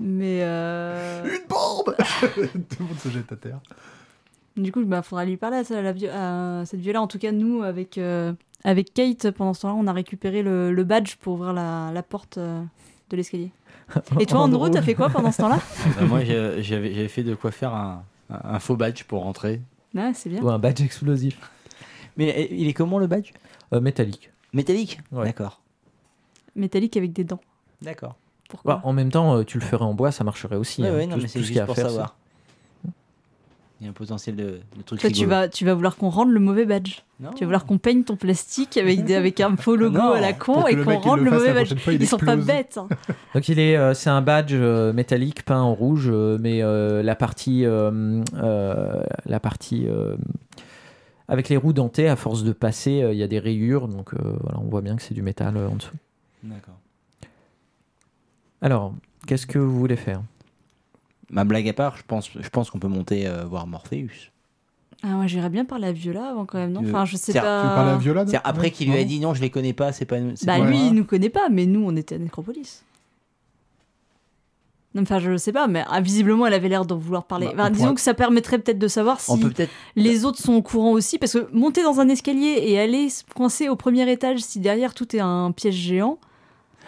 Mais 0.00 0.40
euh, 0.42 1.24
Une 1.24 1.48
bombe 1.48 1.96
Tout 2.34 2.76
le 2.80 2.84
monde 2.86 2.98
se 2.98 3.08
jette 3.08 3.32
à 3.32 3.36
terre. 3.36 3.58
du 4.56 4.70
coup, 4.70 4.84
bah, 4.84 5.02
faudra 5.02 5.24
lui 5.24 5.36
parler 5.36 5.56
à, 5.58 5.64
ça, 5.64 5.78
à 5.78 5.82
la 5.82 5.90
à 6.60 6.64
cette 6.66 6.78
vieux-là. 6.80 7.02
En 7.02 7.08
tout 7.08 7.18
cas, 7.18 7.32
nous, 7.32 7.62
avec, 7.64 7.98
euh, 7.98 8.32
avec 8.62 8.94
Kate, 8.94 9.30
pendant 9.32 9.54
ce 9.54 9.62
temps-là, 9.62 9.74
on 9.74 9.86
a 9.88 9.92
récupéré 9.92 10.42
le, 10.42 10.72
le 10.72 10.84
badge 10.84 11.16
pour 11.16 11.34
ouvrir 11.34 11.52
la, 11.52 11.90
la 11.92 12.02
porte 12.04 12.38
euh, 12.38 12.62
de 13.10 13.16
l'escalier. 13.16 13.50
Et 14.20 14.26
toi, 14.26 14.40
Andrew, 14.40 14.68
t'as 14.70 14.82
fait 14.82 14.94
quoi 14.94 15.08
pendant 15.10 15.32
ce 15.32 15.38
temps-là? 15.38 15.58
Bah, 15.98 16.06
moi, 16.06 16.22
j'ai- 16.22 16.62
j'avais 16.62 17.08
fait 17.08 17.24
de 17.24 17.34
quoi 17.34 17.50
faire 17.50 17.74
un, 17.74 18.04
faux 18.60 18.76
badge 18.76 19.02
pour 19.04 19.22
rentrer. 19.22 19.60
Ouais, 19.94 20.12
c'est 20.14 20.28
bien. 20.30 20.40
Ou 20.42 20.48
un 20.50 20.58
badge 20.60 20.80
explosif. 20.80 21.38
Mais 22.16 22.46
il 22.52 22.68
est 22.68 22.74
comment 22.74 22.98
le 23.00 23.06
badge? 23.08 23.32
Euh, 23.72 23.80
métallique. 23.80 24.30
Métallique? 24.52 25.00
Ouais. 25.10 25.24
D'accord. 25.24 25.60
Métallique 26.54 26.96
avec 26.96 27.12
des 27.12 27.24
dents. 27.24 27.40
D'accord. 27.82 28.16
Pourquoi 28.48 28.76
Bah, 28.76 28.80
en 28.84 28.92
même 28.92 29.10
temps, 29.10 29.36
euh, 29.36 29.44
tu 29.44 29.58
le 29.58 29.64
ferais 29.64 29.84
en 29.84 29.94
bois, 29.94 30.10
ça 30.10 30.24
marcherait 30.24 30.56
aussi. 30.56 30.82
Ouais, 30.82 30.88
hein. 30.88 30.94
ouais, 30.94 31.06
non, 31.06 31.16
Tout- 31.16 31.22
mais 31.22 31.28
c'est 31.28 31.38
ce 31.40 31.44
juste 31.44 31.54
y 31.56 31.60
a 31.60 31.64
à 31.64 31.66
pour 31.66 31.74
faire, 31.76 31.86
savoir. 31.90 32.16
Il 33.80 33.84
y 33.84 33.86
a 33.86 33.90
un 33.90 33.92
potentiel 33.92 34.34
de, 34.34 34.58
de 34.76 34.82
trucs 34.84 34.98
Toi, 35.00 35.08
tu 35.10 35.24
vas, 35.26 35.48
tu 35.48 35.64
vas 35.64 35.72
vouloir 35.72 35.94
qu'on 35.96 36.08
rende 36.08 36.30
le 36.30 36.40
mauvais 36.40 36.64
badge. 36.66 37.02
Non. 37.20 37.30
Tu 37.30 37.40
vas 37.40 37.46
vouloir 37.46 37.64
qu'on 37.64 37.78
peigne 37.78 38.02
ton 38.02 38.16
plastique 38.16 38.76
avec, 38.76 39.04
des- 39.04 39.14
avec 39.14 39.38
un 39.40 39.56
faux 39.56 39.76
logo 39.76 39.96
Non, 39.98 40.12
à 40.14 40.20
la 40.20 40.32
con 40.32 40.66
et 40.66 40.74
qu'on 40.74 40.98
rende 40.98 41.20
le 41.20 41.30
mauvais 41.30 41.52
badge. 41.52 41.66
prochaine 41.66 41.78
fois, 41.78 41.92
il 41.92 42.02
Ils 42.02 42.06
sont 42.08 42.18
pas 42.18 42.34
bêtes. 42.34 42.76
hein. 42.78 42.88
Donc 43.36 43.48
il 43.48 43.60
est, 43.60 43.76
euh, 43.76 43.94
c'est 43.94 44.10
un 44.10 44.20
badge 44.20 44.52
euh, 44.52 44.92
métallique 44.92 45.44
peint 45.44 45.60
en 45.60 45.74
rouge, 45.74 46.08
euh, 46.10 46.38
mais 46.40 46.60
euh, 46.60 47.04
la 47.04 47.14
partie, 47.14 47.64
euh, 47.66 48.20
euh, 48.34 49.00
la 49.26 49.38
partie 49.38 49.86
euh, 49.86 50.16
avec 51.28 51.48
les 51.48 51.56
roues 51.56 51.72
dentées, 51.72 52.08
à 52.08 52.16
force 52.16 52.42
de 52.42 52.50
passer, 52.52 53.02
euh, 53.02 53.12
il 53.12 53.18
y 53.18 53.22
a 53.22 53.28
des 53.28 53.38
rayures, 53.38 53.86
donc 53.86 54.12
euh, 54.14 54.18
voilà, 54.40 54.58
on 54.58 54.68
voit 54.68 54.80
bien 54.82 54.96
que 54.96 55.02
c'est 55.02 55.14
du 55.14 55.22
métal 55.22 55.56
euh, 55.56 55.68
en 55.68 55.76
dessous. 55.76 55.94
D'accord. 56.42 56.77
Alors, 58.62 58.94
qu'est-ce 59.26 59.46
que 59.46 59.58
vous 59.58 59.78
voulez 59.78 59.96
faire? 59.96 60.22
Ma 61.30 61.44
blague 61.44 61.68
à 61.68 61.72
part, 61.72 61.96
je 61.96 62.02
pense, 62.06 62.30
je 62.38 62.48
pense 62.48 62.70
qu'on 62.70 62.78
peut 62.78 62.88
monter 62.88 63.26
euh, 63.26 63.44
voir 63.44 63.66
Morpheus. 63.66 64.30
Ah, 65.02 65.08
moi, 65.08 65.26
j'irais 65.26 65.50
bien 65.50 65.64
parler 65.64 65.86
à 65.88 65.92
Viola 65.92 66.30
avant 66.30 66.44
quand 66.44 66.58
même, 66.58 66.72
non? 66.72 66.82
Enfin, 66.84 67.04
je 67.04 67.16
sais 67.16 67.32
pas. 67.32 67.40
Parler 67.74 67.92
à 67.92 67.96
Viola 67.98 68.26
C'est 68.26 68.40
après 68.42 68.62
ouais, 68.62 68.70
qu'il 68.72 68.90
lui 68.90 68.98
a 68.98 69.04
dit 69.04 69.20
non, 69.20 69.32
je 69.34 69.40
les 69.40 69.50
connais 69.50 69.72
pas, 69.72 69.92
c'est 69.92 70.06
pas 70.06 70.16
c'est 70.34 70.46
Bah, 70.46 70.58
pas 70.58 70.64
lui, 70.68 70.88
il 70.88 70.92
nous 70.94 71.04
connaît 71.04 71.28
pas, 71.28 71.48
mais 71.50 71.66
nous, 71.66 71.82
on 71.84 71.94
était 71.94 72.16
à 72.16 72.18
Necropolis. 72.18 72.82
Non, 74.94 75.02
Enfin, 75.02 75.18
je 75.20 75.36
sais 75.36 75.52
pas, 75.52 75.68
mais 75.68 75.84
ah, 75.88 76.00
visiblement, 76.00 76.46
elle 76.46 76.54
avait 76.54 76.68
l'air 76.70 76.84
d'en 76.84 76.96
vouloir 76.96 77.24
parler. 77.26 77.46
Bah, 77.48 77.52
Enfin, 77.64 77.70
disons 77.70 77.84
pourra- 77.84 77.94
que 77.94 78.00
ça 78.00 78.14
permettrait 78.14 78.58
peut-être 78.58 78.78
de 78.78 78.88
savoir 78.88 79.20
si 79.20 79.30
On 79.30 79.38
peut 79.38 79.50
peut-être. 79.50 79.70
les 79.94 80.24
autres 80.24 80.38
sont 80.40 80.54
au 80.54 80.62
courant 80.62 80.92
aussi, 80.92 81.18
parce 81.18 81.34
que 81.34 81.48
monter 81.52 81.82
dans 81.84 82.00
un 82.00 82.08
escalier 82.08 82.58
et 82.64 82.80
aller 82.80 83.08
se 83.10 83.22
coincer 83.36 83.68
au 83.68 83.76
premier 83.76 84.10
étage 84.10 84.40
si 84.40 84.58
derrière 84.58 84.94
tout 84.94 85.14
est 85.14 85.20
un 85.20 85.52
piège 85.52 85.74
géant, 85.76 86.18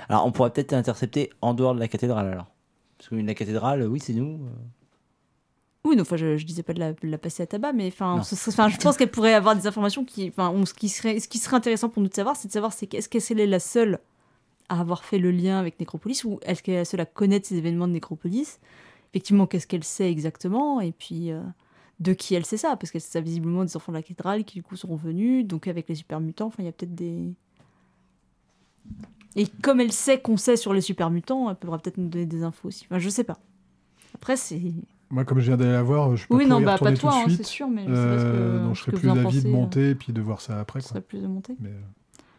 Alors, 0.08 0.26
on 0.26 0.32
pourrait 0.32 0.50
peut-être 0.50 0.72
intercepter 0.72 1.30
en 1.40 1.54
dehors 1.54 1.74
de 1.74 1.80
la 1.80 1.88
cathédrale 1.88 2.28
alors. 2.28 2.46
Parce 2.98 3.08
que 3.10 3.14
la 3.14 3.34
cathédrale, 3.34 3.86
oui, 3.86 4.00
c'est 4.00 4.12
nous. 4.14 4.34
euh. 4.46 4.50
Oui, 5.84 5.96
non, 5.96 6.02
enfin, 6.02 6.16
je, 6.16 6.36
je 6.36 6.44
disais 6.44 6.62
pas 6.62 6.74
de 6.74 6.78
la, 6.80 6.92
de 6.92 6.98
la 7.08 7.16
passer 7.16 7.42
à 7.42 7.46
tabac, 7.46 7.72
mais 7.72 7.86
enfin, 7.88 8.20
je 8.22 8.76
pense 8.82 8.98
qu'elle 8.98 9.10
pourrait 9.10 9.32
avoir 9.32 9.56
des 9.56 9.66
informations 9.66 10.04
qui, 10.04 10.28
enfin, 10.28 10.52
ce 10.66 10.74
qui 10.74 10.90
serait, 10.90 11.18
ce 11.20 11.26
qui 11.26 11.38
serait 11.38 11.56
intéressant 11.56 11.88
pour 11.88 12.02
nous 12.02 12.08
de 12.10 12.14
savoir, 12.14 12.36
c'est 12.36 12.48
de 12.48 12.52
savoir, 12.52 12.72
c'est 12.74 12.86
qu'est-ce 12.86 13.08
qu'elle 13.08 13.40
est 13.40 13.46
la 13.46 13.60
seule 13.60 13.98
à 14.68 14.80
avoir 14.80 15.04
fait 15.04 15.18
le 15.18 15.30
lien 15.30 15.58
avec 15.58 15.80
Nécropolis 15.80 16.22
ou 16.24 16.38
est-ce 16.42 16.62
qu'elle 16.62 16.74
est 16.74 16.78
la 16.78 16.84
seule 16.84 17.00
à 17.00 17.06
connaître 17.06 17.48
ces 17.48 17.56
événements 17.56 17.88
de 17.88 17.94
Nécropolis 17.94 18.60
Effectivement, 19.12 19.46
qu'est-ce 19.46 19.66
qu'elle 19.66 19.82
sait 19.82 20.10
exactement? 20.10 20.80
Et 20.82 20.92
puis 20.92 21.32
euh, 21.32 21.40
de 21.98 22.12
qui 22.12 22.34
elle 22.34 22.44
sait 22.44 22.58
ça? 22.58 22.76
Parce 22.76 22.90
qu'elle 22.92 23.00
sait 23.00 23.12
ça 23.12 23.20
visiblement 23.22 23.64
des 23.64 23.74
enfants 23.74 23.90
de 23.90 23.96
la 23.96 24.02
cathédrale 24.02 24.44
qui 24.44 24.56
du 24.58 24.62
coup 24.62 24.76
seront 24.76 24.96
venus, 24.96 25.46
donc 25.46 25.66
avec 25.66 25.88
les 25.88 25.94
super 25.94 26.20
mutants, 26.20 26.48
enfin, 26.48 26.62
il 26.62 26.66
y 26.66 26.68
a 26.68 26.72
peut-être 26.72 26.94
des 26.94 27.32
et 29.36 29.46
comme 29.62 29.80
elle 29.80 29.92
sait 29.92 30.20
qu'on 30.20 30.36
sait 30.36 30.56
sur 30.56 30.72
les 30.74 30.80
super 30.80 31.10
mutants, 31.10 31.48
elle 31.50 31.56
pourra 31.56 31.78
peut-être 31.78 31.98
nous 31.98 32.08
donner 32.08 32.26
des 32.26 32.42
infos 32.42 32.68
aussi. 32.68 32.86
Enfin, 32.90 32.98
je 32.98 33.08
sais 33.08 33.24
pas. 33.24 33.38
Après, 34.14 34.36
c'est 34.36 34.60
Moi, 35.10 35.24
comme 35.24 35.38
je 35.40 35.46
viens 35.46 35.56
d'aller 35.56 35.72
la 35.72 35.82
voir, 35.82 36.16
je 36.16 36.26
peux 36.26 36.34
oui, 36.34 36.44
pas 36.44 36.50
non, 36.50 36.60
y 36.60 36.64
bah 36.64 36.72
retourner 36.74 36.94
pas 36.94 37.00
toi, 37.00 37.10
tout 37.12 37.16
de 37.16 37.20
hein, 37.22 37.24
c'est 37.28 37.34
suite. 37.36 37.46
sûr, 37.46 37.68
mais 37.68 37.82
je 37.82 37.94
sais 37.94 38.06
pas 38.06 38.18
ce 38.18 38.24
que, 38.24 38.28
Euh, 38.30 38.64
donc, 38.64 38.74
je 38.76 38.80
serais 38.82 38.92
plus 38.92 39.08
d'avis 39.08 39.42
de 39.42 39.48
euh, 39.48 39.52
monter 39.52 39.90
et 39.90 39.94
puis 39.94 40.12
de 40.12 40.20
voir 40.20 40.40
ça 40.40 40.58
après. 40.60 40.80
Ce 40.80 40.86
Quoi. 40.86 40.90
serait 40.90 41.00
plus 41.02 41.20
de 41.22 41.26
monter. 41.28 41.54
Mais, 41.60 41.68
euh, 41.70 41.80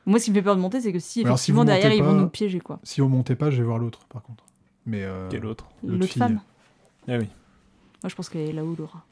Moi, 0.05 0.19
ce 0.19 0.25
qui 0.25 0.31
me 0.31 0.35
fait 0.35 0.41
peur 0.41 0.55
de 0.55 0.61
monter, 0.61 0.81
c'est 0.81 0.91
que 0.93 0.99
si 0.99 1.21
Alors, 1.21 1.35
effectivement 1.35 1.63
derrière 1.65 1.93
ils 1.93 2.03
vont 2.03 2.13
nous 2.13 2.27
piéger, 2.29 2.59
quoi. 2.59 2.79
si 2.83 3.01
on 3.01 3.07
montait 3.09 3.35
pas, 3.35 3.51
je 3.51 3.57
vais 3.57 3.63
voir 3.63 3.77
l'autre, 3.79 3.99
par 4.09 4.21
contre. 4.21 4.43
Mais 4.85 5.03
euh, 5.03 5.27
Quel 5.29 5.45
autre? 5.45 5.69
L'autre 5.85 6.07
femme. 6.13 6.41
Ah 7.07 7.17
oui. 7.17 7.27
Moi, 8.03 8.09
je 8.09 8.15
pense 8.15 8.29
qu'elle 8.29 8.49
est 8.49 8.53
là-haut, 8.53 8.75
Laura. 8.77 9.05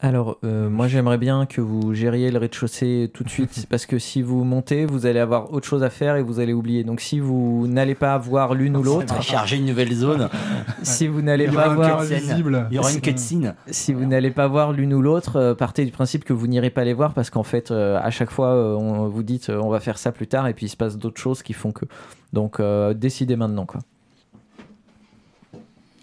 Alors, 0.00 0.38
euh, 0.42 0.68
moi 0.68 0.88
j'aimerais 0.88 1.16
bien 1.16 1.46
que 1.46 1.60
vous 1.60 1.94
gériez 1.94 2.32
le 2.32 2.38
rez-de-chaussée 2.38 3.08
tout 3.14 3.22
de 3.22 3.28
suite, 3.28 3.66
parce 3.70 3.86
que 3.86 4.00
si 4.00 4.20
vous 4.20 4.42
montez, 4.42 4.84
vous 4.84 5.06
allez 5.06 5.20
avoir 5.20 5.52
autre 5.52 5.64
chose 5.66 5.84
à 5.84 5.90
faire 5.90 6.16
et 6.16 6.22
vous 6.24 6.40
allez 6.40 6.52
oublier. 6.52 6.82
Donc 6.82 7.00
si 7.00 7.20
vous 7.20 7.68
n'allez 7.68 7.94
pas 7.94 8.18
voir 8.18 8.54
l'une 8.54 8.76
ou 8.76 8.82
l'autre, 8.82 9.22
charger 9.22 9.58
une 9.58 9.66
nouvelle 9.66 9.92
zone. 9.92 10.28
si 10.82 11.06
vous 11.06 11.22
n'allez 11.22 11.44
Il 11.44 11.52
y 11.52 11.54
pas 11.54 11.68
voir. 11.68 12.04
Il 12.04 12.74
y 12.74 12.78
aura 12.80 12.92
une 12.92 13.00
cutscene. 13.00 13.54
si 13.68 13.92
vous 13.92 14.04
n'allez 14.04 14.32
pas 14.32 14.48
voir 14.48 14.72
l'une 14.72 14.92
ou 14.92 15.02
l'autre, 15.02 15.36
euh, 15.36 15.54
partez 15.54 15.84
du 15.84 15.92
principe 15.92 16.24
que 16.24 16.32
vous 16.32 16.48
n'irez 16.48 16.70
pas 16.70 16.82
les 16.82 16.94
voir, 16.94 17.14
parce 17.14 17.30
qu'en 17.30 17.44
fait, 17.44 17.70
euh, 17.70 18.00
à 18.02 18.10
chaque 18.10 18.30
fois, 18.30 18.48
euh, 18.48 18.74
on 18.74 19.06
vous 19.06 19.22
dites, 19.22 19.50
euh, 19.50 19.60
on 19.62 19.68
va 19.68 19.78
faire 19.78 19.98
ça 19.98 20.10
plus 20.10 20.26
tard, 20.26 20.48
et 20.48 20.54
puis 20.54 20.66
il 20.66 20.68
se 20.68 20.76
passe 20.76 20.98
d'autres 20.98 21.20
choses 21.20 21.44
qui 21.44 21.52
font 21.52 21.70
que. 21.70 21.84
Donc, 22.32 22.58
euh, 22.58 22.92
décidez 22.92 23.36
maintenant, 23.36 23.66
quoi. 23.66 23.80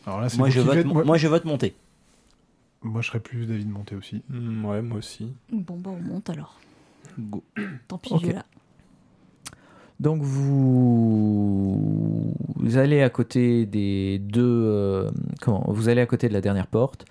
Alors 0.08 0.22
là, 0.22 0.30
c'est 0.30 0.38
Moi 0.38 0.50
je, 0.50 0.62
vote, 0.62 0.86
moi 0.86 1.18
je 1.18 1.28
vote 1.28 1.44
monter. 1.44 1.76
Moi, 2.82 3.02
je 3.02 3.08
serais 3.08 3.20
plus 3.20 3.46
David 3.46 3.70
Monté 3.70 3.96
aussi. 3.96 4.24
Hmm, 4.30 4.66
ouais, 4.66 4.82
moi 4.82 4.98
aussi. 4.98 5.34
Bon, 5.52 5.78
bah, 5.78 5.92
on 5.94 6.02
monte 6.02 6.30
alors. 6.30 6.60
Go. 7.18 7.44
Tant 7.88 7.98
pis, 7.98 8.14
Ok. 8.14 8.26
je 8.26 8.32
là. 8.32 8.46
Donc 10.00 10.22
vous... 10.22 12.34
vous 12.56 12.78
allez 12.78 13.02
à 13.02 13.10
côté 13.10 13.66
des 13.66 14.18
deux 14.20 14.42
euh, 14.66 15.12
comment 15.42 15.66
vous 15.68 15.90
allez 15.90 16.00
à 16.00 16.06
côté 16.06 16.30
de 16.30 16.34
la 16.34 16.40
dernière 16.40 16.68
porte. 16.68 17.04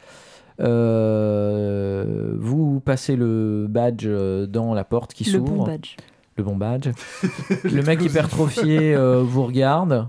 Euh, 0.60 2.34
vous 2.38 2.80
passez 2.80 3.16
le 3.16 3.66
badge 3.68 4.04
euh, 4.06 4.46
dans 4.46 4.74
la 4.74 4.84
porte 4.84 5.12
qui 5.12 5.24
Le 5.24 5.32
s'ouvre. 5.32 5.52
bon 5.52 5.64
badge. 5.64 5.96
Le 6.36 6.44
bon 6.44 6.56
badge. 6.56 6.88
le 7.64 7.82
mec 7.82 8.02
hypertrophié 8.02 8.94
euh, 8.94 9.22
vous 9.22 9.44
regarde. 9.44 10.08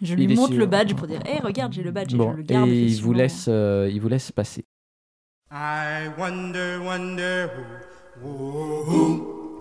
Je 0.00 0.14
lui 0.14 0.28
montre 0.36 0.50
sûr. 0.52 0.58
le 0.58 0.66
badge 0.66 0.94
pour 0.94 1.06
dire 1.06 1.20
Hé, 1.26 1.40
regarde, 1.42 1.72
j'ai 1.72 1.82
le 1.82 1.90
badge. 1.90 2.14
Bon, 2.14 2.30
et 2.30 2.32
je 2.32 2.36
le 2.36 2.42
garde. 2.42 2.68
et 2.68 2.82
il 2.84 3.02
vous 3.02 3.12
laisse 3.12 3.46
euh, 3.48 3.90
il 3.92 4.00
vous 4.00 4.08
laisse 4.08 4.30
passer. 4.32 4.64
I 5.50 6.08
wonder, 6.18 6.78
wonder 6.84 7.48
who, 8.22 8.28
who, 8.28 8.84
who, 8.84 9.60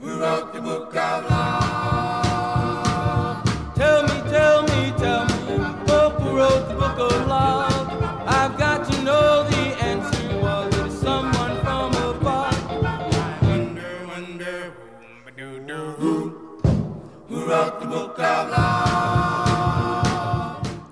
who 0.00 0.20
wrote 0.20 0.52
the 0.54 0.60
book 0.60 0.94
of 0.94 1.30
love. 1.30 1.67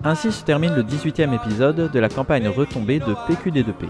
Ainsi 0.07 0.31
se 0.31 0.45
termine 0.45 0.73
le 0.73 0.85
18e 0.85 1.35
épisode 1.35 1.91
de 1.91 1.99
la 1.99 2.09
campagne 2.09 2.47
retombée 2.47 3.01
de 3.01 3.13
PQD2P. 3.27 3.89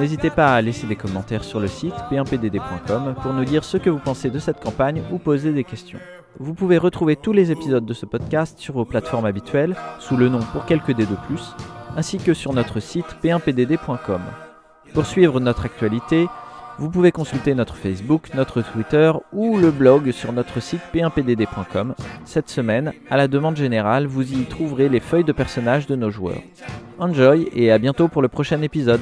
N'hésitez 0.00 0.28
pas 0.28 0.56
à 0.56 0.60
laisser 0.60 0.88
des 0.88 0.96
commentaires 0.96 1.44
sur 1.44 1.60
le 1.60 1.68
site 1.68 1.94
p1pdd.com 2.10 3.14
pour 3.22 3.32
nous 3.32 3.44
dire 3.44 3.62
ce 3.62 3.76
que 3.76 3.88
vous 3.88 4.00
pensez 4.00 4.28
de 4.28 4.40
cette 4.40 4.58
campagne 4.58 5.04
ou 5.12 5.18
poser 5.18 5.52
des 5.52 5.62
questions. 5.62 6.00
Vous 6.40 6.52
pouvez 6.52 6.78
retrouver 6.78 7.14
tous 7.14 7.32
les 7.32 7.52
épisodes 7.52 7.86
de 7.86 7.94
ce 7.94 8.06
podcast 8.06 8.58
sur 8.58 8.74
vos 8.74 8.84
plateformes 8.84 9.24
habituelles 9.24 9.76
sous 10.00 10.16
le 10.16 10.28
nom 10.28 10.40
pour 10.40 10.64
quelques 10.64 10.96
dés 10.96 11.06
de 11.06 11.14
plus, 11.28 11.54
ainsi 11.96 12.18
que 12.18 12.34
sur 12.34 12.52
notre 12.52 12.80
site 12.80 13.16
p1pdd.com. 13.22 14.22
Pour 14.94 15.06
suivre 15.06 15.38
notre 15.38 15.66
actualité, 15.66 16.26
vous 16.78 16.90
pouvez 16.90 17.12
consulter 17.12 17.54
notre 17.54 17.76
Facebook, 17.76 18.30
notre 18.34 18.62
Twitter 18.62 19.12
ou 19.32 19.56
le 19.56 19.70
blog 19.70 20.10
sur 20.10 20.32
notre 20.32 20.60
site 20.60 20.80
p1pdd.com. 20.94 21.94
Cette 22.24 22.50
semaine, 22.50 22.92
à 23.10 23.16
la 23.16 23.28
demande 23.28 23.56
générale, 23.56 24.06
vous 24.06 24.32
y 24.32 24.44
trouverez 24.44 24.88
les 24.88 25.00
feuilles 25.00 25.24
de 25.24 25.32
personnages 25.32 25.86
de 25.86 25.96
nos 25.96 26.10
joueurs. 26.10 26.42
Enjoy 26.98 27.48
et 27.52 27.72
à 27.72 27.78
bientôt 27.78 28.08
pour 28.08 28.22
le 28.22 28.28
prochain 28.28 28.60
épisode. 28.62 29.00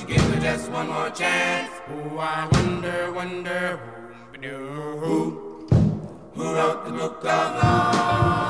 You 0.00 0.06
give 0.06 0.20
her 0.20 0.40
just 0.40 0.70
one 0.70 0.88
more 0.88 1.10
chance. 1.10 1.70
Oh, 1.90 2.18
I 2.18 2.48
wonder, 2.52 3.12
wonder 3.12 3.80
who, 4.40 4.48
who, 4.98 5.66
who 6.34 6.54
wrote 6.54 6.84
the 6.84 6.92
book 6.92 7.18
of 7.18 7.24
love? 7.24 8.47